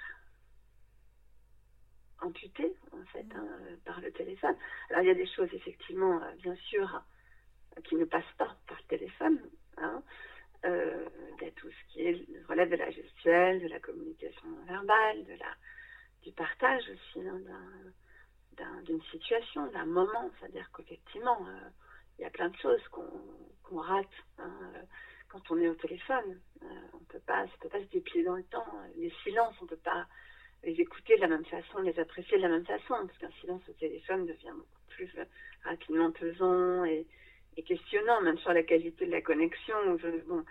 amputé 2.21 2.75
en 2.93 3.05
fait 3.07 3.27
hein, 3.35 3.47
par 3.85 4.01
le 4.01 4.11
téléphone. 4.13 4.57
Alors 4.91 5.03
il 5.03 5.09
y 5.09 5.11
a 5.11 5.15
des 5.15 5.27
choses 5.27 5.49
effectivement, 5.53 6.21
bien 6.39 6.55
sûr, 6.57 7.03
qui 7.85 7.95
ne 7.97 8.05
passent 8.05 8.25
pas 8.39 8.57
par 8.67 8.79
le 8.79 8.85
téléphone. 8.89 9.41
hein. 9.79 10.03
Euh, 10.65 11.09
a 11.47 11.51
tout 11.53 11.71
ce 11.71 11.93
qui 11.93 12.03
est, 12.07 12.27
relève 12.49 12.71
de 12.71 12.77
la 12.77 12.91
gestuelle, 12.91 13.63
de 13.63 13.69
la 13.69 13.81
communication 13.81 14.49
non 14.49 14.65
verbale, 14.65 15.25
de 15.25 15.33
la, 15.35 15.55
du 16.23 16.33
partage 16.33 16.85
aussi 16.89 17.27
hein, 17.27 17.41
d'un- 17.41 17.93
d'un- 18.57 18.83
d'une 18.83 19.03
situation, 19.11 19.67
d'un 19.73 19.87
moment. 19.87 20.31
C'est-à-dire 20.39 20.71
qu'effectivement, 20.77 21.47
euh, 21.49 21.69
il 22.19 22.23
y 22.23 22.25
a 22.25 22.31
plein 22.31 22.49
de 22.49 22.57
choses 22.57 22.83
qu'on 22.89 23.77
rate 23.79 24.07
hein, 24.39 24.59
euh, 24.77 24.83
quand 25.29 25.51
on 25.51 25.59
est 25.59 25.69
au 25.69 25.75
téléphone. 25.75 26.41
On 26.61 27.01
ça 27.13 27.57
peut 27.61 27.69
pas 27.69 27.81
se 27.81 27.91
déplier 27.91 28.25
dans 28.25 28.37
le 28.37 28.45
temps. 28.45 28.67
Les 28.97 29.11
silences, 29.23 29.57
on 29.63 29.67
peut 29.67 29.77
pas 29.77 30.07
les 30.63 30.81
écouter 30.81 31.17
de 31.17 31.21
la 31.23 31.29
même 31.29 31.45
façon, 31.47 31.81
les 31.81 31.99
apprécier 31.99 32.37
de 32.37 32.43
la 32.43 32.49
même 32.49 32.67
façon, 32.67 32.95
parce 33.07 33.19
qu'un 33.19 33.31
silence 33.41 33.63
au 33.69 33.73
téléphone 33.75 34.27
devient 34.27 34.53
beaucoup 34.55 34.83
plus 34.89 35.11
rapidement 35.65 36.13
pesant 36.13 36.85
et, 36.85 37.07
et 37.57 37.63
questionnant, 37.63 38.21
même 38.23 38.39
sur 38.39 38.53
la 38.53 38.63
qualité 38.63 39.07
de 39.07 39.11
la 39.11 39.21
connexion 39.21 39.75
bon, 40.27 40.45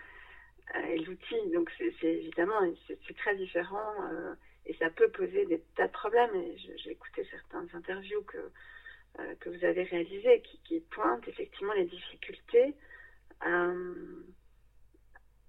et 0.88 0.98
l'outil. 0.98 1.50
Donc 1.52 1.70
c'est 1.78 2.04
évidemment 2.04 2.60
c'est 2.86 3.16
très 3.16 3.36
différent 3.36 3.94
et 4.66 4.74
ça 4.74 4.90
peut 4.90 5.08
poser 5.08 5.46
des 5.46 5.60
tas 5.76 5.88
de 5.88 5.92
problèmes. 5.92 6.30
J'ai 6.76 6.90
écouté 6.90 7.26
certaines 7.30 7.68
interviews 7.76 8.22
que, 8.22 8.38
que 9.40 9.50
vous 9.50 9.64
avez 9.64 9.82
réalisées 9.82 10.42
qui, 10.64 10.80
pointent 10.90 11.26
effectivement 11.28 11.72
les 11.74 11.86
difficultés 11.86 12.74
à, 13.40 13.66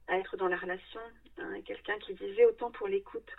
être 0.09 0.37
dans 0.37 0.47
la 0.47 0.57
relation. 0.57 0.99
Hein, 1.37 1.61
quelqu'un 1.65 1.97
qui 1.99 2.13
disait 2.13 2.45
autant 2.45 2.71
pour 2.71 2.87
l'écoute. 2.87 3.31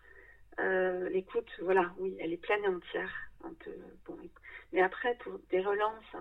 Euh, 0.60 1.08
l'écoute, 1.08 1.50
voilà, 1.60 1.92
oui, 1.98 2.16
elle 2.20 2.32
est 2.32 2.38
pleine 2.38 2.62
et 2.64 2.68
entière. 2.68 3.12
bon, 4.06 4.16
mais 4.72 4.82
après, 4.82 5.14
pour 5.16 5.38
des 5.50 5.60
relances, 5.60 6.16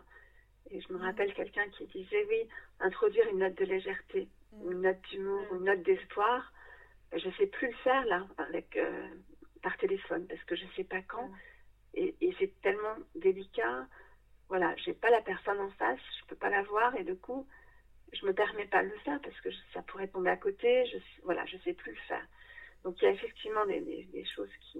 et 0.71 0.82
je 0.82 0.93
me 0.93 0.97
mm. 0.97 1.02
rappelle 1.02 1.34
quelqu'un 1.34 1.67
qui 1.69 1.86
disait, 1.88 2.26
oui, 2.30 2.47
introduire 2.80 3.28
une 3.30 3.39
note 3.39 3.56
de 3.56 3.65
légèreté, 3.65 4.28
mm. 4.52 4.71
une 4.71 4.82
note 4.82 5.02
d'humour, 5.10 5.41
mm. 5.52 5.58
une 5.58 5.63
note 5.63 5.84
d'espoir, 5.84 6.54
je 7.15 7.28
ne 7.28 7.34
sais 7.34 7.47
plus 7.47 7.67
le 7.67 7.78
faire 7.78 8.06
là, 8.06 8.26
avec, 8.38 8.76
euh, 8.78 9.08
par 9.62 9.78
téléphone, 9.78 10.26
parce 10.28 10.43
que 10.43 10.56
je 10.56 10.65
ne 10.65 10.71
sais 10.71 10.84
pas 10.84 11.02
quand. 11.02 11.30
Et, 11.93 12.15
et 12.21 12.36
c'est 12.39 12.60
tellement 12.62 12.95
délicat. 13.15 13.88
Voilà, 14.49 14.76
j'ai 14.78 14.93
pas 14.93 15.10
la 15.10 15.21
personne 15.21 15.60
en 15.60 15.69
face, 15.71 15.99
je 16.19 16.26
peux 16.28 16.36
pas 16.36 16.49
la 16.49 16.63
voir, 16.63 16.95
et 16.95 17.04
du 17.04 17.15
coup, 17.15 17.47
je 18.13 18.26
me 18.26 18.34
permets 18.34 18.65
pas 18.65 18.84
de 18.84 18.89
le 18.89 18.97
faire 18.99 19.19
parce 19.21 19.39
que 19.41 19.49
ça 19.73 19.82
pourrait 19.84 20.08
tomber 20.08 20.30
à 20.30 20.38
côté. 20.38 20.86
Je, 20.86 20.97
voilà, 21.23 21.45
je 21.45 21.58
sais 21.58 21.73
plus 21.73 21.91
le 21.91 22.02
faire. 22.08 22.26
Donc 22.84 23.02
il 23.02 23.06
y 23.06 23.08
a 23.08 23.12
effectivement 23.12 23.65
des, 23.65 23.82
des, 23.82 24.26
choses 24.26 24.52
qui 24.62 24.80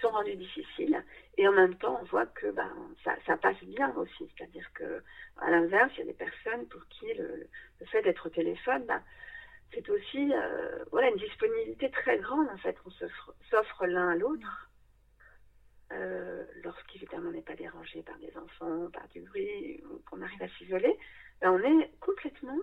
sont 0.00 0.10
rendues 0.10 0.36
difficiles. 0.36 1.02
Et 1.36 1.46
en 1.48 1.52
même 1.52 1.74
temps, 1.76 1.98
on 2.00 2.04
voit 2.04 2.26
que 2.26 2.50
ben, 2.50 2.70
ça, 3.04 3.36
passe 3.36 3.62
bien 3.64 3.94
aussi. 3.96 4.30
C'est-à-dire 4.36 4.70
que 4.74 5.02
à 5.38 5.50
l'inverse, 5.50 5.92
il 5.94 6.00
y 6.00 6.02
a 6.02 6.06
des 6.06 6.12
personnes 6.12 6.66
pour 6.68 6.86
qui 6.88 7.12
le, 7.14 7.48
fait 7.86 8.02
d'être 8.02 8.26
au 8.26 8.30
téléphone, 8.30 8.84
ben, 8.86 9.02
c'est 9.72 9.88
aussi 9.88 10.32
euh, 10.32 10.84
voilà, 10.90 11.08
une 11.08 11.16
disponibilité 11.16 11.90
très 11.90 12.18
grande 12.18 12.48
en 12.48 12.56
fait 12.58 12.76
qu'on 12.80 12.90
s'offre 12.90 13.86
l'un 13.86 14.10
à 14.10 14.16
l'autre. 14.16 14.70
Euh, 15.92 16.44
lorsqu'évidemment 16.62 17.30
on 17.30 17.32
n'est 17.32 17.42
pas 17.42 17.56
dérangé 17.56 18.02
par 18.02 18.16
des 18.18 18.36
enfants, 18.36 18.90
par 18.92 19.08
du 19.08 19.22
bruit, 19.22 19.82
qu'on 20.08 20.22
arrive 20.22 20.42
à 20.42 20.48
s'isoler, 20.48 20.96
ben, 21.40 21.52
on 21.52 21.58
est 21.58 21.90
complètement 22.00 22.58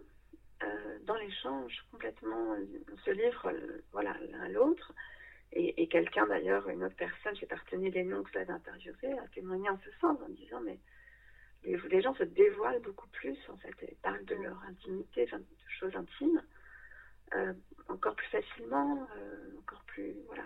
euh, 0.63 1.00
dans 1.04 1.15
l'échange, 1.15 1.86
complètement, 1.91 2.56
on 2.91 2.97
se 2.97 3.12
livre 3.12 3.52
voilà, 3.91 4.15
l'un 4.32 4.41
à 4.41 4.50
l'autre. 4.50 4.93
Et, 5.53 5.88
quelqu'un 5.88 6.27
d'ailleurs, 6.27 6.69
une 6.69 6.83
autre 6.83 6.95
personne, 6.95 7.36
j'ai 7.36 7.45
partenu 7.45 7.89
les 7.89 8.03
noms 8.03 8.21
que 8.21 8.31
ça 8.31 8.39
interviewé, 8.51 9.17
a 9.17 9.27
témoigné 9.33 9.69
en 9.69 9.79
ce 9.79 9.89
sens, 9.99 10.19
en 10.21 10.29
disant 10.29 10.60
mais 10.62 10.77
les, 11.63 12.01
gens 12.01 12.13
se 12.15 12.23
dévoilent 12.23 12.81
beaucoup 12.81 13.07
plus, 13.07 13.38
en 13.49 13.57
fait, 13.57 13.73
et 13.81 13.97
parlent 14.03 14.25
de 14.25 14.36
leur 14.36 14.62
intimité, 14.69 15.25
de 15.25 15.43
choses 15.79 15.95
intimes, 15.95 16.43
euh, 17.33 17.53
encore 17.88 18.15
plus 18.15 18.27
facilement, 18.27 19.07
euh, 19.17 19.57
encore 19.60 19.83
plus, 19.88 20.13
voilà. 20.27 20.43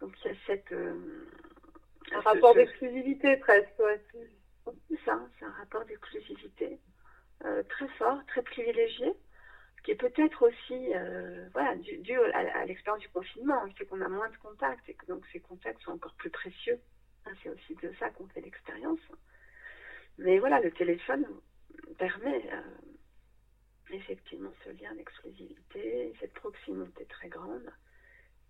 Donc 0.00 0.12
il 0.24 0.28
y 0.28 0.34
a 0.34 0.36
cette... 0.46 0.72
un 0.72 2.20
rapport 2.20 2.54
d'exclusivité 2.54 3.36
presque, 3.36 3.78
ouais. 3.78 4.02
C'est 4.88 5.04
ça, 5.04 5.20
c'est 5.38 5.44
un 5.44 5.52
rapport 5.52 5.84
d'exclusivité. 5.84 6.80
Euh, 7.44 7.62
très 7.64 7.88
fort, 7.98 8.24
très 8.26 8.42
privilégié, 8.42 9.12
qui 9.84 9.90
est 9.90 9.96
peut-être 9.96 10.42
aussi 10.42 10.94
euh, 10.94 11.46
voilà, 11.52 11.76
dû, 11.76 12.18
à, 12.32 12.64
l'expérience 12.64 13.02
du 13.02 13.08
confinement. 13.10 13.62
C'est 13.76 13.84
qu'on 13.84 14.00
a 14.00 14.08
moins 14.08 14.30
de 14.30 14.36
contacts 14.38 14.88
et 14.88 14.94
que 14.94 15.06
donc 15.06 15.24
ces 15.30 15.40
contacts 15.40 15.82
sont 15.82 15.92
encore 15.92 16.14
plus 16.14 16.30
précieux. 16.30 16.80
Hein, 17.26 17.32
c'est 17.42 17.50
aussi 17.50 17.74
de 17.76 17.92
ça 17.98 18.08
qu'on 18.10 18.26
fait 18.28 18.40
l'expérience. 18.40 19.00
Mais 20.16 20.38
voilà, 20.38 20.60
le 20.60 20.72
téléphone 20.72 21.26
permet 21.98 22.50
euh, 22.50 22.62
effectivement 23.90 24.52
ce 24.64 24.70
lien 24.70 24.94
d'exclusivité, 24.94 26.14
cette 26.18 26.32
proximité 26.32 27.04
très 27.04 27.28
grande. 27.28 27.70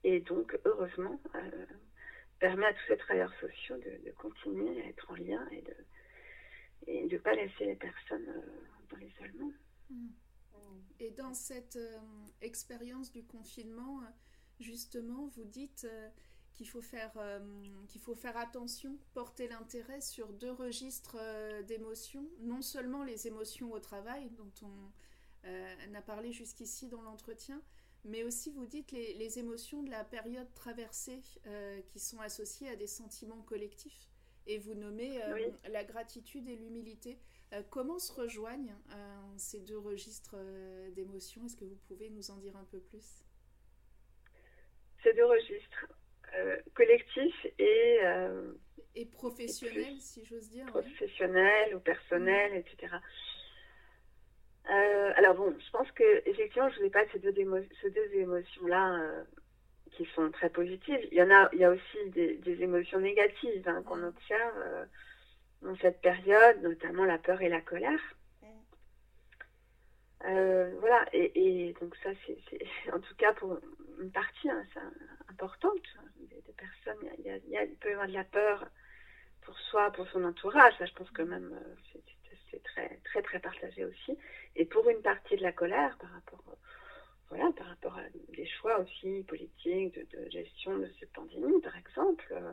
Et 0.04 0.20
donc, 0.20 0.56
heureusement, 0.64 1.18
permet 2.38 2.66
à 2.66 2.74
tous 2.74 2.86
ces 2.88 2.96
travailleurs 2.98 3.34
sociaux 3.40 3.76
de, 3.78 4.10
continuer 4.12 4.82
à 4.82 4.86
être 4.88 5.10
en 5.10 5.14
lien 5.14 5.48
et 5.50 5.62
de 5.62 5.74
et 6.86 7.06
de 7.06 7.14
ne 7.14 7.18
pas 7.18 7.32
laisser 7.32 7.64
les 7.64 7.76
personnes 7.76 8.28
l'isolement. 9.00 9.50
Mm. 9.90 10.08
Et 11.00 11.10
dans 11.10 11.34
cette 11.34 11.76
euh, 11.76 11.98
expérience 12.40 13.10
du 13.10 13.24
confinement, 13.24 14.00
justement, 14.60 15.26
vous 15.26 15.44
dites 15.44 15.86
euh, 15.90 16.08
qu'il 16.52 16.68
faut, 16.68 16.82
faire, 16.82 17.12
euh, 17.16 17.40
qu'il 17.88 18.00
faut 18.00 18.14
faire 18.14 18.36
attention, 18.36 18.96
porter 19.12 19.48
l'intérêt 19.48 20.00
sur 20.00 20.32
deux 20.32 20.52
registres 20.52 21.18
d'émotions, 21.66 22.26
non 22.40 22.62
seulement 22.62 23.02
les 23.02 23.26
émotions 23.26 23.72
au 23.72 23.80
travail, 23.80 24.30
dont 24.30 24.52
on 24.62 25.94
a 25.94 26.02
parlé 26.02 26.32
jusqu'ici 26.32 26.88
dans 26.88 27.02
l'entretien, 27.02 27.60
mais 28.04 28.22
aussi 28.22 28.50
vous 28.50 28.66
dites 28.66 28.92
les, 28.92 29.14
les 29.14 29.38
émotions 29.38 29.82
de 29.82 29.90
la 29.90 30.04
période 30.04 30.52
traversée 30.54 31.20
qui 31.88 31.98
sont 31.98 32.20
associées 32.20 32.68
à 32.68 32.76
des 32.76 32.86
sentiments 32.86 33.42
collectifs. 33.42 34.08
Et 34.46 34.58
vous 34.58 34.74
nommez 34.74 35.20
la 35.68 35.84
gratitude 35.84 36.48
et 36.48 36.56
l'humilité. 36.56 37.18
Euh, 37.52 37.62
comment 37.70 37.98
se 37.98 38.12
rejoignent 38.12 38.74
euh, 38.92 38.94
ces 39.36 39.60
deux 39.60 39.78
registres 39.78 40.34
euh, 40.36 40.90
d'émotions? 40.90 41.44
Est-ce 41.44 41.56
que 41.56 41.64
vous 41.64 41.78
pouvez 41.86 42.10
nous 42.10 42.30
en 42.30 42.36
dire 42.36 42.56
un 42.56 42.64
peu 42.64 42.80
plus? 42.80 43.24
Ces 45.02 45.12
deux 45.12 45.26
registres, 45.26 45.86
collectifs 46.72 47.46
et... 47.58 47.98
et 48.94 49.04
professionnels, 49.06 50.00
si 50.00 50.24
j'ose 50.24 50.48
dire. 50.48 50.64
Professionnels 50.66 51.76
ou 51.76 51.80
personnels, 51.80 52.54
mm. 52.54 52.56
etc. 52.56 52.94
alors 54.64 55.34
bon, 55.34 55.54
je 55.58 55.70
pense 55.70 55.90
que 55.92 56.26
effectivement, 56.26 56.70
je 56.70 56.76
ne 56.76 56.80
vous 56.80 56.86
ai 56.86 56.90
pas 56.90 57.04
ces 57.12 57.18
deux, 57.18 57.34
ces 57.82 57.90
deux 57.90 58.14
émotions-là 58.14 59.24
qui 59.92 60.06
sont 60.14 60.30
très 60.30 60.48
positives. 60.48 61.06
Il 61.12 61.18
y 61.18 61.22
en 61.22 61.30
a, 61.30 61.50
il 61.52 61.58
y 61.58 61.64
a 61.64 61.70
aussi 61.70 61.98
des, 62.08 62.62
émotions 62.62 62.98
négatives 62.98 63.68
hein, 63.68 63.82
qu'on 63.82 63.96
mm. 63.96 64.04
observe 64.04 64.88
dans 65.64 65.76
cette 65.76 66.00
période, 66.00 66.62
notamment 66.62 67.04
la 67.04 67.18
peur 67.18 67.40
et 67.42 67.48
la 67.48 67.60
colère. 67.60 68.00
Euh, 70.26 70.74
voilà, 70.80 71.04
et, 71.12 71.74
donc 71.80 71.94
ça, 72.02 72.10
c'est 72.26 72.38
en 72.92 73.00
tout 73.00 73.14
cas 73.16 73.32
pour 73.34 73.58
une 74.00 74.10
partie 74.10 74.48
hein, 74.48 74.64
importante 75.28 75.82
des, 76.16 76.40
personnes. 76.56 77.10
Il, 77.18 77.24
y 77.24 77.56
a, 77.56 77.64
il, 77.64 77.76
peut 77.76 77.90
y 77.90 77.92
avoir 77.92 78.08
de 78.08 78.12
la 78.12 78.24
peur 78.24 78.66
pour 79.42 79.58
soi, 79.58 79.90
pour 79.90 80.06
son 80.08 80.24
entourage. 80.24 80.72
Ça, 80.78 80.86
je 80.86 80.94
pense 80.94 81.10
que 81.10 81.22
même 81.22 81.52
euh, 81.52 82.00
c'est 82.50 82.62
très, 82.62 83.00
très, 83.04 83.22
très 83.22 83.40
partagé 83.40 83.84
aussi. 83.84 84.16
Et 84.56 84.64
pour 84.64 84.88
une 84.88 85.02
partie 85.02 85.36
de 85.36 85.42
la 85.42 85.52
colère 85.52 85.96
par 85.98 86.10
rapport, 86.10 86.56
voilà, 87.28 87.50
par 87.56 87.66
rapport 87.66 87.98
à 87.98 88.02
des 88.28 88.46
choix 88.46 88.78
aussi 88.80 89.24
politiques, 89.26 89.98
de, 90.10 90.30
gestion 90.30 90.78
de 90.78 90.88
cette 91.00 91.12
pandémie, 91.12 91.60
par 91.60 91.76
exemple, 91.76 92.26
euh, 92.32 92.52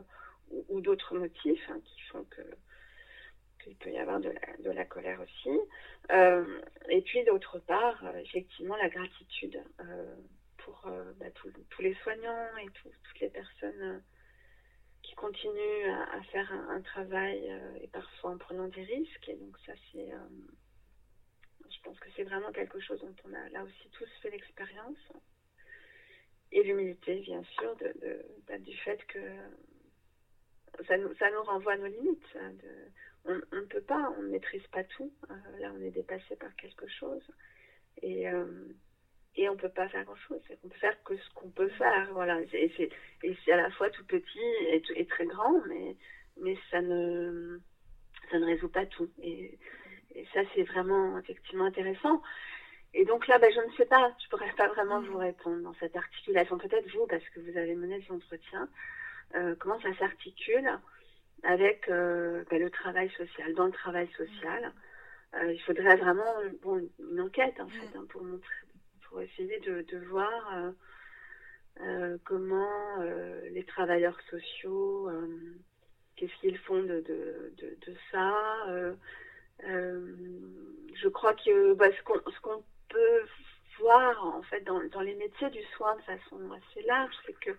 ou, 0.68 0.80
d'autres 0.80 1.14
motifs 1.14 1.70
hein, 1.70 1.80
qui 1.84 2.00
font 2.02 2.24
que 2.24 2.42
il 3.66 3.76
peut 3.76 3.90
y 3.90 3.98
avoir 3.98 4.20
de 4.20 4.32
la, 4.70 4.84
colère 4.84 5.20
aussi. 5.20 5.58
Euh, 6.10 6.60
et 6.88 7.02
puis 7.02 7.24
d'autre 7.24 7.58
part, 7.58 8.04
euh, 8.04 8.18
effectivement, 8.18 8.76
la 8.76 8.88
gratitude 8.88 9.62
euh, 9.80 10.16
pour 10.58 10.88
bah, 11.18 11.26
tous 11.34 11.82
les 11.82 11.94
soignants 11.94 12.56
et 12.58 12.66
toutes 12.66 13.20
les 13.20 13.30
personnes 13.30 14.02
qui 15.02 15.14
continuent 15.14 15.90
à, 16.12 16.22
faire 16.30 16.52
un, 16.52 16.80
travail 16.80 17.52
et 17.80 17.88
parfois 17.88 18.30
en 18.30 18.38
prenant 18.38 18.68
des 18.68 18.84
risques. 18.84 19.28
Et 19.28 19.34
donc 19.34 19.58
ça, 19.66 19.72
c'est, 19.90 20.08
je 21.68 21.80
pense 21.82 21.98
que 21.98 22.08
c'est 22.14 22.22
vraiment 22.22 22.52
quelque 22.52 22.78
chose 22.78 23.00
dont 23.00 23.14
on 23.24 23.34
a 23.34 23.48
là 23.48 23.64
aussi 23.64 23.88
tous 23.90 24.08
fait 24.22 24.30
l'expérience. 24.30 25.12
Et 26.52 26.62
l'humilité, 26.62 27.16
bien 27.20 27.42
sûr, 27.58 27.74
de, 27.76 28.24
bah, 28.46 28.58
du 28.58 28.76
fait 28.76 29.04
que 29.06 29.18
ça 30.86 30.96
nous, 30.96 31.14
ça 31.16 31.30
nous 31.30 31.42
renvoie 31.42 31.72
à 31.72 31.76
nos 31.76 31.86
limites. 31.86 32.36
Hein, 32.36 32.52
de, 32.52 32.90
on 33.24 33.56
ne 33.56 33.66
peut 33.66 33.80
pas, 33.80 34.12
on 34.18 34.22
ne 34.22 34.28
maîtrise 34.28 34.66
pas 34.68 34.84
tout. 34.84 35.12
Euh, 35.30 35.58
là, 35.60 35.72
on 35.76 35.82
est 35.82 35.90
dépassé 35.90 36.36
par 36.36 36.54
quelque 36.56 36.88
chose. 36.88 37.22
Et, 38.02 38.28
euh, 38.28 38.44
et 39.36 39.48
on 39.48 39.52
ne 39.52 39.58
peut 39.58 39.68
pas 39.68 39.88
faire 39.88 40.04
grand-chose. 40.04 40.40
On 40.64 40.68
peut 40.68 40.78
faire 40.78 41.02
que 41.04 41.16
ce 41.16 41.30
qu'on 41.34 41.50
peut 41.50 41.68
faire. 41.70 42.08
Voilà. 42.12 42.40
Et 42.40 42.72
c'est 43.44 43.52
à 43.52 43.56
la 43.56 43.70
fois 43.70 43.90
tout 43.90 44.04
petit 44.04 44.40
et, 44.96 45.06
très 45.06 45.26
grand, 45.26 45.60
mais, 45.68 45.96
mais 46.40 46.56
ça, 46.70 46.80
ne, 46.80 47.60
ça 48.30 48.38
ne 48.38 48.46
résout 48.46 48.68
pas 48.68 48.86
tout. 48.86 49.10
Et, 49.22 49.58
ça, 50.34 50.40
c'est 50.54 50.64
vraiment 50.64 51.18
effectivement 51.18 51.64
intéressant. 51.64 52.22
Et 52.92 53.06
donc 53.06 53.26
là, 53.26 53.38
ben, 53.38 53.50
je 53.50 53.60
ne 53.60 53.72
sais 53.76 53.86
pas, 53.86 54.14
je 54.18 54.26
ne 54.26 54.30
pourrais 54.30 54.52
pas 54.54 54.68
vraiment 54.68 55.00
vous 55.00 55.16
répondre 55.16 55.62
dans 55.62 55.72
cette 55.74 55.96
articulation. 55.96 56.58
Peut-être 56.58 56.86
vous, 56.94 57.06
parce 57.06 57.26
que 57.30 57.40
vous 57.40 57.56
avez 57.56 57.74
mené 57.74 57.98
cet 58.02 58.10
entretien. 58.10 58.68
Euh, 59.34 59.54
comment 59.58 59.80
ça 59.80 59.94
s'articule? 59.96 60.68
Avec 61.42 61.88
euh, 61.88 62.44
ben, 62.50 62.60
le 62.60 62.70
travail 62.70 63.10
social. 63.10 63.54
Dans 63.54 63.66
le 63.66 63.72
travail 63.72 64.08
social, 64.16 64.72
euh, 65.34 65.52
il 65.52 65.60
faudrait 65.60 65.96
vraiment 65.96 66.34
une 66.98 67.20
enquête 67.20 67.58
en 67.60 67.68
fait 67.68 67.96
hein, 67.96 68.04
pour 68.08 68.22
montrer, 68.22 68.54
pour 69.08 69.20
essayer 69.20 69.58
de, 69.60 69.98
voir 70.08 70.72
euh, 71.80 72.16
comment 72.24 72.98
les 73.50 73.64
travailleurs 73.64 74.18
sociaux, 74.30 75.10
qu'est-ce 76.16 76.34
qu'ils 76.40 76.58
font 76.58 76.82
de, 76.82 77.02
ça. 78.10 78.34
je 79.62 81.08
crois 81.08 81.34
que 81.34 81.74
bah, 81.74 81.86
ce 81.96 82.02
qu'on 82.40 82.64
peut 82.88 83.22
voir 83.80 84.26
en 84.26 84.42
fait 84.42 84.60
dans, 84.60 84.82
dans, 84.90 85.00
les 85.00 85.14
métiers 85.14 85.50
du 85.50 85.62
soin 85.76 85.96
de 85.96 86.02
façon 86.02 86.38
assez 86.52 86.86
large, 86.86 87.14
c'est 87.26 87.38
que 87.40 87.50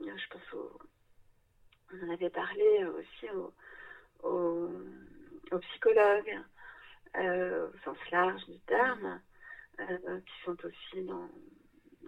je 0.00 0.28
pense 0.30 0.54
au, 0.54 0.78
on 1.92 2.06
en 2.06 2.12
avait 2.12 2.30
parlé 2.30 2.84
aussi 2.84 3.28
aux, 4.22 4.70
psychologues 5.60 6.38
euh, 7.16 7.68
au 7.68 7.78
sens 7.84 7.98
large 8.12 8.44
du 8.46 8.58
terme, 8.60 9.20
euh, 9.80 10.20
qui 10.20 10.44
sont 10.44 10.56
aussi 10.64 11.02
dans, 11.02 11.28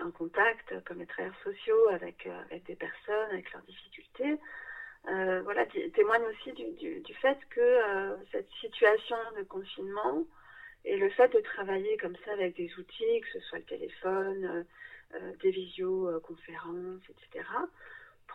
en 0.01 0.11
contact 0.13 0.73
comme 0.85 1.01
les 1.01 1.07
travailleurs 1.07 1.41
sociaux 1.43 1.89
avec, 1.89 2.27
euh, 2.27 2.43
avec 2.45 2.65
des 2.65 2.77
personnes, 2.77 3.31
avec 3.31 3.53
leurs 3.53 3.63
difficultés. 3.63 4.39
voilà, 5.05 5.67
témoigne 5.95 6.23
aussi 6.23 6.53
du, 6.53 7.01
du, 7.01 7.15
fait 7.15 7.39
que 7.51 8.17
cette 8.31 8.49
situation 8.61 9.17
de 9.37 9.43
confinement 9.43 10.25
et 10.85 10.97
le 10.97 11.11
fait 11.11 11.29
de 11.29 11.41
travailler 11.41 11.97
comme 11.97 12.17
ça 12.25 12.33
avec 12.33 12.55
des 12.57 12.73
outils, 12.79 13.21
que 13.21 13.29
ce 13.33 13.41
soit 13.41 13.59
le 13.59 13.65
téléphone, 13.65 14.65
des 15.41 15.51
visioconférences, 15.51 17.03
etc., 17.09 17.45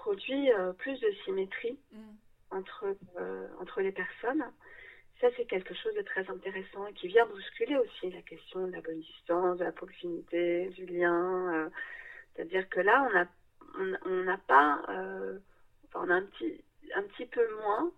produit 0.07 0.49
plus 0.77 0.99
de 0.99 1.11
symétrie 1.25 1.77
mm. 1.91 1.97
entre, 2.51 2.95
entre 3.59 3.81
les 3.81 3.91
personnes 3.91 4.43
ça, 5.21 5.27
c'est 5.35 5.45
quelque 5.45 5.73
chose 5.73 5.93
de 5.95 6.01
très 6.01 6.29
intéressant 6.29 6.85
et 6.85 6.93
qui 6.93 7.07
vient 7.07 7.25
bousculer 7.25 7.75
aussi 7.77 8.11
la 8.11 8.21
question 8.21 8.67
de 8.67 8.71
la 8.71 8.81
bonne 8.81 8.99
distance, 8.99 9.57
de 9.57 9.63
la 9.63 9.71
proximité, 9.71 10.69
du 10.69 10.85
lien. 10.85 11.53
Euh, 11.53 11.69
c'est-à-dire 12.35 12.69
que 12.69 12.81
là, 12.81 13.09
on 13.09 13.17
a, 13.17 13.97
on 14.05 14.23
n'a 14.23 14.37
pas, 14.37 14.81
euh, 14.89 15.39
enfin, 15.87 16.05
on 16.05 16.09
a 16.11 16.15
un 16.15 16.21
petit, 16.23 16.63
un 16.95 17.01
petit 17.03 17.25
peu 17.25 17.41
moins 17.61 17.91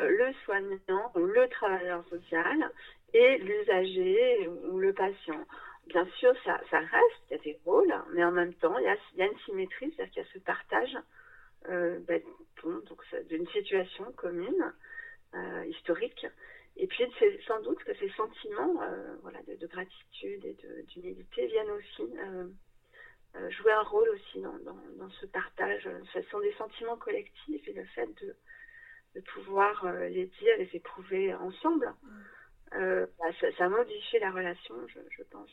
euh, 0.00 0.08
le 0.08 0.32
soignant 0.44 1.12
ou 1.14 1.20
le 1.20 1.48
travailleur 1.48 2.04
social 2.08 2.70
et 3.12 3.38
l'usager 3.38 4.48
ou 4.68 4.78
le 4.80 4.92
patient. 4.92 5.46
Bien 5.86 6.06
sûr, 6.18 6.34
ça, 6.44 6.60
ça 6.70 6.80
reste, 6.80 7.22
il 7.30 7.36
y 7.36 7.40
a 7.40 7.42
des 7.42 7.58
rôles, 7.64 7.94
mais 8.14 8.24
en 8.24 8.32
même 8.32 8.54
temps, 8.54 8.76
il 8.78 8.84
y 8.84 8.88
a, 8.88 8.96
il 9.12 9.18
y 9.18 9.22
a 9.22 9.26
une 9.26 9.38
symétrie, 9.40 9.94
c'est-à-dire 9.94 10.12
qu'il 10.12 10.22
y 10.22 10.26
a 10.26 10.32
ce 10.32 10.38
partage 10.40 10.96
ben, 11.68 12.22
donc, 12.62 13.02
d'une 13.28 13.46
situation 13.48 14.10
commune, 14.12 14.72
historique, 15.66 16.26
et 16.76 16.86
puis, 16.86 17.04
c'est 17.18 17.40
sans 17.46 17.60
doute 17.62 17.82
que 17.84 17.94
ces 17.94 18.08
sentiments 18.10 18.82
euh, 18.82 19.14
voilà, 19.22 19.38
de, 19.42 19.66
gratitude 19.66 20.44
et 20.44 20.56
d'humilité 20.88 21.46
viennent 21.46 21.70
aussi 21.70 22.02
euh, 22.02 22.48
euh, 23.36 23.50
jouer 23.50 23.72
un 23.72 23.82
rôle 23.82 24.08
aussi 24.08 24.40
dans, 24.40 24.58
dans, 24.58 25.10
ce 25.20 25.26
partage. 25.26 25.88
Ce 26.12 26.22
sont 26.22 26.40
des 26.40 26.52
sentiments 26.54 26.96
collectifs 26.96 27.66
et 27.68 27.72
le 27.72 27.84
fait 27.84 28.08
de, 28.22 28.34
de 29.14 29.20
pouvoir 29.20 29.86
les 30.08 30.26
dire, 30.26 30.56
les 30.58 30.70
éprouver 30.72 31.32
ensemble, 31.34 31.94
bah, 32.72 33.32
ça, 33.40 33.52
ça, 33.56 33.68
modifie 33.68 34.18
la 34.18 34.32
relation, 34.32 34.74
je, 34.88 34.98
je 35.16 35.22
pense. 35.30 35.50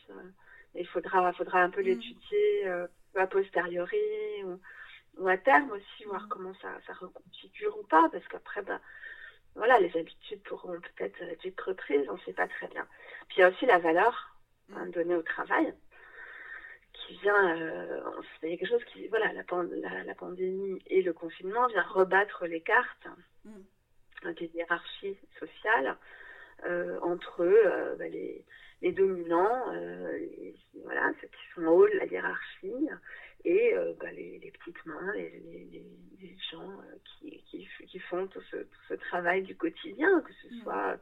il 0.73 0.87
faudra, 0.87 1.31
faudra 1.33 1.61
un 1.61 1.69
peu 1.69 1.81
mm. 1.81 1.85
l'étudier 1.85 2.67
a 3.13 3.27
posteriori 3.27 4.43
ou, 4.45 4.59
ou, 5.17 5.27
à 5.27 5.37
terme 5.37 5.71
aussi, 5.71 6.03
voir 6.05 6.23
mm. 6.23 6.29
comment 6.29 6.53
ça, 6.61 6.69
ça 6.87 6.93
reconfigure 6.93 7.77
ou 7.77 7.83
pas, 7.83 8.09
parce 8.11 8.27
qu'après, 8.27 8.61
bah, 8.61 8.79
voilà, 9.55 9.79
les 9.79 9.95
habitudes 9.97 10.41
pourront 10.43 10.79
peut-être 10.79 11.21
être 11.21 11.67
reprises, 11.67 12.07
on 12.09 12.13
ne 12.13 12.19
sait 12.19 12.33
pas 12.33 12.47
très 12.47 12.67
bien. 12.67 12.87
Puis 13.27 13.37
il 13.37 13.41
y 13.41 13.43
a 13.43 13.49
aussi 13.49 13.65
la 13.65 13.79
valeur 13.79 14.37
hein, 14.73 14.85
mm. 14.85 14.91
donnée 14.91 15.15
au 15.15 15.23
travail, 15.23 15.73
qui 16.93 17.17
vient, 17.17 17.57
euh, 17.57 18.01
c'est 18.39 18.57
quelque 18.57 18.67
chose 18.67 18.83
qui, 18.85 19.07
voilà, 19.07 19.31
la, 19.33 20.03
la, 20.03 20.15
pandémie 20.15 20.81
et 20.87 21.01
le 21.01 21.13
confinement 21.13 21.67
vient 21.67 21.83
rebattre 21.83 22.45
les 22.45 22.61
cartes 22.61 23.07
mm. 23.45 24.31
des 24.33 24.51
hiérarchies 24.53 25.17
sociales 25.39 25.87
euh, 25.87 26.20
entre 27.01 27.41
euh, 27.41 27.95
bah, 27.95 28.07
les, 28.07 28.45
les, 28.81 28.91
dominants, 28.91 29.65
voilà, 30.83 31.11
ceux 31.21 31.27
qui 31.27 31.53
sont 31.55 31.65
en 31.65 31.71
haut 31.71 31.87
de 31.87 31.97
la 31.97 32.05
hiérarchie, 32.05 32.89
et 33.43 33.73
euh, 33.75 33.93
bah, 33.99 34.11
les, 34.11 34.39
les, 34.39 34.51
petites 34.51 34.85
mains, 34.85 35.13
les, 35.13 35.85
gens 36.51 36.69
euh, 36.69 36.95
qui, 37.05 37.43
qui, 37.49 37.67
qui, 37.87 37.99
font 37.99 38.27
tout 38.27 38.41
ce, 38.51 38.57
tout 38.57 38.81
ce, 38.89 38.93
travail 38.95 39.41
du 39.43 39.55
quotidien, 39.55 40.21
que 40.21 40.33
ce 40.33 40.47
mm. 40.47 40.63
soit 40.63 40.99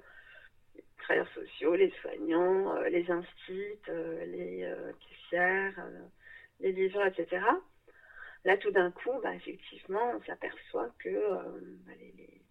les 0.75 0.83
travailleurs 0.99 1.33
sociaux, 1.33 1.75
les 1.75 1.91
soignants, 2.01 2.75
euh, 2.75 2.89
les 2.89 3.09
instituts, 3.09 3.77
les 3.87 4.73
caissières, 4.99 5.85
les 6.59 6.71
livreurs, 6.71 7.07
etc. 7.07 7.43
Là, 8.45 8.57
tout 8.57 8.71
d'un 8.71 8.91
coup, 8.91 9.19
bah, 9.21 9.35
effectivement, 9.35 10.13
on 10.15 10.23
s'aperçoit 10.23 10.91
que 10.99 11.09
bah, 11.85 11.91
les, 11.99 12.13
les, 12.17 12.41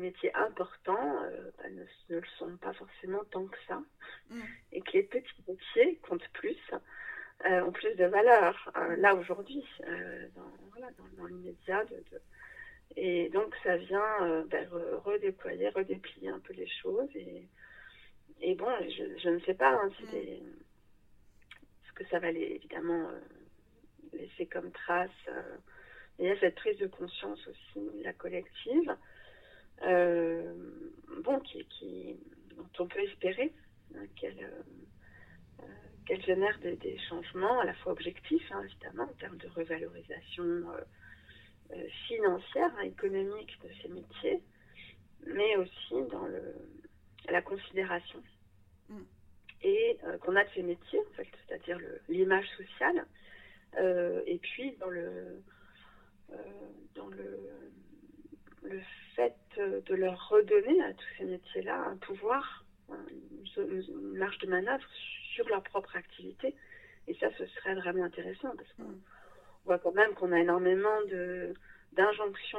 métiers 0.00 0.34
importants 0.34 1.20
bah, 1.58 1.70
ne, 1.70 1.82
ne, 2.14 2.20
le 2.20 2.26
sont 2.38 2.56
pas 2.56 2.72
forcément 2.72 3.22
tant 3.30 3.46
que 3.46 3.58
ça, 3.68 3.80
mm. 4.30 4.40
et 4.72 4.80
que 4.80 4.92
les 4.92 5.02
petits 5.02 5.44
métiers 5.46 5.98
comptent 6.02 6.28
plus. 6.32 6.58
Euh, 7.46 7.62
ont 7.62 7.72
plus 7.72 7.94
de 7.96 8.06
valeur 8.06 8.72
euh, 8.76 8.96
là 8.96 9.14
aujourd'hui, 9.14 9.62
euh, 9.86 10.28
dans, 10.34 10.50
voilà, 10.70 10.90
dans, 11.18 11.26
l'immédiat. 11.26 11.84
De, 11.84 12.02
Et 12.96 13.28
donc 13.30 13.54
ça 13.62 13.76
vient 13.76 14.44
ben, 14.46 14.66
redéployer, 15.04 15.68
redéplier 15.68 16.30
un 16.30 16.38
peu 16.38 16.54
les 16.54 16.68
choses. 16.68 17.10
Et, 17.14 17.46
et 18.40 18.54
bon, 18.54 18.70
je, 18.80 19.18
je, 19.18 19.28
ne 19.28 19.40
sais 19.40 19.52
pas 19.52 19.72
hein, 19.74 19.90
si 19.98 20.04
mm. 20.04 20.42
ce 21.88 21.92
que 21.92 22.06
ça 22.06 22.18
va 22.18 22.32
les, 22.32 22.40
évidemment 22.40 23.10
laisser 24.14 24.46
comme 24.46 24.70
trace. 24.70 25.10
il 26.18 26.26
y 26.26 26.30
a 26.30 26.40
cette 26.40 26.54
prise 26.54 26.78
de 26.78 26.86
conscience 26.86 27.46
aussi, 27.46 28.02
la 28.02 28.14
collective, 28.14 28.96
bon, 29.80 31.40
qui, 31.40 31.64
qui, 31.66 32.16
dont 32.56 32.68
on 32.78 32.86
peut 32.86 33.00
espérer 33.00 33.52
hein, 33.94 34.06
qu'elle 34.16 34.50
qu'elle 36.06 36.22
génère 36.22 36.58
des, 36.60 36.98
changements 37.08 37.60
à 37.60 37.64
la 37.64 37.74
fois 37.74 37.92
objectifs, 37.92 38.50
hein, 38.50 38.62
évidemment, 38.64 39.04
en 39.04 39.14
termes 39.14 39.38
de 39.38 39.48
revalorisation 39.48 40.44
euh, 40.44 40.80
euh, 41.72 41.88
financière, 42.06 42.70
hein, 42.78 42.82
économique 42.82 43.58
de 43.62 43.68
ces 43.80 43.88
métiers, 43.88 44.40
mais 45.26 45.56
aussi 45.56 45.94
dans 46.10 46.26
le, 46.26 46.54
la 47.30 47.40
considération 47.40 48.22
mm. 48.88 49.02
et 49.62 49.98
euh, 50.04 50.18
qu'on 50.18 50.36
a 50.36 50.44
de 50.44 50.50
ces 50.54 50.62
métiers, 50.62 51.00
en 51.00 51.14
fait, 51.14 51.28
c'est-à-dire 51.46 51.78
l'image 52.08 52.48
sociale, 52.56 53.06
et 54.26 54.38
puis 54.38 54.76
dans 54.78 54.88
le 54.88 55.42
dans 56.94 57.08
le, 57.08 57.38
le 58.62 58.78
fait 58.78 59.03
de 59.86 59.94
leur 59.94 60.28
redonner 60.28 60.82
à 60.82 60.92
tous 60.92 61.08
ces 61.18 61.24
métiers-là 61.24 61.76
un 61.76 61.96
pouvoir, 61.96 62.64
une 63.56 64.16
marge 64.16 64.38
de 64.38 64.46
manœuvre 64.46 64.84
sur 65.34 65.48
leur 65.48 65.62
propre 65.62 65.96
activité. 65.96 66.54
Et 67.06 67.14
ça, 67.14 67.28
ce 67.36 67.46
serait 67.46 67.74
vraiment 67.74 68.04
intéressant 68.04 68.54
parce 68.56 68.72
qu'on 68.74 68.84
mm. 68.84 69.00
voit 69.64 69.78
quand 69.78 69.92
même 69.92 70.14
qu'on 70.14 70.32
a 70.32 70.40
énormément 70.40 71.02
de 71.10 71.54
d'injonctions, 71.92 72.58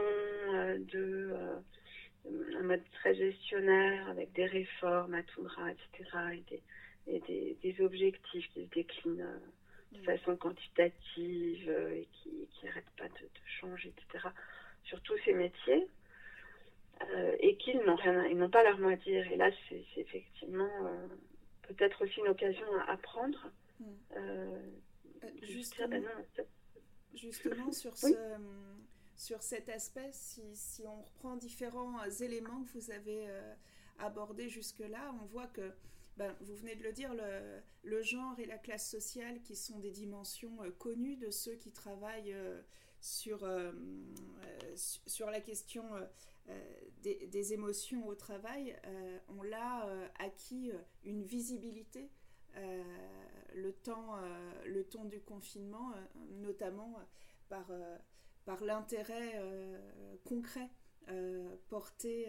euh, 0.53 0.77
de 0.77 1.33
euh, 1.33 2.57
un 2.57 2.63
mode 2.63 2.83
très 2.93 3.13
gestionnaire 3.15 4.07
avec 4.07 4.31
des 4.31 4.45
réformes 4.45 5.13
à 5.13 5.23
tout 5.23 5.43
bras, 5.43 5.71
etc. 5.71 6.17
Et 6.31 6.43
des, 6.49 6.63
et 7.07 7.19
des, 7.27 7.57
des 7.61 7.83
objectifs 7.83 8.49
qui 8.53 8.63
se 8.63 8.69
déclinent 8.69 9.21
euh, 9.21 9.97
de 9.97 9.99
mm. 9.99 10.05
façon 10.05 10.37
quantitative 10.37 11.69
et 11.69 12.07
qui 12.13 12.47
n'arrêtent 12.63 12.95
pas 12.97 13.09
de, 13.09 13.23
de, 13.23 13.47
changer, 13.59 13.89
etc. 13.89 14.29
Sur 14.83 15.01
tous 15.01 15.17
ces 15.25 15.33
métiers. 15.33 15.87
Et 17.39 17.57
qu'ils 17.57 17.79
n'ont 17.81 17.95
rien, 17.95 18.25
ils 18.25 18.37
n'ont 18.37 18.49
pas 18.49 18.63
leur 18.63 18.77
mot 18.79 18.89
à 18.89 18.95
dire. 18.95 19.31
Et 19.31 19.37
là, 19.37 19.49
c'est 19.69 19.85
effectivement 19.97 20.69
peut-être 21.67 22.03
aussi 22.03 22.19
une 22.19 22.27
occasion 22.27 22.65
à 22.79 22.91
apprendre. 22.91 23.51
Hmm. 23.79 23.83
Euh, 24.15 24.59
euh, 25.23 25.27
justement, 25.43 25.89
ben 25.89 26.05
justement 27.13 27.71
sur, 27.71 27.97
ce, 27.97 28.07
sur 29.15 29.41
cet 29.41 29.69
aspect, 29.69 30.09
si, 30.11 30.41
si, 30.53 30.83
on 30.87 31.01
reprend 31.01 31.35
différents 31.35 32.03
éléments 32.21 32.63
que 32.63 32.77
vous 32.77 32.91
avez 32.91 33.27
euh, 33.27 33.53
abordés 33.99 34.49
jusque-là, 34.49 35.13
on 35.21 35.25
voit 35.25 35.47
que, 35.47 35.73
ben, 36.17 36.33
vous 36.41 36.55
venez 36.55 36.75
de 36.75 36.83
le 36.83 36.93
dire, 36.93 37.13
le, 37.13 37.61
le, 37.83 38.01
genre 38.01 38.39
et 38.39 38.45
la 38.45 38.57
classe 38.57 38.89
sociale 38.89 39.41
qui 39.41 39.55
sont 39.55 39.79
des 39.79 39.91
dimensions 39.91 40.57
connues 40.79 41.17
de 41.17 41.29
ceux 41.29 41.55
qui 41.55 41.71
travaillent 41.71 42.35
sur, 43.01 43.45
sur 44.75 45.29
la 45.29 45.41
question 45.41 45.83
euh, 46.49 46.81
des, 47.01 47.53
émotions 47.53 48.07
au 48.07 48.15
travail, 48.15 48.75
euh, 48.85 49.19
on 49.27 49.43
l'a 49.43 49.87
euh, 49.87 50.07
acquis 50.17 50.71
une 51.03 51.21
visibilité 51.21 52.09
le, 53.53 53.71
temps, 53.73 54.15
le 54.65 54.83
temps 54.85 55.05
du 55.05 55.19
confinement, 55.19 55.91
notamment 56.31 56.95
par, 57.49 57.69
par 58.45 58.63
l'intérêt 58.63 59.39
concret 60.23 60.69
porté 61.67 62.27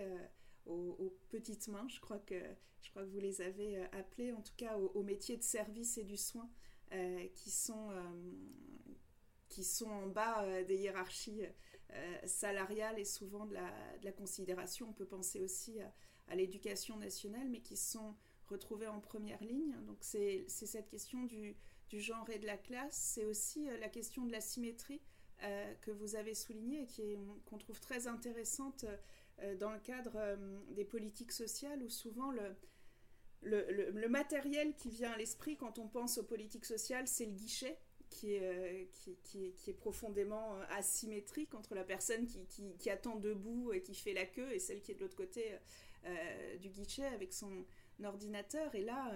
aux, 0.66 1.16
petites 1.30 1.68
mains, 1.68 1.86
je 1.88 2.00
crois, 2.00 2.18
que, 2.18 2.34
je 2.82 2.90
crois 2.90 3.02
que 3.02 3.08
vous 3.08 3.20
les 3.20 3.40
avez 3.40 3.84
appelées, 3.92 4.32
en 4.32 4.42
tout 4.42 4.56
cas 4.56 4.76
aux, 4.76 5.02
métiers 5.04 5.36
de 5.36 5.44
service 5.44 5.96
et 5.96 6.04
du 6.04 6.16
soin, 6.16 6.50
qui, 7.36 7.50
sont, 7.52 7.90
qui 9.48 9.62
sont 9.62 9.90
en 9.90 10.08
bas 10.08 10.64
des 10.64 10.76
hiérarchies 10.76 11.42
salariale 12.24 12.98
et 12.98 13.04
souvent 13.04 13.46
de 13.46 13.54
la, 13.54 14.12
considération. 14.12 14.88
On 14.90 14.92
peut 14.92 15.06
penser 15.06 15.40
aussi 15.40 15.78
à 16.28 16.34
l'éducation 16.34 16.96
nationale, 16.96 17.48
mais 17.48 17.60
qui 17.60 17.76
sont 17.76 18.14
retrouvés 18.48 18.86
en 18.86 19.00
première 19.00 19.42
ligne. 19.42 19.76
Donc 19.86 19.98
c'est 20.00 20.48
cette 20.48 20.88
question 20.88 21.24
du, 21.24 21.56
genre 21.92 22.28
et 22.30 22.38
de 22.38 22.46
la 22.46 22.56
classe, 22.56 22.96
c'est 22.96 23.24
aussi 23.24 23.68
la 23.80 23.88
question 23.88 24.24
de 24.24 24.32
la 24.32 24.40
symétrie 24.40 25.00
que 25.80 25.90
vous 25.90 26.16
avez 26.16 26.34
soulignée 26.34 26.86
et 26.98 27.18
qu'on 27.46 27.58
trouve 27.58 27.80
très 27.80 28.06
intéressante 28.06 28.84
dans 29.58 29.70
le 29.70 29.78
cadre 29.80 30.38
des 30.70 30.84
politiques 30.84 31.32
sociales, 31.32 31.82
où 31.82 31.88
souvent 31.88 32.32
le, 33.42 34.08
matériel 34.08 34.74
qui 34.76 34.90
vient 34.90 35.12
à 35.12 35.16
l'esprit 35.16 35.56
quand 35.56 35.78
on 35.78 35.88
pense 35.88 36.18
aux 36.18 36.24
politiques 36.24 36.64
sociales, 36.64 37.06
c'est 37.06 37.26
le 37.26 37.32
guichet. 37.32 37.78
Qui 38.16 38.32
est, 38.32 38.40
euh, 38.42 38.84
qui, 39.24 39.52
est, 39.66 39.74
profondément 39.74 40.56
euh, 40.56 40.64
asymétrique 40.70 41.54
entre 41.54 41.74
la 41.74 41.84
personne 41.84 42.26
qui, 42.26 42.88
attend 42.88 43.16
debout 43.16 43.74
et 43.74 43.82
qui 43.82 43.94
fait 43.94 44.14
la 44.14 44.24
queue 44.24 44.52
et 44.54 44.58
celle 44.58 44.80
qui 44.80 44.92
est 44.92 44.94
de 44.94 45.00
l'autre 45.00 45.16
côté 45.16 45.52
euh, 46.06 46.56
du 46.56 46.70
guichet 46.70 47.04
avec 47.04 47.34
son 47.34 47.66
ordinateur. 48.02 48.74
Et 48.74 48.82
là, 48.82 49.12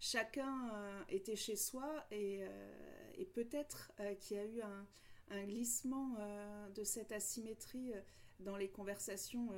chacun 0.00 0.70
était 1.10 1.36
chez 1.36 1.56
soi 1.56 2.06
et, 2.10 2.42
peut-être 3.34 3.92
qu'il 4.20 4.38
y 4.38 4.40
a 4.40 4.46
eu 4.46 4.62
un, 4.62 5.44
glissement 5.44 6.16
de 6.74 6.84
cette 6.84 7.12
asymétrie 7.12 7.92
dans 8.40 8.56
les 8.56 8.68
conversations 8.68 9.48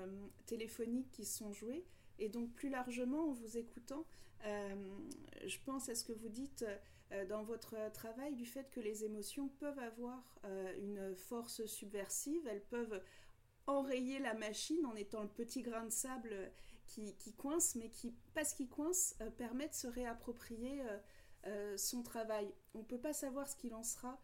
téléphoniques 0.47 1.11
qui 1.13 1.25
sont 1.25 1.53
jouées. 1.53 1.85
Et 2.19 2.29
donc 2.29 2.53
plus 2.55 2.71
largement, 2.71 3.31
en 3.31 3.33
vous 3.33 3.57
écoutant, 3.57 4.05
je 4.43 5.59
pense 5.65 5.89
à 5.89 5.95
ce 5.95 6.03
que 6.03 6.13
vous 6.13 6.29
dites 6.29 6.65
dans 7.29 7.43
votre 7.43 7.77
travail 7.93 8.35
du 8.35 8.47
fait 8.47 8.71
que 8.71 8.81
les 8.81 9.05
émotions 9.05 9.49
peuvent 9.49 9.79
avoir 9.79 10.23
euh, 10.45 10.75
une 10.79 11.15
force 11.17 11.65
subversive, 11.67 12.47
elles 12.47 12.65
peuvent 12.65 13.03
enrayer 13.67 14.19
la 14.19 14.35
machine 14.35 14.85
en 14.87 14.95
étant 14.95 15.23
le 15.23 15.29
petit 15.29 15.63
grain 15.63 15.85
de 15.85 15.91
sable 15.91 16.35
qui, 16.87 17.15
coince, 17.39 17.77
mais 17.77 17.89
qui, 17.89 18.15
parce 18.35 18.53
qu'il 18.53 18.69
coince, 18.69 19.17
permet 19.39 19.69
de 19.69 19.75
se 19.75 19.87
réapproprier 19.87 20.83
son 21.77 22.03
travail. 22.03 22.53
On 22.75 22.81
ne 22.81 22.85
peut 22.85 23.01
pas 23.01 23.15
savoir 23.15 23.49
ce 23.49 23.57
qu'il 23.57 23.75
en 23.75 23.83
sera 23.83 24.21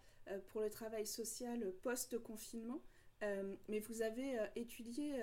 pour 0.49 0.61
le 0.61 0.69
travail 0.69 1.07
social 1.07 1.73
post-confinement, 1.83 2.83
mais 3.23 3.81
vous 3.81 4.03
avez 4.03 4.39
étudié 4.57 5.23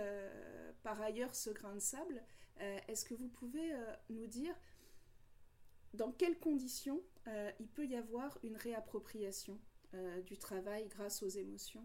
par 0.82 1.00
ailleurs 1.00 1.36
ce 1.36 1.52
grain 1.52 1.76
de 1.76 1.80
sable 1.80 2.24
euh, 2.62 2.80
est-ce 2.88 3.06
que 3.06 3.14
vous 3.14 3.28
pouvez 3.28 3.74
euh, 3.74 3.96
nous 4.10 4.28
dire 4.28 4.56
dans 5.94 6.12
quelles 6.12 6.40
conditions 6.40 7.02
euh, 7.28 7.52
il 7.60 7.68
peut 7.68 7.86
y 7.86 7.96
avoir 7.96 8.38
une 8.44 8.58
réappropriation 8.58 9.60
du 10.26 10.38
travail 10.38 10.86
grâce 10.90 11.24
aux 11.24 11.30
émotions 11.30 11.82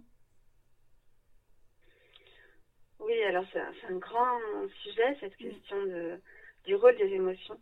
Oui, 2.99 3.23
alors 3.23 3.45
c'est 3.53 3.61
un, 3.89 3.97
grand 3.97 4.39
sujet, 4.83 5.17
cette 5.21 5.37
question 5.37 5.81
de, 5.87 6.21
du 6.65 6.75
rôle 6.75 6.97
des 6.97 7.07
émotions. 7.07 7.59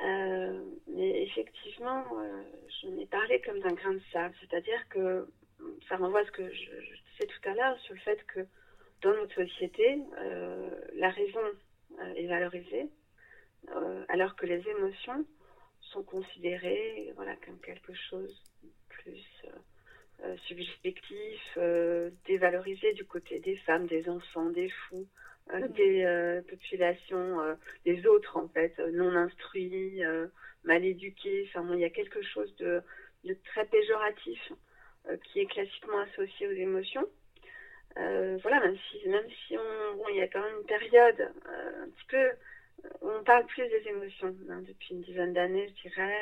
mais 0.00 1.22
effectivement, 1.22 2.04
je 2.82 2.88
n'ai 2.88 3.06
parlé 3.06 3.40
comme 3.42 3.60
d'un 3.60 3.72
grain 3.72 3.94
de 3.94 4.02
sable, 4.12 4.34
c'est-à-dire 4.40 4.86
que 4.90 5.28
ça 5.88 5.96
renvoie 5.96 6.20
à 6.20 6.26
ce 6.26 6.32
que 6.32 6.52
je, 6.52 6.70
je 6.80 7.02
disais 7.12 7.26
tout 7.26 7.48
à 7.48 7.54
l'heure 7.54 7.78
sur 7.78 7.94
le 7.94 8.00
fait 8.00 8.22
que 8.26 8.40
dans 9.00 9.14
notre 9.14 9.44
société, 9.44 10.02
la 10.94 11.10
raison 11.10 11.40
euh, 12.00 12.14
est 12.14 12.26
valorisée, 12.26 12.88
euh, 13.74 14.04
alors 14.08 14.36
que 14.36 14.46
les 14.46 14.62
émotions 14.68 15.24
sont 15.92 16.02
considérées 16.02 17.12
voilà, 17.16 17.36
comme 17.44 17.58
quelque 17.60 17.92
chose 17.94 18.42
de 18.62 18.68
plus 18.88 19.46
euh, 20.24 20.36
subjectif, 20.46 21.58
dévalorisé 22.26 22.92
du 22.94 23.04
côté 23.04 23.38
des 23.40 23.56
femmes, 23.58 23.86
des 23.86 24.08
enfants, 24.08 24.50
des 24.50 24.68
fous, 24.68 25.06
mm-hmm. 25.50 25.72
des 25.72 26.42
populations, 26.48 27.56
des 27.84 28.06
autres 28.06 28.36
en 28.36 28.48
fait, 28.48 28.76
non 28.92 29.14
instruits, 29.14 30.02
mal 30.64 30.84
éduqués. 30.84 31.48
Enfin, 31.48 31.66
il 31.74 31.80
y 31.80 31.84
a 31.84 31.90
quelque 31.90 32.22
chose 32.22 32.54
de, 32.56 32.82
de 33.24 33.36
très 33.44 33.64
péjoratif 33.66 34.52
qui 35.24 35.40
est 35.40 35.46
classiquement 35.46 36.00
associé 36.00 36.48
aux 36.48 36.52
émotions. 36.52 37.06
Euh, 37.96 38.38
voilà, 38.42 38.60
même 38.60 38.76
si, 38.90 39.08
même 39.08 39.26
si 39.46 39.56
on, 39.56 40.08
il 40.08 40.16
y 40.16 40.22
a 40.22 40.28
quand 40.28 40.40
même 40.40 40.58
une 40.60 40.66
période 40.66 41.20
euh, 41.20 41.84
un 41.84 41.88
petit 41.88 42.06
peu, 42.08 42.30
on 43.00 43.22
parle 43.24 43.46
plus 43.46 43.66
des 43.68 43.88
émotions 43.88 44.34
hein, 44.50 44.62
depuis 44.66 44.94
une 44.94 45.02
dizaine 45.02 45.32
d'années, 45.32 45.68
je 45.68 45.88
dirais, 45.88 46.18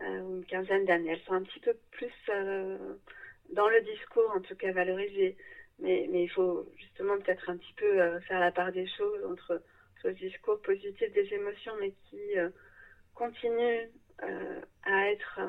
euh, 0.00 0.20
ou 0.20 0.36
une 0.36 0.44
quinzaine 0.44 0.84
d'années. 0.84 1.12
Elles 1.12 1.20
sont 1.20 1.34
un 1.34 1.42
petit 1.42 1.60
peu 1.60 1.74
plus 1.92 2.12
dans 3.50 3.68
le 3.68 3.80
discours, 3.82 4.30
en 4.34 4.40
tout 4.40 4.56
cas 4.56 4.72
valorisées. 4.72 5.36
Mais, 5.78 6.08
il 6.10 6.28
faut 6.28 6.66
justement 6.76 7.18
peut-être 7.18 7.50
un 7.50 7.56
petit 7.56 7.74
peu 7.74 8.18
faire 8.20 8.40
la 8.40 8.50
part 8.50 8.72
des 8.72 8.86
choses 8.86 9.24
entre 9.26 9.62
ce 10.02 10.08
discours 10.08 10.60
positif 10.62 11.12
des 11.12 11.32
émotions, 11.34 11.72
mais 11.80 11.92
qui 12.08 12.20
continue 13.14 13.90
à 14.84 15.10
être 15.10 15.40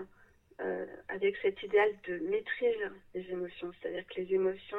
avec 1.07 1.37
cet 1.37 1.63
idéal 1.63 1.89
de 2.07 2.19
maîtrise 2.29 2.91
des 3.13 3.25
émotions. 3.31 3.71
C'est-à-dire 3.79 4.05
que 4.07 4.21
les 4.21 4.33
émotions 4.33 4.77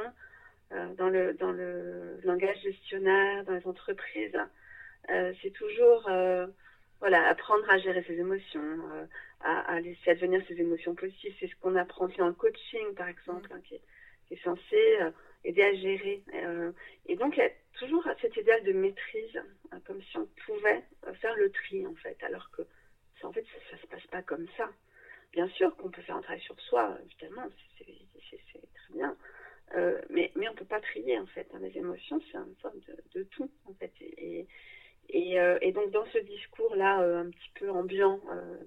euh, 0.72 0.94
dans, 0.96 1.08
le, 1.08 2.20
langage 2.24 2.60
gestionnaire, 2.60 3.42
dans 3.44 3.54
les 3.54 3.66
entreprises, 3.66 4.34
euh, 4.34 4.44
c'est 5.42 5.52
toujours 5.52 6.08
euh, 6.08 6.46
voilà, 7.00 7.28
apprendre 7.28 7.68
à 7.70 7.78
gérer 7.78 8.02
ses 8.04 8.18
émotions, 8.18 8.78
à, 9.40 9.60
à, 9.60 9.80
laisser 9.80 10.10
advenir 10.10 10.42
ses 10.48 10.60
émotions 10.60 10.94
positives. 10.94 11.34
C'est 11.40 11.48
ce 11.48 11.56
qu'on 11.56 11.76
apprend 11.76 12.06
aussi 12.06 12.18
le 12.18 12.32
coaching, 12.32 12.94
par 12.94 13.08
exemple, 13.08 13.48
hein, 13.52 13.60
qui, 13.64 13.74
est, 13.74 14.42
censé 14.42 14.98
aider 15.44 15.62
à 15.62 15.74
gérer. 15.74 16.22
et 17.06 17.16
donc, 17.16 17.36
il 17.36 17.40
y 17.40 17.42
a 17.42 17.50
toujours 17.78 18.06
cet 18.20 18.36
idéal 18.36 18.62
de 18.64 18.72
maîtrise, 18.72 19.40
comme 19.86 20.02
si 20.02 20.18
on 20.18 20.28
pouvait 20.46 20.82
faire 21.20 21.34
le 21.36 21.50
tri, 21.50 21.86
en 21.86 21.94
fait, 21.94 22.16
alors 22.22 22.50
que 22.50 22.62
en 23.22 23.32
fait, 23.32 23.44
ça 23.70 23.76
ne 23.76 23.80
se 23.80 23.86
passe 23.86 24.06
pas 24.08 24.22
comme 24.22 24.46
ça. 24.56 24.68
Bien 25.32 25.48
sûr 25.48 25.76
qu'on 25.76 25.90
peut 25.90 26.02
faire 26.02 26.16
un 26.16 26.22
travail 26.22 26.40
sur 26.40 26.58
soi, 26.60 26.98
évidemment, 27.04 27.48
c'est 27.78 27.84
très 27.84 28.92
bien. 28.92 29.16
Euh, 29.74 30.00
mais, 30.08 30.32
mais 30.34 30.48
on 30.48 30.52
ne 30.52 30.56
peut 30.56 30.64
pas 30.64 30.80
trier 30.80 31.18
en 31.18 31.26
fait. 31.26 31.46
Hein. 31.52 31.58
Les 31.60 31.76
émotions, 31.76 32.20
c'est 32.30 32.38
une 32.38 32.54
forme 32.62 32.80
de, 33.14 33.22
tout 33.24 33.50
en 33.66 33.74
fait. 33.74 33.92
Et, 34.00 34.46
euh, 35.14 35.58
et, 35.62 35.72
donc 35.72 35.90
dans 35.90 36.04
ce 36.06 36.18
discours-là, 36.18 37.02
euh, 37.02 37.22
un 37.22 37.30
petit 37.30 37.50
peu 37.58 37.70
ambiant 37.70 38.20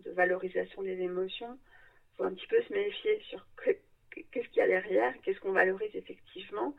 de 0.04 0.12
valorisation 0.12 0.82
des 0.82 1.00
émotions, 1.02 1.58
il 1.58 2.18
faut 2.18 2.24
un 2.24 2.34
petit 2.34 2.48
peu 2.48 2.62
se 2.62 2.74
méfier 2.74 3.20
sur 3.30 3.46
qu'est-ce 3.64 4.48
qu'il 4.50 4.58
y 4.58 4.62
a 4.62 4.68
derrière, 4.68 5.14
qu'est-ce 5.24 5.40
qu'on 5.40 5.52
valorise 5.52 5.96
effectivement. 5.96 6.76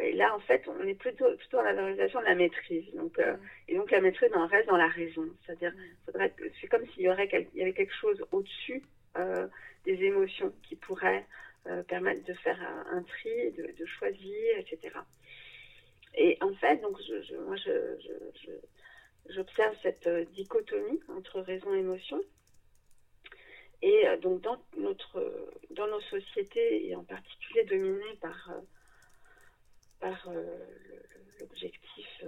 Et 0.00 0.12
là, 0.12 0.32
en 0.34 0.38
fait, 0.40 0.62
on 0.68 0.86
est 0.86 0.94
plutôt, 0.94 1.34
plutôt 1.36 1.56
dans 1.56 1.64
la 1.64 1.72
valorisation 1.72 2.20
de 2.20 2.26
la 2.26 2.34
maîtrise. 2.34 2.84
Donc, 2.94 3.18
mm. 3.18 3.38
Et 3.68 3.76
donc 3.76 3.90
la 3.90 4.00
maîtrise 4.00 4.30
on 4.34 4.46
reste 4.46 4.68
dans 4.68 4.76
la 4.76 4.88
raison. 4.88 5.26
C'est-à-dire, 5.44 5.72
mm. 6.14 6.28
c'est 6.60 6.68
comme 6.68 6.86
s'il 6.88 7.02
y, 7.02 7.08
aurait, 7.08 7.28
il 7.54 7.58
y 7.58 7.62
avait 7.62 7.72
quelque 7.72 7.94
chose 7.94 8.24
au-dessus 8.32 8.82
des 9.84 10.04
émotions 10.04 10.52
qui 10.62 10.76
pourrait 10.76 11.24
euh, 11.66 11.82
permettre 11.82 12.24
de 12.24 12.32
faire 12.32 12.58
un, 12.90 13.02
tri, 13.02 13.52
de, 13.52 13.84
choisir, 13.84 14.58
etc. 14.58 14.94
Et 16.14 16.38
en 16.40 16.54
fait, 16.54 16.78
donc, 16.78 16.96
je, 17.02 17.36
moi, 17.36 17.56
j'observe 19.28 19.76
cette 19.82 20.06
euh, 20.06 20.24
dichotomie 20.34 21.00
entre 21.08 21.40
raison 21.40 21.74
et 21.74 21.78
émotion. 21.78 22.20
Et 23.82 24.08
euh, 24.08 24.16
donc, 24.18 24.40
dans, 24.42 24.62
notre, 24.76 25.50
dans 25.70 25.86
nos 25.86 26.00
sociétés, 26.00 26.88
et 26.88 26.96
en 26.96 27.04
particulier 27.04 27.64
dominées 27.64 28.16
par, 28.20 28.52
par 30.00 30.28
l'objectif 31.40 32.24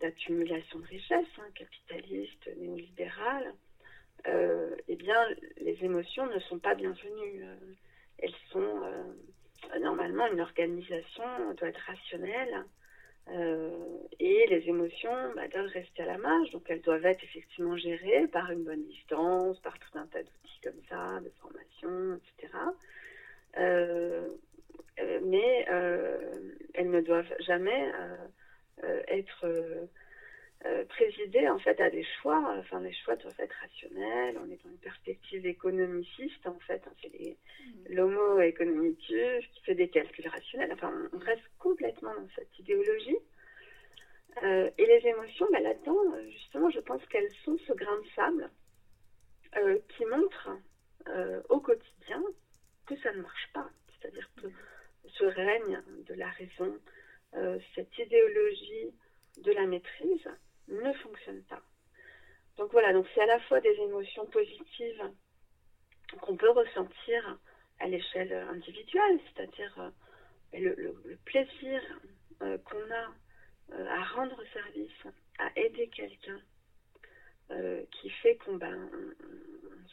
d'accumulation 0.00 0.78
de 0.78 0.86
richesse, 0.86 1.26
hein, 1.38 1.50
capitaliste, 1.54 2.48
néolibéral, 2.56 3.54
eh 4.88 4.96
bien, 4.96 5.28
les 5.58 5.78
émotions 5.84 6.26
ne 6.26 6.38
sont 6.40 6.58
pas 6.58 6.74
bienvenues 6.74 7.44
elles 8.18 8.34
sont 8.50 8.82
euh, 8.82 9.78
normalement 9.80 10.26
une 10.32 10.40
organisation 10.40 11.54
doit 11.56 11.68
être 11.68 11.80
rationnelle 11.86 12.54
euh, 12.54 12.62
et 13.28 14.46
les 14.48 14.68
émotions 14.68 15.10
bah, 15.34 15.48
doivent 15.48 15.66
rester 15.66 16.02
à 16.02 16.06
la 16.06 16.18
marge, 16.18 16.50
donc 16.50 16.62
elles 16.68 16.80
doivent 16.82 17.04
être 17.06 17.22
effectivement 17.24 17.76
gérées 17.76 18.26
par 18.28 18.50
une 18.50 18.64
bonne 18.64 18.84
distance, 18.84 19.58
par 19.60 19.78
tout 19.78 19.98
un 19.98 20.06
tas 20.06 20.22
d'outils 20.22 20.60
comme 20.62 20.80
ça, 20.88 21.20
de 21.20 21.30
formation, 21.40 22.16
etc. 22.16 22.52
Euh, 23.58 24.28
mais 25.24 25.66
elles 26.74 26.90
ne 26.90 27.00
doivent 27.00 27.34
jamais 27.40 27.90
être 29.08 29.46
euh, 30.64 30.84
présider 30.86 31.48
en 31.48 31.58
fait 31.58 31.78
à 31.80 31.90
des 31.90 32.04
choix. 32.20 32.56
Enfin, 32.58 32.80
les 32.80 32.94
choix 32.94 33.14
doivent 33.16 33.38
être 33.38 33.54
rationnels. 33.60 34.38
On 34.38 34.50
est 34.50 34.62
dans 34.64 34.70
une 34.70 34.78
perspective 34.78 35.46
économiciste 35.46 36.46
en 36.46 36.58
fait. 36.60 36.82
Hein, 36.86 36.92
c'est 37.02 37.10
mmh. 37.10 37.94
l'homo 37.94 38.40
economicus 38.40 39.46
qui 39.52 39.60
fait 39.64 39.74
des 39.74 39.88
calculs 39.88 40.28
rationnels. 40.28 40.72
Enfin, 40.72 40.92
on 41.12 41.18
reste 41.18 41.44
complètement 41.58 42.14
dans 42.14 42.28
cette 42.34 42.58
idéologie. 42.58 43.18
Euh, 44.42 44.70
et 44.78 44.86
les 44.86 45.08
émotions, 45.08 45.46
bah, 45.52 45.60
là-dedans, 45.60 45.98
justement, 46.30 46.70
je 46.70 46.80
pense 46.80 47.04
qu'elles 47.06 47.32
sont 47.44 47.58
ce 47.66 47.72
grain 47.74 48.00
de 48.00 48.08
sable 48.14 48.50
euh, 49.56 49.78
qui 49.90 50.04
montre 50.06 50.50
au 51.50 51.60
quotidien 51.60 52.20
que 52.86 52.96
ça 52.96 53.12
ne 53.12 53.22
marche 53.22 53.48
pas. 53.54 53.70
C'est-à-dire 53.92 54.28
que 54.42 54.48
ce 55.06 55.24
règne 55.24 55.80
de 56.08 56.14
la 56.14 56.28
raison, 56.30 56.76
cette 57.76 57.96
idéologie 57.96 58.92
de 59.44 59.52
la 59.52 59.66
maîtrise 59.66 60.28
ne 60.68 60.92
fonctionne 60.94 61.42
pas. 61.44 61.62
Donc 62.56 62.72
voilà, 62.72 62.92
donc 62.92 63.06
c'est 63.14 63.20
à 63.20 63.26
la 63.26 63.40
fois 63.40 63.60
des 63.60 63.74
émotions 63.80 64.26
positives 64.26 65.02
qu'on 66.20 66.36
peut 66.36 66.50
ressentir 66.50 67.38
à 67.80 67.86
l'échelle 67.86 68.32
individuelle, 68.32 69.20
c'est-à-dire 69.26 69.92
euh, 70.54 70.58
le, 70.58 71.16
plaisir 71.24 71.82
euh, 72.42 72.56
qu'on 72.58 72.90
a 72.90 73.14
euh, 73.72 73.86
à 73.88 74.04
rendre 74.04 74.40
service, 74.52 75.06
à 75.38 75.50
aider 75.56 75.88
quelqu'un, 75.88 76.40
qui 77.92 78.10
fait 78.10 78.34
qu'on 78.38 78.56
ben, 78.56 78.90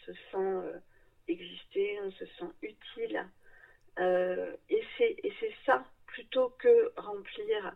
se 0.07 0.11
sent 0.32 0.80
exister, 1.28 1.99
on 2.01 2.09
se 2.09 2.26
sent 2.26 2.49
utile. 2.63 3.24
et 3.99 4.84
c'est 5.39 5.53
ça, 5.63 5.86
plutôt 6.07 6.49
que 6.57 6.91
remplir 6.97 7.76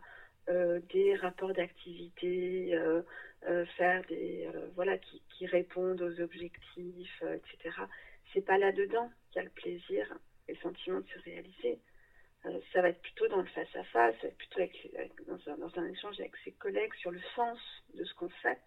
des 0.90 1.14
rapports 1.16 1.52
d'activité, 1.52 2.78
faire 3.76 4.02
des 4.08 4.48
voilà 4.74 4.96
qui, 4.98 5.22
qui, 5.30 5.46
répondent 5.46 6.00
aux 6.00 6.20
objectifs, 6.20 7.22
etc 7.22 7.70
c'est 8.32 8.44
pas 8.44 8.58
là-dedans 8.58 9.10
qu'il 9.30 9.36
y 9.36 9.44
a 9.44 9.44
le 9.44 9.50
plaisir 9.50 10.18
et 10.48 10.54
le 10.54 10.58
sentiment 10.58 11.00
de 11.00 11.08
se 11.08 11.18
réaliser. 11.20 11.78
Euh, 12.46 12.60
ça 12.72 12.82
va 12.82 12.90
être 12.90 13.00
plutôt 13.00 13.26
dans 13.28 13.40
le 13.40 13.46
face-à-face, 13.46 14.14
ça 14.16 14.22
va 14.22 14.28
être 14.28 14.36
plutôt 14.36 14.60
dans, 15.26 15.78
un, 15.78 15.88
échange 15.88 16.20
avec 16.20 16.36
ses 16.44 16.52
collègues 16.52 16.94
sur 16.94 17.10
le 17.10 17.20
sens 17.34 17.58
de 17.94 18.04
ce 18.04 18.14
qu'on 18.14 18.28
fait. 18.28 18.58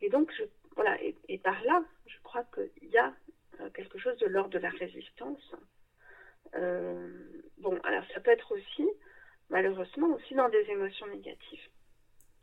Et 0.00 0.10
donc, 0.10 0.32
voilà, 0.74 0.96
et, 1.02 1.38
par 1.38 1.62
là, 1.64 1.84
je 2.06 2.16
crois 2.22 2.44
qu'il 2.54 2.88
y 2.88 2.98
a 2.98 3.14
euh, 3.60 3.70
quelque 3.70 3.98
chose 3.98 4.16
de 4.18 4.26
l'ordre 4.26 4.50
de 4.50 4.58
la 4.58 4.70
résistance. 4.70 5.54
Euh, 6.54 7.42
bon, 7.58 7.78
alors 7.84 8.04
ça 8.14 8.20
peut 8.20 8.30
être 8.30 8.52
aussi, 8.52 8.88
malheureusement, 9.50 10.08
aussi 10.14 10.34
dans 10.34 10.48
des 10.48 10.64
émotions 10.70 11.06
négatives. 11.08 11.68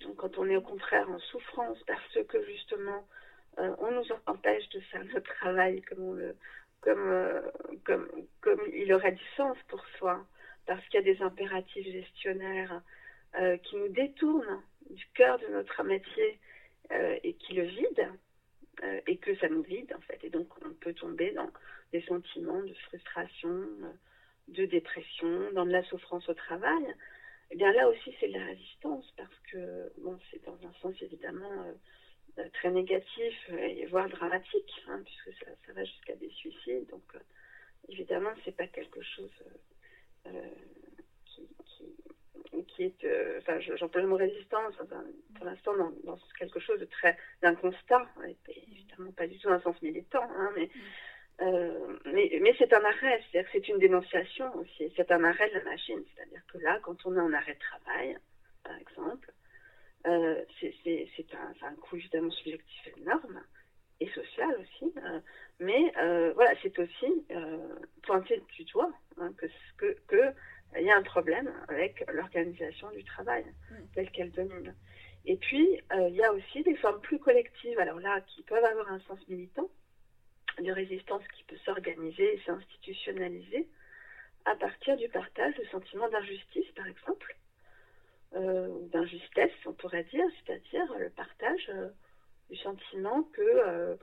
Donc, 0.01 0.17
quand 0.17 0.37
on 0.37 0.49
est 0.49 0.55
au 0.55 0.61
contraire 0.61 1.09
en 1.09 1.19
souffrance 1.19 1.81
parce 1.87 2.17
que 2.27 2.43
justement 2.45 3.07
euh, 3.59 3.73
on 3.79 3.91
nous 3.91 4.05
empêche 4.25 4.67
de 4.69 4.79
faire 4.81 5.03
notre 5.05 5.33
travail 5.35 5.81
comme, 5.83 6.19
euh, 6.19 7.41
comme, 7.85 8.09
comme, 8.41 8.61
il 8.73 8.91
aurait 8.93 9.13
du 9.13 9.23
sens 9.37 9.57
pour 9.69 9.83
soi, 9.97 10.25
parce 10.65 10.85
qu'il 10.87 10.99
y 10.99 11.09
a 11.09 11.13
des 11.13 11.21
impératifs 11.21 11.85
gestionnaires 11.85 12.81
euh, 13.39 13.57
qui 13.57 13.77
nous 13.77 13.87
détournent 13.89 14.61
du 14.89 15.05
cœur 15.13 15.39
de 15.39 15.47
notre 15.47 15.83
métier 15.83 16.39
et 17.23 17.33
qui 17.33 17.55
le 17.55 17.63
vident, 17.63 18.15
et 19.07 19.17
que 19.17 19.35
ça 19.37 19.49
nous 19.49 19.63
vide 19.63 19.91
en 19.97 20.01
fait. 20.01 20.23
Et 20.23 20.29
donc 20.29 20.47
on 20.63 20.71
peut 20.75 20.93
tomber 20.93 21.31
dans 21.31 21.49
des 21.91 22.01
sentiments 22.03 22.61
de 22.61 22.75
frustration, 22.87 23.63
de 24.47 24.65
dépression, 24.65 25.51
dans 25.53 25.65
de 25.65 25.71
la 25.71 25.83
souffrance 25.83 26.27
au 26.29 26.33
travail. 26.33 26.83
Et 26.83 27.53
eh 27.53 27.55
bien 27.57 27.71
là 27.73 27.87
aussi 27.87 28.15
c'est 28.19 28.27
de 28.27 28.37
la 28.37 28.45
résistance 28.45 29.11
parce 29.17 29.39
que 29.51 29.91
c'est 30.31 30.43
dans 30.45 30.57
un 30.67 30.73
sens 30.81 30.95
évidemment 31.01 31.75
euh, 32.37 32.49
très 32.53 32.69
négatif 32.69 33.33
et 33.49 33.85
voire 33.85 34.09
dramatique, 34.09 34.83
hein, 34.89 35.01
puisque 35.05 35.39
ça, 35.39 35.73
va 35.73 35.85
jusqu'à 35.85 36.15
des 36.15 36.29
suicides. 36.31 36.85
Donc, 36.89 37.03
euh, 37.15 37.19
évidemment, 37.87 38.31
c'est 38.43 38.55
pas 38.55 38.67
quelque 38.67 39.01
chose 39.01 39.31
euh, 40.27 40.49
qui, 42.67 42.83
est. 42.83 43.37
enfin, 43.37 43.59
j'emploie 43.59 44.01
le 44.01 44.07
mot 44.07 44.17
résistance 44.17 44.75
pour 45.35 45.45
l'instant 45.45 45.77
dans, 46.03 46.19
quelque 46.37 46.59
chose 46.59 46.79
de 46.79 46.85
très 46.85 47.17
d'un 47.41 47.55
constat, 47.55 48.05
évidemment 48.49 49.13
pas 49.13 49.27
du 49.27 49.39
tout 49.39 49.49
un 49.49 49.61
sens 49.61 49.81
militant, 49.81 50.23
hein, 50.23 50.51
mais. 50.55 50.69
Mais, 51.39 52.39
mais 52.41 52.55
c'est 52.57 52.73
un 52.73 52.83
arrêt, 52.83 53.21
c'est-à-dire 53.31 53.51
que 53.51 53.57
c'est 53.57 53.67
une 53.67 53.79
dénonciation 53.79 54.55
aussi, 54.55 54.91
c'est 54.95 55.11
un 55.11 55.23
arrêt 55.23 55.49
de 55.49 55.55
la 55.55 55.63
machine, 55.63 56.03
c'est-à-dire 56.13 56.41
que 56.47 56.57
là, 56.59 56.79
quand 56.81 57.05
on 57.05 57.15
est 57.15 57.19
en 57.19 57.33
arrêt 57.33 57.53
de 57.53 57.59
travail, 57.59 58.17
par 58.63 58.77
exemple, 58.77 59.33
euh, 60.07 60.43
c'est 60.61 61.33
un, 61.33 61.67
un, 61.67 61.75
coût 61.75 61.95
évidemment 61.95 62.29
subjectif 62.29 62.89
énorme 62.97 63.41
et 63.99 64.07
social 64.09 64.55
aussi, 64.59 64.93
euh, 64.97 65.19
mais 65.59 65.91
euh, 65.97 66.31
voilà, 66.33 66.51
c'est 66.61 66.77
aussi 66.77 67.25
pointer 68.03 68.41
du 68.55 68.65
doigt 68.65 68.91
hein, 69.17 69.33
que 69.37 69.47
que, 69.77 69.97
que 70.07 70.33
il 70.77 70.85
y 70.85 70.91
a 70.91 70.97
un 70.97 71.03
problème 71.03 71.51
avec 71.69 72.03
l'organisation 72.11 72.91
du 72.91 73.03
travail 73.03 73.45
mm. 73.71 73.75
telle 73.95 74.11
qu'elle 74.11 74.31
domine. 74.31 74.75
Et 75.27 75.37
puis, 75.37 75.81
il 75.91 76.15
y 76.15 76.23
a 76.23 76.31
aussi 76.31 76.61
des 76.61 76.75
formes 76.75 77.01
plus 77.01 77.17
collectives, 77.17 77.79
alors 77.79 77.99
là, 77.99 78.21
qui 78.27 78.43
peuvent 78.43 78.63
avoir 78.63 78.91
un 78.91 78.99
sens 78.99 79.17
militant, 79.27 79.67
de 80.63 80.71
résistance 80.71 81.23
qui 81.35 81.43
peut 81.43 81.57
s'organiser 81.65 82.35
et 82.35 82.41
s'institutionnaliser 82.45 83.67
à 84.45 84.55
partir 84.55 84.95
du 84.95 85.09
partage 85.09 85.55
de 85.55 85.65
sentiments 85.65 86.09
d'injustice, 86.09 86.71
par 86.75 86.87
exemple, 86.87 87.35
euh, 88.35 88.67
d'injustesse, 88.91 89.53
on 89.65 89.73
pourrait 89.73 90.03
dire, 90.05 90.25
c'est-à-dire 90.45 90.93
le 90.99 91.09
partage 91.09 91.69
euh, 91.69 91.89
du 92.49 92.57
sentiment 92.57 93.23
que 93.33 93.97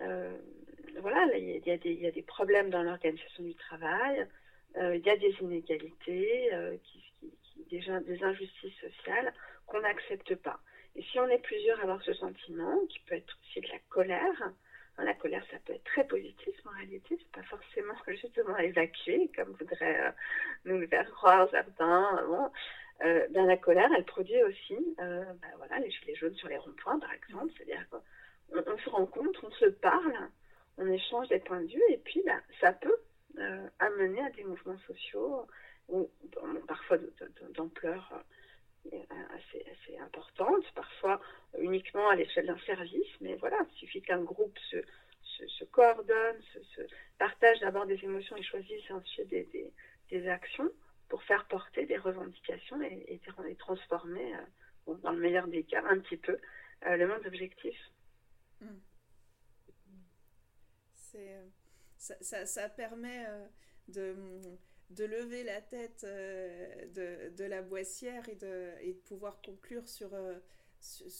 euh, 0.00 0.36
voilà, 1.00 1.26
il 1.36 1.66
y, 1.66 2.06
a 2.06 2.10
des 2.10 2.22
problèmes 2.22 2.70
dans 2.70 2.82
l'organisation 2.82 3.42
du 3.42 3.54
travail, 3.54 4.26
il 4.76 5.02
y 5.04 5.10
a 5.10 5.16
des 5.16 5.34
inégalités, 5.40 6.50
des, 7.70 7.78
des, 7.78 8.22
injustices 8.22 8.80
sociales 8.80 9.32
qu'on 9.66 9.80
n'accepte 9.80 10.34
pas. 10.36 10.60
Et 10.94 11.02
si 11.02 11.18
on 11.18 11.28
est 11.28 11.38
plusieurs 11.38 11.80
à 11.80 11.82
avoir 11.82 12.02
ce 12.02 12.12
sentiment, 12.14 12.86
qui 12.88 13.00
peut 13.00 13.16
être 13.16 13.36
aussi 13.42 13.60
de 13.60 13.68
la 13.68 13.78
colère, 13.88 14.52
la 15.02 15.14
colère, 15.14 15.44
ça 15.50 15.58
peut 15.64 15.72
être 15.72 15.84
très 15.84 16.06
positif 16.06 16.54
en 16.66 16.70
réalité, 16.76 17.18
c'est 17.18 17.32
pas 17.32 17.46
forcément 17.48 17.94
justement 18.06 18.56
évacuer, 18.58 19.30
comme 19.34 19.52
voudraient 19.52 20.14
nous 20.64 20.78
le 20.78 20.86
faire 20.86 21.10
croire 21.10 21.48
certains. 21.50 22.22
Bon, 22.26 22.50
euh, 23.04 23.26
dans 23.30 23.44
la 23.44 23.56
colère, 23.56 23.90
elle 23.96 24.04
produit 24.04 24.42
aussi 24.44 24.78
euh, 25.00 25.24
bah, 25.24 25.48
voilà, 25.56 25.78
les 25.80 25.90
gilets 25.90 26.14
jaunes 26.14 26.34
sur 26.36 26.48
les 26.48 26.58
ronds-points, 26.58 26.98
par 26.98 27.12
exemple. 27.12 27.52
C'est-à-dire 27.56 27.84
qu'on 27.90 28.62
on 28.66 28.78
se 28.78 28.90
rencontre, 28.90 29.44
on 29.44 29.50
se 29.50 29.66
parle, 29.66 30.14
on 30.78 30.86
échange 30.86 31.28
des 31.28 31.40
points 31.40 31.60
de 31.60 31.66
vue, 31.66 31.82
et 31.90 31.98
puis 31.98 32.22
bah, 32.24 32.40
ça 32.60 32.72
peut 32.72 32.96
euh, 33.38 33.66
amener 33.80 34.20
à 34.20 34.30
des 34.30 34.44
mouvements 34.44 34.78
sociaux, 34.86 35.46
ou, 35.88 36.08
parfois 36.66 36.98
d'ampleur 37.50 38.24
assez, 39.34 39.64
assez 39.70 39.98
importante, 39.98 40.64
parfois 40.74 41.20
uniquement 41.58 42.08
à 42.08 42.16
l'échelle 42.16 42.46
d'un 42.46 42.58
service, 42.58 43.20
mais 43.20 43.34
voilà, 43.36 43.58
il 43.70 43.76
suffit 43.76 44.02
qu'un 44.02 44.22
groupe 44.22 44.56
se, 44.70 45.64
coordonne, 45.64 46.40
se, 46.52 46.82
partage 47.18 47.60
d'abord 47.60 47.86
des 47.86 48.02
émotions 48.04 48.36
et 48.36 48.42
choisisse 48.42 48.90
ensuite 48.90 49.28
des, 49.28 49.72
actions 50.28 50.70
pour 51.08 51.24
faire 51.24 51.44
porter 51.48 51.86
des 51.86 51.96
revendications 51.96 52.80
et, 52.82 53.20
et, 53.48 53.56
transformer, 53.56 54.32
euh, 54.86 54.94
dans 55.02 55.10
le 55.10 55.18
meilleur 55.18 55.48
des 55.48 55.64
cas, 55.64 55.82
un 55.88 55.98
petit 55.98 56.16
peu, 56.16 56.38
euh, 56.86 56.96
le 56.96 57.08
monde 57.08 57.26
objectif. 57.26 57.76
C'est, 60.94 61.36
ça, 61.96 62.46
ça, 62.46 62.68
permet 62.68 63.24
euh, 63.26 63.46
de, 63.88 64.16
de, 64.90 65.04
lever 65.04 65.44
la 65.44 65.60
tête 65.60 66.04
de, 66.04 67.30
de, 67.30 67.44
la 67.44 67.62
boissière 67.62 68.28
et 68.28 68.36
de, 68.36 68.92
pouvoir 69.04 69.40
conclure 69.42 69.88
sur, 69.88 70.12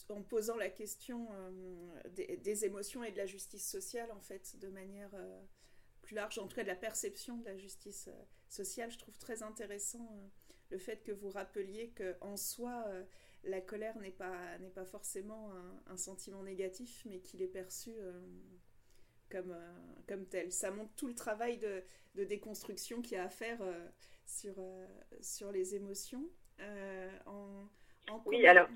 en 0.08 0.22
posant 0.22 0.56
la 0.56 0.70
question 0.70 1.28
des, 2.10 2.36
des, 2.36 2.64
émotions 2.64 3.02
et 3.04 3.10
de 3.10 3.16
la 3.16 3.26
justice 3.26 3.68
sociale, 3.68 4.10
en 4.12 4.20
fait, 4.20 4.58
de 4.58 4.68
manière 4.68 5.10
plus 6.04 6.14
large, 6.14 6.38
en 6.38 6.46
tout 6.46 6.54
cas 6.54 6.62
de 6.62 6.68
la 6.68 6.76
perception 6.76 7.38
de 7.38 7.44
la 7.44 7.56
justice 7.56 8.08
euh, 8.08 8.24
sociale. 8.48 8.90
Je 8.90 8.98
trouve 8.98 9.18
très 9.18 9.42
intéressant 9.42 10.06
euh, 10.12 10.28
le 10.70 10.78
fait 10.78 11.02
que 11.02 11.10
vous 11.10 11.30
rappeliez 11.30 11.92
qu'en 11.92 12.36
soi, 12.36 12.84
euh, 12.88 13.02
la 13.42 13.60
colère 13.60 13.98
n'est 13.98 14.12
pas, 14.12 14.58
n'est 14.58 14.70
pas 14.70 14.84
forcément 14.84 15.52
un, 15.86 15.96
sentiment 15.96 16.42
négatif, 16.42 17.02
mais 17.04 17.20
qu'il 17.20 17.42
est 17.42 17.48
perçu 17.48 17.92
comme, 19.30 19.56
comme 20.08 20.26
tel. 20.26 20.52
Ça 20.52 20.70
montre 20.70 20.94
tout 20.96 21.08
le 21.08 21.14
travail 21.14 21.58
de, 21.58 21.82
de 22.14 22.24
déconstruction 22.24 23.02
qu'il 23.02 23.16
y 23.16 23.20
a 23.20 23.24
à 23.24 23.28
faire 23.28 23.58
sur, 24.26 24.54
sur 25.20 25.52
les 25.52 25.74
émotions. 25.74 26.24
En, 27.26 27.68
oui, 28.26 28.46
alors, 28.46 28.68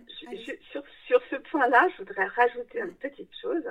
sur, 0.72 0.82
sur 1.06 1.20
ce 1.30 1.36
point-là, 1.36 1.88
je 1.92 1.98
voudrais 1.98 2.26
rajouter 2.26 2.78
une 2.78 2.94
petite 2.94 3.30
chose 3.42 3.64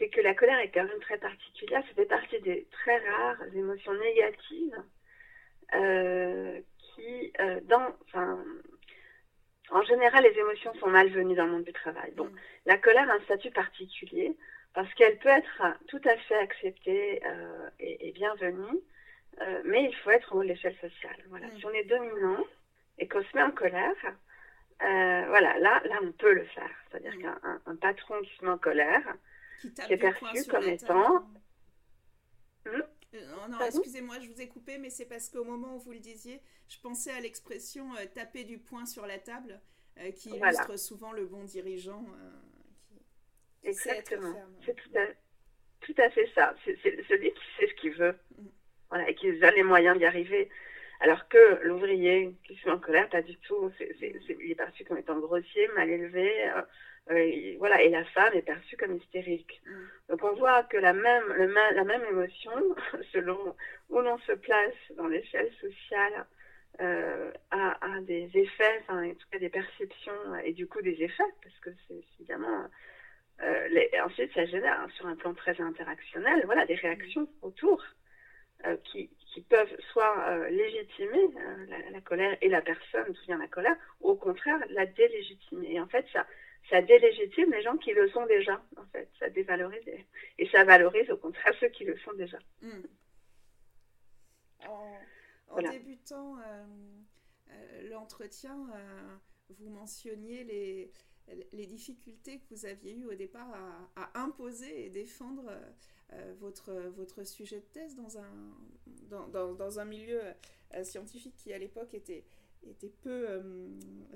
c'est 0.00 0.08
que 0.08 0.20
la 0.22 0.34
colère 0.34 0.58
est 0.58 0.70
quand 0.70 0.84
même 0.84 1.00
très 1.00 1.18
particulière. 1.18 1.82
Ça 1.86 1.94
fait 1.94 2.06
partie 2.06 2.40
des 2.40 2.66
très 2.72 2.98
rares 2.98 3.54
émotions 3.54 3.92
négatives 3.94 4.82
euh, 5.74 6.60
qui, 6.78 7.32
euh, 7.38 7.60
dans, 7.64 7.94
enfin, 8.06 8.42
en 9.70 9.82
général, 9.82 10.24
les 10.24 10.38
émotions 10.38 10.74
sont 10.74 10.88
malvenues 10.88 11.36
dans 11.36 11.44
le 11.44 11.52
monde 11.52 11.64
du 11.64 11.72
travail. 11.72 12.12
Bon, 12.16 12.24
mm. 12.24 12.36
la 12.66 12.78
colère 12.78 13.10
a 13.10 13.14
un 13.14 13.20
statut 13.20 13.50
particulier 13.50 14.36
parce 14.74 14.92
qu'elle 14.94 15.18
peut 15.18 15.28
être 15.28 15.62
tout 15.88 16.00
à 16.04 16.16
fait 16.16 16.38
acceptée 16.38 17.22
euh, 17.24 17.70
et, 17.78 18.12
bienvenue, 18.12 18.78
mais 19.64 19.84
il 19.84 19.96
faut 19.96 20.10
être 20.10 20.34
au 20.34 20.42
l'échelle 20.42 20.76
sociale. 20.80 21.16
Voilà. 21.28 21.46
Mm. 21.46 21.58
Si 21.58 21.66
on 21.66 21.70
est 21.70 21.84
dominant 21.84 22.44
et 22.98 23.08
qu'on 23.08 23.22
se 23.22 23.34
met 23.34 23.42
en 23.42 23.50
colère, 23.50 23.94
voilà, 24.78 25.58
là, 25.58 25.80
là, 25.84 25.98
on 26.02 26.12
peut 26.12 26.34
le 26.34 26.44
faire. 26.44 26.70
C'est-à-dire 26.90 27.16
mm. 27.16 27.22
qu'un 27.64 27.76
patron 27.76 28.20
qui 28.22 28.36
se 28.36 28.44
met 28.44 28.50
en 28.50 28.58
colère, 28.58 29.02
qui, 29.60 29.92
est 29.92 29.96
perçu 29.96 30.44
comme 30.48 30.64
étant. 30.64 31.20
Hmm 32.66 32.82
euh, 33.14 33.48
non, 33.48 33.58
excusez-moi, 33.66 34.20
je 34.20 34.28
vous 34.28 34.40
ai 34.40 34.48
coupé, 34.48 34.78
mais 34.78 34.90
c'est 34.90 35.06
parce 35.06 35.28
qu'au 35.28 35.44
moment 35.44 35.76
où 35.76 35.78
vous 35.80 35.92
le 35.92 35.98
disiez, 35.98 36.40
je 36.68 36.78
pensais 36.80 37.10
à 37.10 37.20
l'expression 37.20 37.92
euh, 37.96 38.06
taper 38.06 38.44
du 38.44 38.58
poing 38.58 38.86
sur 38.86 39.06
la 39.06 39.18
table. 39.18 39.60
qui 40.16 40.30
illustre 40.30 40.78
souvent 40.78 41.12
le 41.12 41.26
bon 41.26 41.44
dirigeant. 41.44 42.04
Exactement. 43.64 44.34
C'est 44.64 44.74
tout 44.74 44.98
à, 44.98 45.06
tout 45.80 45.94
à 45.98 46.10
fait 46.10 46.28
ça. 46.34 46.54
C'est 46.64 46.76
celui 47.08 47.32
qui 47.32 47.44
sait 47.58 47.68
ce 47.68 47.74
qu'il 47.74 47.92
veut 47.92 48.14
mm. 48.38 48.46
voilà, 48.88 49.08
et 49.08 49.14
qui 49.14 49.28
a 49.42 49.50
les 49.50 49.62
moyens 49.62 49.98
d'y 49.98 50.04
arriver. 50.04 50.48
Alors 51.00 51.28
que 51.28 51.62
l'ouvrier 51.62 52.34
qui 52.44 52.56
se 52.56 52.68
met 52.68 52.74
en 52.74 52.78
colère, 52.78 53.08
pas 53.08 53.22
du 53.22 53.36
tout. 53.38 53.72
il 54.00 54.50
est 54.50 54.54
perçu 54.54 54.84
comme 54.84 54.98
étant 54.98 55.18
grossier, 55.18 55.68
mal 55.74 55.88
élevé. 55.88 56.50
Euh, 57.10 57.56
voilà, 57.58 57.82
et 57.82 57.88
la 57.88 58.04
femme 58.04 58.34
est 58.34 58.42
perçue 58.42 58.76
comme 58.76 58.96
hystérique. 58.96 59.62
Mm. 59.66 59.72
Donc 60.10 60.24
on 60.24 60.34
voit 60.34 60.62
que 60.64 60.76
la 60.76 60.92
même, 60.92 61.24
le, 61.32 61.46
la 61.46 61.84
même 61.84 62.04
émotion, 62.04 62.52
selon 63.12 63.56
où 63.88 64.00
l'on 64.00 64.18
se 64.18 64.32
place 64.32 64.74
dans 64.96 65.08
l'échelle 65.08 65.50
sociale, 65.60 66.26
euh, 66.80 67.32
a, 67.50 67.94
a, 67.94 68.00
des 68.02 68.30
effets, 68.34 68.80
enfin, 68.82 69.04
en 69.04 69.14
tout 69.14 69.26
cas 69.30 69.38
des 69.38 69.50
perceptions 69.50 70.34
et 70.44 70.52
du 70.52 70.66
coup 70.66 70.80
des 70.80 71.02
effets, 71.02 71.22
parce 71.42 71.58
que 71.60 71.70
c'est 71.86 72.02
évidemment. 72.18 72.66
Euh, 73.42 73.68
les, 73.68 73.90
ensuite, 74.04 74.32
ça 74.34 74.44
génère 74.44 74.80
hein, 74.80 74.88
sur 74.96 75.06
un 75.06 75.16
plan 75.16 75.32
très 75.32 75.58
interactionnel, 75.60 76.42
voilà, 76.44 76.66
des 76.66 76.74
réactions 76.74 77.26
autour 77.40 77.82
euh, 78.66 78.76
qui, 78.84 79.08
qui, 79.32 79.40
peuvent 79.42 79.74
soit 79.92 80.28
euh, 80.28 80.50
légitimer 80.50 81.28
la, 81.68 81.90
la, 81.90 82.00
colère 82.02 82.36
et 82.42 82.48
la 82.48 82.60
personne 82.60 83.06
d'où 83.06 83.20
vient 83.26 83.38
la 83.38 83.48
colère, 83.48 83.76
ou 84.00 84.10
au 84.10 84.16
contraire 84.16 84.58
la 84.70 84.84
délégitimer. 84.84 85.72
Et 85.72 85.80
en 85.80 85.86
fait, 85.86 86.06
ça, 86.12 86.26
ça 86.68 86.82
délégitime 86.82 87.50
les 87.50 87.62
gens 87.62 87.78
qui 87.78 87.92
le 87.92 88.10
sont 88.10 88.26
déjà, 88.26 88.62
en 88.76 88.84
fait. 88.92 89.08
Ça 89.18 89.30
dévalorise 89.30 89.88
et, 90.38 90.46
ça 90.48 90.64
valorise 90.64 91.10
au 91.10 91.16
contraire 91.16 91.54
ceux 91.60 91.68
qui 91.68 91.84
le 91.84 91.96
sont 91.98 92.12
déjà. 92.12 92.38
Hmm. 92.60 92.82
En, 94.68 95.62
débutant 95.62 96.36
l'entretien, 97.88 98.54
vous 99.48 99.70
mentionniez 99.70 100.44
les, 100.44 100.90
les 101.52 101.66
difficultés 101.66 102.38
que 102.38 102.54
vous 102.54 102.66
aviez 102.66 102.94
eues 102.94 103.06
au 103.06 103.14
départ 103.14 103.48
à, 103.96 104.20
imposer 104.20 104.86
et 104.86 104.90
défendre 104.90 105.50
votre, 106.40 106.72
votre 106.96 107.24
sujet 107.24 107.60
de 107.60 107.66
thèse 107.66 107.94
dans 107.94 108.18
un, 108.18 108.56
dans, 109.08 109.28
dans, 109.28 109.54
dans 109.54 109.78
un 109.78 109.84
milieu 109.84 110.20
scientifique 110.82 111.36
qui 111.36 111.52
à 111.52 111.58
l'époque 111.58 111.94
était 111.94 112.24
était 112.62 112.90
peu 112.90 113.24
euh, 113.28 113.68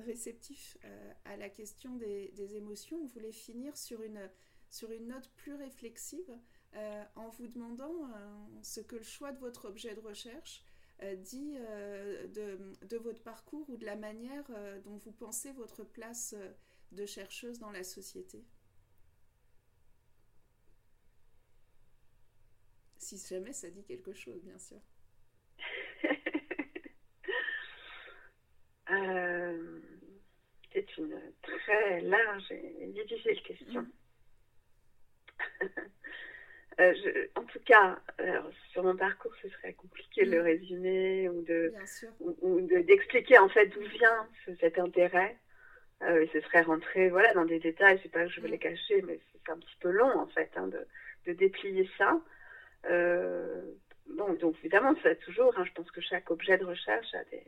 réceptif 0.05 0.77
euh, 0.85 1.13
à 1.25 1.37
la 1.37 1.49
question 1.49 1.97
des, 1.97 2.57
émotions, 2.57 2.99
on 3.03 3.07
voulait 3.07 3.33
finir 3.33 3.77
sur 3.77 4.03
une, 4.03 4.31
sur 4.71 4.91
une 4.93 5.09
note 5.09 5.31
plus 5.37 5.55
réflexive 5.55 6.39
euh, 6.75 7.05
en 7.17 7.29
vous 7.31 7.47
demandant 7.47 8.11
ce 8.63 8.81
que 8.81 8.97
le 8.97 9.03
choix 9.03 9.33
de 9.33 9.39
votre 9.39 9.67
objet 9.69 9.95
de 9.95 10.01
recherche 10.01 10.63
dit 11.19 11.55
de, 11.55 12.59
de, 12.87 12.97
votre 12.97 13.23
parcours 13.23 13.69
ou 13.69 13.77
de 13.77 13.85
la 13.85 13.97
manière 13.97 14.49
dont 14.85 14.97
vous 14.97 15.13
pensez 15.13 15.53
votre 15.53 15.85
place 15.85 16.35
de 16.95 17.07
chercheuse 17.07 17.59
dans 17.59 17.71
la 17.71 17.85
société. 17.85 18.45
Si 22.99 23.19
jamais 23.19 23.53
ça 23.53 23.69
dit 23.71 23.85
quelque 23.85 24.13
chose, 24.15 24.43
bien 24.43 24.59
sûr. 24.59 24.81
Euh, 28.91 29.81
c'est 30.71 30.99
une 30.99 31.19
très 31.41 32.03
large 32.03 32.53
et 32.53 32.87
difficile 32.89 33.43
question. 33.43 33.81
Mm. 33.81 35.67
Euh, 36.81 36.93
en 37.37 37.45
tout 37.45 37.61
cas, 37.61 38.01
sur 38.73 38.83
mon 38.83 38.97
parcours, 38.97 39.33
ce 39.41 39.49
serait 39.49 39.75
compliqué 39.75 40.25
de 40.25 40.33
le 40.33 40.41
mm. 40.41 40.45
résumer 40.45 41.29
ou 41.29 41.43
de 41.43 41.73
ou, 42.21 42.61
d'expliquer 42.83 43.39
en 43.39 43.49
fait 43.49 43.67
d'où 43.69 43.81
vient 43.81 44.29
cet 44.59 44.81
intérêt. 44.81 45.39
Euh, 46.05 46.23
et 46.23 46.31
ce 46.33 46.41
serait 46.41 46.63
rentrer 46.63 47.09
voilà 47.09 47.33
dans 47.35 47.45
des 47.45 47.59
détails. 47.59 48.01
C'est 48.03 48.11
pas 48.11 48.25
que 48.25 48.31
je 48.31 48.41
veux 48.41 48.49
mm. 48.49 48.53
les 48.53 48.59
cacher, 48.59 49.03
mais 49.03 49.19
c'est 49.33 49.53
un 49.53 49.59
petit 49.59 49.77
peu 49.81 49.91
long 49.91 50.19
en 50.19 50.27
fait 50.27 50.51
hein, 50.57 50.69
de, 50.69 50.87
de, 51.27 51.33
déplier 51.33 51.89
ça. 51.99 52.21
bon, 52.85 54.33
donc 54.35 54.57
évidemment, 54.61 54.95
ça 55.03 55.15
toujours. 55.17 55.57
Hein, 55.59 55.65
je 55.65 55.73
pense 55.73 55.91
que 55.91 56.01
chaque 56.01 56.31
objet 56.31 56.59
de 56.59 56.65
recherche 56.65 57.15
a 57.15 57.25
des 57.25 57.45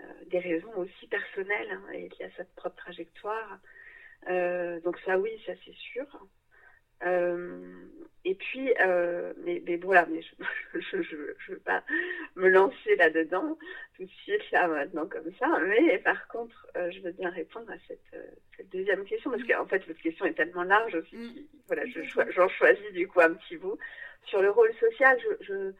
euh, 0.00 0.04
des 0.26 0.38
raisons 0.38 0.76
aussi 0.76 1.08
personnelles 1.08 1.72
hein, 1.72 1.92
et 1.92 2.08
qui 2.08 2.22
a 2.22 2.30
sa 2.36 2.44
propre 2.56 2.76
trajectoire. 2.76 3.58
Euh, 4.28 4.80
donc 4.80 4.98
ça 5.00 5.18
oui, 5.18 5.30
ça 5.44 5.52
c'est 5.64 5.74
sûr. 5.74 6.06
Euh, 7.04 7.60
et 8.24 8.34
puis, 8.34 8.72
mais, 9.44 9.62
mais, 9.66 9.76
voilà, 9.76 10.06
mais 10.06 10.20
je 10.74 10.96
ne 10.96 11.52
veux 11.52 11.58
pas 11.64 11.82
me 12.36 12.48
lancer 12.48 12.96
là-dedans 12.96 13.56
tout 13.96 14.04
de 14.04 14.10
suite, 14.10 14.50
là, 14.52 14.68
maintenant, 14.68 15.06
comme 15.06 15.32
ça. 15.38 15.46
Mais 15.60 15.98
par 15.98 16.26
contre, 16.28 16.66
je 16.74 17.00
veux 17.00 17.12
bien 17.12 17.30
répondre 17.30 17.70
à 17.70 17.76
cette, 17.86 18.70
deuxième 18.70 19.04
question, 19.04 19.30
parce 19.30 19.44
qu'en 19.44 19.66
fait, 19.66 19.86
votre 19.86 20.00
question 20.00 20.26
est 20.26 20.34
tellement 20.34 20.64
large 20.64 20.94
aussi. 20.94 21.16
Mm. 21.16 21.46
Voilà, 21.68 21.84
j'en 21.86 22.48
choisis 22.48 22.92
du 22.92 23.06
coup 23.08 23.20
un 23.20 23.34
petit 23.34 23.56
bout. 23.56 23.78
Sur 24.24 24.42
le 24.42 24.50
rôle 24.50 24.74
social, 24.74 25.16
je, 25.40 25.72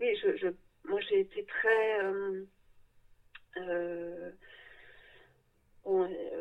oui, 0.00 0.16
je, 0.16 0.48
moi 0.88 1.00
j'ai 1.08 1.20
été 1.20 1.44
très 1.44 2.04
euh, 2.04 2.44
euh, 3.58 4.30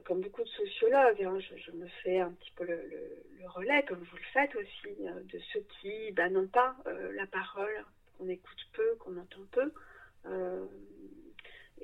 comme 0.06 0.22
beaucoup 0.22 0.44
de 0.44 0.50
sociologues, 0.50 1.24
hein, 1.24 1.38
je, 1.40 1.72
me 1.72 1.88
fais 2.04 2.20
un 2.20 2.32
petit 2.32 2.52
peu 2.56 2.66
le, 2.66 3.48
relais, 3.48 3.84
comme 3.88 4.00
vous 4.00 4.16
le 4.16 4.24
faites 4.34 4.56
aussi, 4.56 4.96
euh, 5.02 5.22
de 5.24 5.40
ceux 5.54 5.64
qui 5.80 6.12
bah, 6.14 6.30
n'ont 6.30 6.48
pas 6.48 6.76
la 7.14 7.28
parole, 7.28 7.86
qu'on 8.18 8.28
écoute 8.28 8.68
peu, 8.74 8.96
qu'on 8.96 9.18
entend 9.18 9.46
peu. 9.52 9.72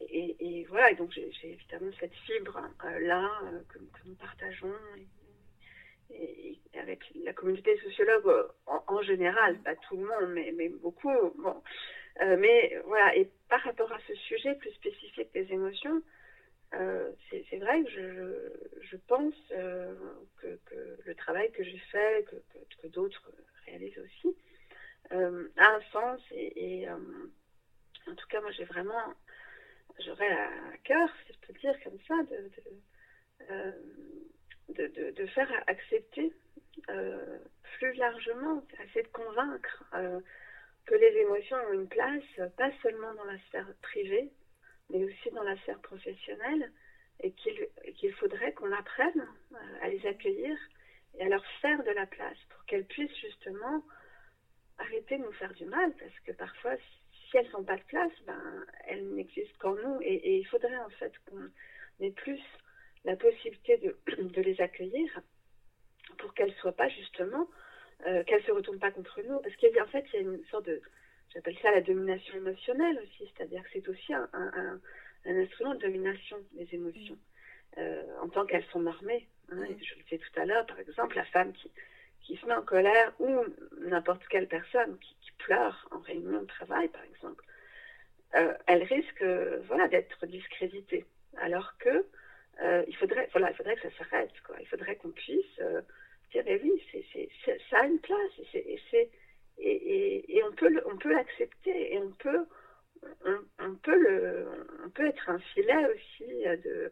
Et, 0.09 0.65
voilà, 0.69 0.91
et 0.91 0.95
donc 0.95 1.11
j'ai 1.11 1.29
évidemment 1.43 1.91
cette 1.99 2.15
fibre-là 2.25 3.29
que, 3.69 3.79
nous 4.05 4.15
partageons 4.15 4.73
avec 6.73 6.99
la 7.23 7.33
communauté 7.33 7.77
sociologue 7.79 8.47
en, 8.65 9.01
général, 9.01 9.59
pas 9.59 9.75
tout 9.75 9.97
le 9.97 10.05
monde, 10.05 10.33
mais, 10.33 10.69
beaucoup. 10.69 11.31
Bon. 11.37 11.61
Euh, 12.21 12.37
mais 12.37 12.77
voilà, 12.85 13.15
et 13.15 13.29
par 13.49 13.61
rapport 13.61 13.91
à 13.91 13.99
ce 14.07 14.13
sujet 14.15 14.55
plus 14.55 14.71
spécifique 14.71 15.33
des 15.33 15.51
émotions, 15.51 16.01
euh, 16.73 17.11
c'est 17.29 17.57
vrai 17.57 17.83
que 17.83 17.89
je, 17.89 18.81
je 18.81 18.97
pense 19.07 19.35
euh, 19.51 19.93
que, 20.41 20.57
le 21.05 21.15
travail 21.15 21.51
que 21.51 21.63
j'ai 21.63 21.81
fait, 21.91 22.25
que, 22.81 22.87
d'autres 22.87 23.29
réalisent 23.65 23.99
aussi, 23.99 24.35
a 25.09 25.75
un 25.75 25.81
sens. 25.91 26.21
Et, 26.31 26.87
en 26.89 28.15
tout 28.15 28.27
cas, 28.29 28.41
moi, 28.41 28.51
j'ai 28.51 28.63
vraiment, 28.63 29.13
j'aurais 30.05 30.31
à 30.31 30.77
cœur, 30.83 31.09
si 31.25 31.33
je 31.33 31.47
peux 31.47 31.53
dire 31.59 31.75
comme 31.83 31.99
ça, 32.07 32.15
de, 34.69 35.11
de, 35.11 35.25
faire 35.27 35.51
accepter 35.67 36.33
plus 37.77 37.93
largement, 37.93 38.65
essayer 38.83 39.03
de 39.03 39.07
convaincre 39.09 39.83
que 40.85 40.95
les 40.95 41.17
émotions 41.19 41.57
ont 41.69 41.73
une 41.73 41.89
place, 41.89 42.23
pas 42.57 42.71
seulement 42.81 43.13
dans 43.15 43.25
la 43.25 43.37
sphère 43.39 43.67
privée, 43.81 44.31
mais 44.91 45.03
aussi 45.03 45.31
dans 45.31 45.43
la 45.43 45.55
sphère 45.57 45.79
professionnelle, 45.79 46.71
et 47.23 47.31
qu'il 47.33 48.13
faudrait 48.13 48.53
qu'on 48.53 48.71
apprenne 48.71 49.27
euh, 49.51 49.55
à 49.81 49.89
les 49.89 50.05
accueillir 50.07 50.57
et 51.19 51.23
à 51.23 51.29
leur 51.29 51.45
faire 51.61 51.83
de 51.83 51.91
la 51.91 52.05
place 52.05 52.37
pour 52.49 52.65
qu'elles 52.65 52.85
puissent 52.85 53.15
justement 53.17 53.83
arrêter 54.77 55.17
de 55.17 55.23
nous 55.23 55.31
faire 55.33 55.53
du 55.53 55.65
mal, 55.65 55.93
parce 55.99 56.19
que 56.25 56.31
parfois, 56.31 56.75
si 56.77 57.37
elles 57.37 57.49
n'ont 57.51 57.63
pas 57.63 57.77
de 57.77 57.83
place, 57.83 58.11
ben, 58.25 58.65
elles 58.87 59.07
n'existent 59.13 59.57
qu'en 59.59 59.75
nous, 59.75 59.99
et, 60.01 60.37
il 60.37 60.47
faudrait 60.47 60.79
en 60.79 60.89
fait 60.89 61.13
qu'on 61.25 61.49
ait 62.03 62.11
plus 62.11 62.41
la 63.03 63.15
possibilité 63.15 63.77
de, 63.77 63.97
les 64.41 64.61
accueillir 64.61 65.21
pour 66.17 66.33
qu'elles 66.33 66.49
ne 66.49 66.55
soient 66.55 66.75
pas 66.75 66.89
justement 66.89 67.47
euh, 68.07 68.23
qu'elle 68.23 68.41
ne 68.41 68.45
se 68.45 68.51
retourne 68.51 68.79
pas 68.79 68.91
contre 68.91 69.21
nous. 69.21 69.39
Parce 69.39 69.55
qu'en 69.57 69.87
fait, 69.87 70.05
il 70.13 70.15
y 70.15 70.17
a 70.17 70.21
une 70.21 70.45
sorte 70.45 70.65
de, 70.65 70.81
j'appelle 71.33 71.57
ça 71.61 71.71
la 71.71 71.81
domination 71.81 72.35
émotionnelle 72.35 72.99
aussi, 73.03 73.31
c'est-à-dire 73.35 73.63
que 73.63 73.69
c'est 73.73 73.87
aussi 73.89 74.13
un, 74.13 74.29
un, 74.33 74.79
un, 75.25 75.41
instrument 75.41 75.75
de 75.75 75.79
domination 75.79 76.37
des 76.53 76.67
émotions, 76.73 77.17
euh, 77.77 78.03
en 78.21 78.29
tant 78.29 78.45
qu'elles 78.45 78.65
sont 78.71 78.81
normées. 78.81 79.27
Hein. 79.51 79.63
Je 79.67 79.95
le 79.95 80.03
disais 80.03 80.17
tout 80.17 80.39
à 80.39 80.45
l'heure, 80.45 80.65
par 80.65 80.79
exemple, 80.79 81.15
la 81.15 81.25
femme 81.25 81.53
qui, 81.53 81.71
qui 82.21 82.37
se 82.37 82.45
met 82.45 82.53
en 82.53 82.63
colère 82.63 83.13
ou 83.19 83.43
n'importe 83.81 84.25
quelle 84.27 84.47
personne 84.47 84.97
qui, 84.99 85.15
qui, 85.21 85.31
pleure 85.39 85.87
en 85.89 85.99
réunion 85.99 86.41
de 86.41 86.45
travail, 86.45 86.87
par 86.89 87.03
exemple, 87.03 87.43
euh, 88.35 88.53
elle 88.67 88.83
risque 88.83 89.23
voilà, 89.67 89.87
d'être 89.87 90.25
discréditée. 90.27 91.05
Alors 91.37 91.77
que 91.79 92.05
euh, 92.61 92.83
il, 92.87 92.95
faudrait, 92.95 93.27
voilà, 93.31 93.49
il 93.49 93.55
faudrait 93.55 93.75
que 93.75 93.89
ça 93.89 93.97
s'arrête. 93.97 94.31
Il 94.59 94.67
faudrait 94.67 94.95
qu'on 94.97 95.09
puisse 95.09 95.59
euh, 95.61 95.81
oui, 96.35 96.83
c'est, 96.91 97.59
ça 97.69 97.79
a 97.79 97.85
une 97.85 97.99
place 97.99 98.31
et, 98.53 98.79
c'est, 98.89 99.09
et, 99.61 100.43
on 100.43 100.51
peut, 100.53 100.81
on 100.85 100.97
peut 100.97 101.13
l'accepter 101.13 101.93
et 101.93 101.99
on 101.99 102.11
peut, 102.11 102.45
on, 103.59 103.75
peut 103.75 103.99
le, 103.99 104.47
on 104.85 104.89
peut 104.89 105.07
être 105.07 105.29
un 105.29 105.39
filet 105.39 105.85
aussi 105.93 106.47
euh, 106.47 106.57
de, 106.57 106.91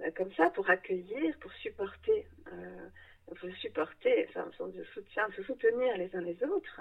euh, 0.00 0.10
comme 0.16 0.32
ça 0.32 0.50
pour 0.50 0.68
accueillir, 0.70 1.38
pour 1.40 1.52
supporter, 1.54 2.26
euh, 2.52 2.88
pour 3.26 3.50
supporter, 3.56 4.26
enfin, 4.28 4.48
de 4.68 4.84
se 4.84 5.42
soutenir 5.42 5.96
les 5.96 6.14
uns 6.14 6.20
les 6.20 6.42
autres. 6.44 6.80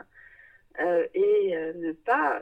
Et 1.16 1.56
ne 1.74 1.92
pas 1.92 2.40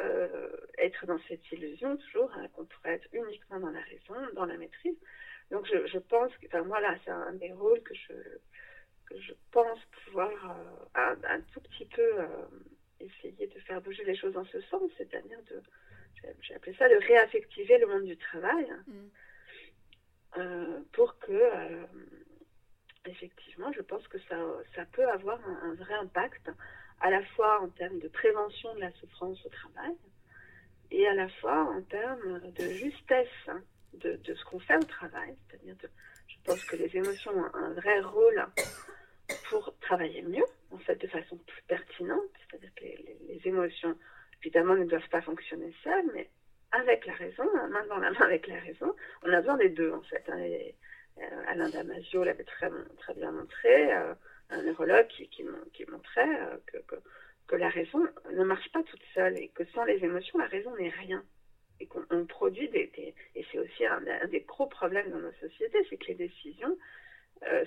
être 0.77 1.05
dans 1.05 1.19
cette 1.29 1.49
illusion 1.53 1.95
toujours 1.95 2.29
hein, 2.35 2.49
qu'on 2.49 2.65
pourrait 2.65 2.95
être 2.95 3.07
uniquement 3.13 3.61
dans 3.61 3.69
la 3.69 3.79
raison, 3.79 4.33
dans 4.33 4.43
la 4.43 4.57
maîtrise, 4.57 4.97
Donc 5.51 5.65
je, 5.67 5.97
pense 5.99 6.35
que, 6.37 6.47
enfin 6.47 6.63
voilà, 6.63 6.97
c'est 7.05 7.11
un 7.11 7.31
des 7.35 7.53
rôles 7.53 7.81
que 7.83 7.93
je, 7.93 8.13
que 9.05 9.21
je 9.21 9.31
pense 9.51 9.79
pouvoir 10.03 10.57
un, 10.95 11.39
tout 11.53 11.61
petit 11.61 11.85
peu 11.85 12.11
essayer 13.05 13.47
de 13.47 13.59
faire 13.61 13.81
bouger 13.81 14.03
les 14.03 14.15
choses 14.15 14.33
dans 14.33 14.45
ce 14.45 14.61
sens, 14.61 14.89
c'est-à-dire 14.97 15.39
de, 15.49 15.61
j'ai 16.41 16.55
appelé 16.55 16.75
ça 16.77 16.87
de 16.89 16.95
réaffectiver 16.95 17.77
le 17.77 17.87
monde 17.87 18.03
du 18.03 18.17
travail, 18.17 18.67
mm. 18.87 18.93
euh, 20.37 20.79
pour 20.93 21.17
que, 21.19 21.31
euh, 21.31 21.85
effectivement, 23.05 23.71
je 23.73 23.81
pense 23.81 24.07
que 24.07 24.19
ça, 24.19 24.37
ça 24.75 24.85
peut 24.85 25.07
avoir 25.09 25.39
un, 25.63 25.73
vrai 25.75 25.93
impact, 25.95 26.49
à 27.01 27.09
la 27.09 27.23
fois 27.23 27.61
en 27.61 27.69
termes 27.69 27.99
de 27.99 28.07
prévention 28.07 28.73
de 28.75 28.79
la 28.79 28.91
souffrance 28.93 29.45
au 29.45 29.49
travail, 29.49 29.95
et 30.91 31.07
à 31.07 31.13
la 31.13 31.27
fois 31.27 31.63
en 31.75 31.81
termes 31.81 32.39
de 32.51 32.69
justesse 32.69 33.27
hein, 33.47 33.61
de, 33.93 34.15
de, 34.17 34.35
ce 34.35 34.45
qu'on 34.45 34.59
fait 34.59 34.77
au 34.77 34.83
travail, 34.83 35.35
c'est-à-dire 35.49 35.75
je 36.27 36.35
pense 36.43 36.63
que 36.65 36.75
les 36.75 36.95
émotions 36.95 37.31
ont 37.31 37.55
un 37.55 37.73
vrai 37.73 37.99
rôle 38.01 38.45
pour 39.49 39.75
travailler 39.79 40.21
mieux, 40.21 40.45
en 40.71 40.77
fait, 40.79 40.95
de 40.95 41.07
façon 41.07 41.37
plus 41.37 41.61
pertinente, 41.67 42.21
c'est-à-dire 42.49 42.73
que 42.75 42.83
les, 42.83 43.41
émotions 43.45 43.95
évidemment, 44.41 44.75
ne 44.75 44.85
doivent 44.85 45.09
pas 45.09 45.21
fonctionner 45.21 45.73
seuls, 45.83 46.05
mais 46.13 46.29
avec 46.71 47.05
la 47.05 47.13
raison, 47.13 47.45
main 47.69 47.85
dans 47.87 47.97
la 47.97 48.11
main 48.11 48.21
avec 48.21 48.47
la 48.47 48.59
raison. 48.59 48.93
On 49.23 49.31
a 49.31 49.39
besoin 49.39 49.57
des 49.57 49.69
deux, 49.69 49.91
en 49.91 50.01
fait. 50.01 50.23
Hein, 50.27 50.39
euh, 51.17 51.43
Alain 51.47 51.69
Damasio 51.69 52.23
l'avait 52.23 52.43
très, 52.43 52.69
très 52.97 53.13
bien 53.13 53.31
montré, 53.31 53.93
euh, 53.93 54.13
un 54.49 54.61
neurologue 54.63 55.07
qui, 55.07 55.43
montrait 55.89 56.41
euh, 56.41 56.57
que, 57.47 57.55
la 57.55 57.69
raison 57.69 58.05
ne 58.33 58.43
marche 58.43 58.69
pas 58.71 58.83
toute 58.83 59.03
seule 59.13 59.37
et 59.37 59.49
que 59.49 59.65
sans 59.73 59.85
les 59.85 60.03
émotions, 60.03 60.37
la 60.37 60.47
raison 60.47 60.75
n'est 60.75 60.89
rien. 60.89 61.23
Et 61.79 61.87
qu'on 61.87 62.25
produit 62.25 62.69
des, 62.69 63.13
Et 63.35 63.45
c'est 63.51 63.59
aussi 63.59 63.85
un, 63.85 64.01
des 64.27 64.41
gros 64.41 64.67
problèmes 64.67 65.09
dans 65.11 65.19
nos 65.19 65.33
sociétés, 65.33 65.85
c'est 65.89 65.97
que 65.97 66.07
les 66.07 66.15
décisions 66.15 66.77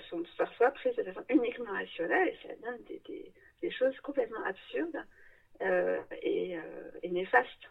sont 0.09 0.23
parfois 0.37 0.71
prises 0.71 0.95
de 0.95 1.03
façon 1.03 1.23
uniquement 1.29 1.71
rationnelle 1.71 2.29
et 2.29 2.47
ça 2.47 2.55
donne 2.55 2.83
des, 2.83 3.71
choses 3.71 3.97
complètement 4.01 4.43
absurdes 4.45 5.05
euh, 5.61 5.99
et, 6.21 6.57
euh, 6.57 6.91
et, 7.03 7.09
néfaste. 7.09 7.69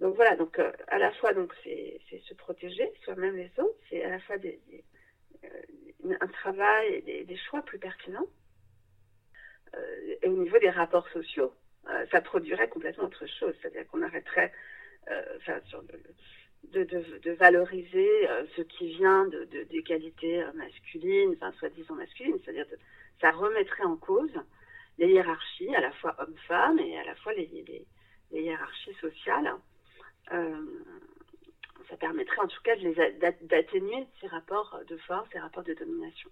Donc 0.00 0.16
voilà, 0.16 0.36
donc 0.36 0.58
euh, 0.58 0.72
à 0.88 0.98
la 0.98 1.12
fois 1.12 1.32
donc 1.32 1.54
c'est 1.64 2.00
se 2.26 2.34
protéger 2.34 2.90
soi-même 3.04 3.36
les 3.36 3.50
autres, 3.58 3.78
c'est 3.88 4.02
à 4.04 4.10
la 4.10 4.20
fois 4.20 4.36
un 6.20 6.28
travail 6.28 7.02
et 7.06 7.24
des, 7.24 7.36
choix 7.36 7.62
plus 7.62 7.78
pertinents. 7.78 8.26
et 10.22 10.28
au 10.28 10.36
niveau 10.36 10.58
des 10.58 10.70
rapports 10.70 11.08
sociaux, 11.10 11.54
ça 12.10 12.20
produirait 12.20 12.68
complètement 12.68 13.04
autre 13.04 13.26
chose, 13.26 13.54
c'est-à-dire 13.60 13.86
qu'on 13.88 14.02
arrêterait 14.02 14.52
enfin, 15.36 15.60
sur 15.66 15.82
de, 16.72 17.30
valoriser 17.32 18.08
ce 18.56 18.62
qui 18.62 18.88
vient 18.96 19.26
de, 19.26 19.44
des 19.70 19.82
qualités 19.82 20.44
masculines, 20.54 21.34
enfin 21.36 21.52
soi-disant 21.58 21.94
masculines, 21.94 22.36
c'est-à-dire 22.44 22.66
ça 23.20 23.30
remettrait 23.30 23.84
en 23.84 23.96
cause 23.96 24.30
les 24.98 25.08
hiérarchies, 25.08 25.74
à 25.74 25.80
la 25.80 25.92
fois 25.92 26.16
hommes-femmes 26.18 26.78
et 26.80 26.98
à 26.98 27.04
la 27.04 27.14
fois 27.16 27.32
les, 27.32 27.46
les, 27.46 27.86
les 28.32 28.42
hiérarchies 28.42 28.94
sociales. 29.00 29.54
Euh, 30.32 30.60
ça 31.88 31.96
permettrait 31.96 32.40
en 32.40 32.48
tout 32.48 32.60
cas 32.62 32.76
d'atténuer 33.42 34.06
ces 34.20 34.26
rapports 34.26 34.78
de 34.88 34.96
force, 34.98 35.28
ces 35.32 35.38
rapports 35.38 35.64
de 35.64 35.74
domination. 35.74 36.28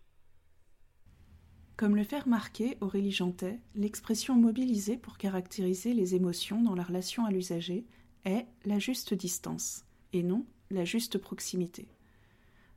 Comme 1.77 1.97
le 1.97 2.05
fait 2.05 2.21
remarquer 2.21 2.77
Aurélie 2.81 3.13
Jantet, 3.13 3.59
l'expression 3.75 4.35
mobilisée 4.35 4.97
pour 4.97 5.19
caractériser 5.19 5.93
les 5.95 6.15
émotions 6.15 6.63
dans 6.63 6.75
la 6.75 6.83
relation 6.83 7.25
à 7.25 7.31
l'usager 7.31 7.85
est 8.25 8.47
la 8.65 8.79
juste 8.79 9.15
distance, 9.15 9.85
et 10.13 10.23
non 10.23 10.45
la 10.71 10.85
juste 10.85 11.19
proximité. 11.19 11.89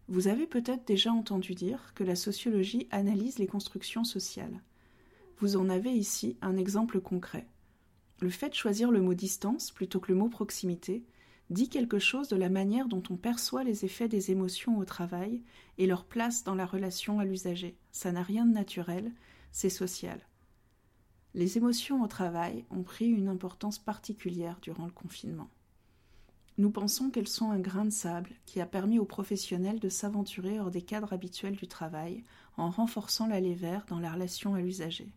Vous 0.08 0.28
avez 0.28 0.48
peut-être 0.48 0.88
déjà 0.88 1.12
entendu 1.12 1.54
dire 1.54 1.94
que 1.94 2.04
la 2.04 2.16
sociologie 2.16 2.88
analyse 2.92 3.38
les 3.38 3.48
constructions 3.48 4.04
sociales. 4.04 4.62
Vous 5.38 5.56
en 5.56 5.70
avez 5.70 5.92
ici 5.92 6.38
un 6.42 6.58
exemple 6.58 7.00
concret. 7.00 7.48
Le 8.20 8.30
fait 8.30 8.50
de 8.50 8.56
choisir 8.56 8.92
le 8.92 9.02
mot 9.02 9.14
distance 9.14 9.72
plutôt 9.72 10.00
que 10.00 10.12
le 10.12 10.18
mot 10.18 10.28
proximité 10.28 11.06
dit 11.50 11.70
quelque 11.70 12.00
chose 12.00 12.28
de 12.28 12.36
la 12.36 12.50
manière 12.50 12.88
dont 12.88 13.04
on 13.10 13.18
perçoit 13.18 13.64
les 13.64 13.86
effets 13.86 14.08
des 14.08 14.32
émotions 14.32 14.78
au 14.78 14.86
travail 14.86 15.42
et 15.78 15.88
leur 15.88 16.06
place 16.06 16.44
dans 16.44 16.56
la 16.56 16.66
relation 16.66 17.20
à 17.20 17.26
l'usager. 17.26 17.78
Ça 17.92 18.12
n'a 18.12 18.24
rien 18.24 18.46
de 18.46 18.54
naturel, 18.54 19.12
c'est 19.52 19.70
social. 19.70 20.20
Les 21.34 21.58
émotions 21.58 22.04
au 22.04 22.08
travail 22.08 22.66
ont 22.72 22.84
pris 22.84 23.08
une 23.08 23.28
importance 23.28 23.80
particulière 23.80 24.58
durant 24.62 24.86
le 24.86 24.92
confinement. 24.92 25.50
Nous 26.60 26.72
pensons 26.72 27.10
qu'elles 27.10 27.30
sont 27.30 27.52
un 27.52 27.60
grain 27.60 27.86
de 27.86 27.90
sable 27.90 28.32
qui 28.46 28.60
a 28.60 28.66
permis 28.66 29.00
aux 29.00 29.06
professionnels 29.06 29.80
de 29.80 29.88
s'aventurer 29.88 30.60
hors 30.60 30.72
des 30.72 30.82
cadres 30.82 31.14
habituels 31.14 31.56
du 31.56 31.70
travail 31.70 32.26
en 32.58 32.70
renforçant 32.70 33.28
la 33.28 33.40
vert 33.40 33.86
dans 33.88 34.02
la 34.02 34.12
relation 34.12 34.56
à 34.56 34.60
l'usager. 34.60 35.08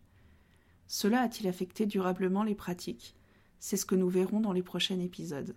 Cela 0.87 1.19
a-t-il 1.19 1.49
affecté 1.49 1.85
durablement 1.85 2.43
les 2.43 2.55
pratiques? 2.55 3.17
C'est 3.59 3.75
ce 3.75 3.85
que 3.85 3.93
nous 3.93 4.07
verrons 4.07 4.39
dans 4.39 4.53
les 4.53 4.63
prochains 4.63 5.01
épisodes. 5.01 5.53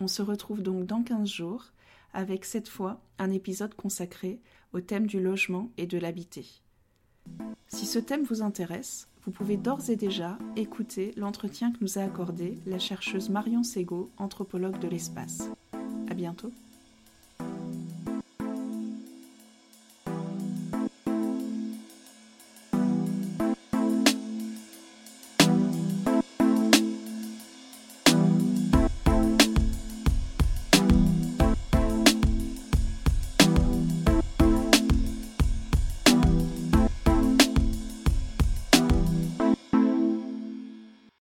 On 0.00 0.06
se 0.06 0.20
retrouve 0.20 0.62
donc 0.62 0.84
dans 0.84 1.02
15 1.02 1.26
jours 1.26 1.64
avec 2.12 2.44
cette 2.44 2.68
fois 2.68 3.00
un 3.18 3.30
épisode 3.30 3.72
consacré 3.72 4.38
au 4.74 4.82
thème 4.82 5.06
du 5.06 5.18
logement 5.18 5.70
et 5.78 5.86
de 5.86 5.96
l'habité. 5.96 6.46
Si 7.68 7.86
ce 7.86 7.98
thème 7.98 8.24
vous 8.24 8.42
intéresse, 8.42 9.08
vous 9.24 9.30
pouvez 9.30 9.56
d'ores 9.56 9.90
et 9.90 9.96
déjà 9.96 10.38
écouter 10.56 11.12
l'entretien 11.16 11.72
que 11.72 11.78
nous 11.80 11.98
a 11.98 12.02
accordé 12.02 12.58
la 12.66 12.78
chercheuse 12.78 13.28
Marion 13.28 13.62
Sego, 13.62 14.10
anthropologue 14.16 14.78
de 14.78 14.88
l'espace. 14.88 15.48
À 16.08 16.14
bientôt. 16.14 16.50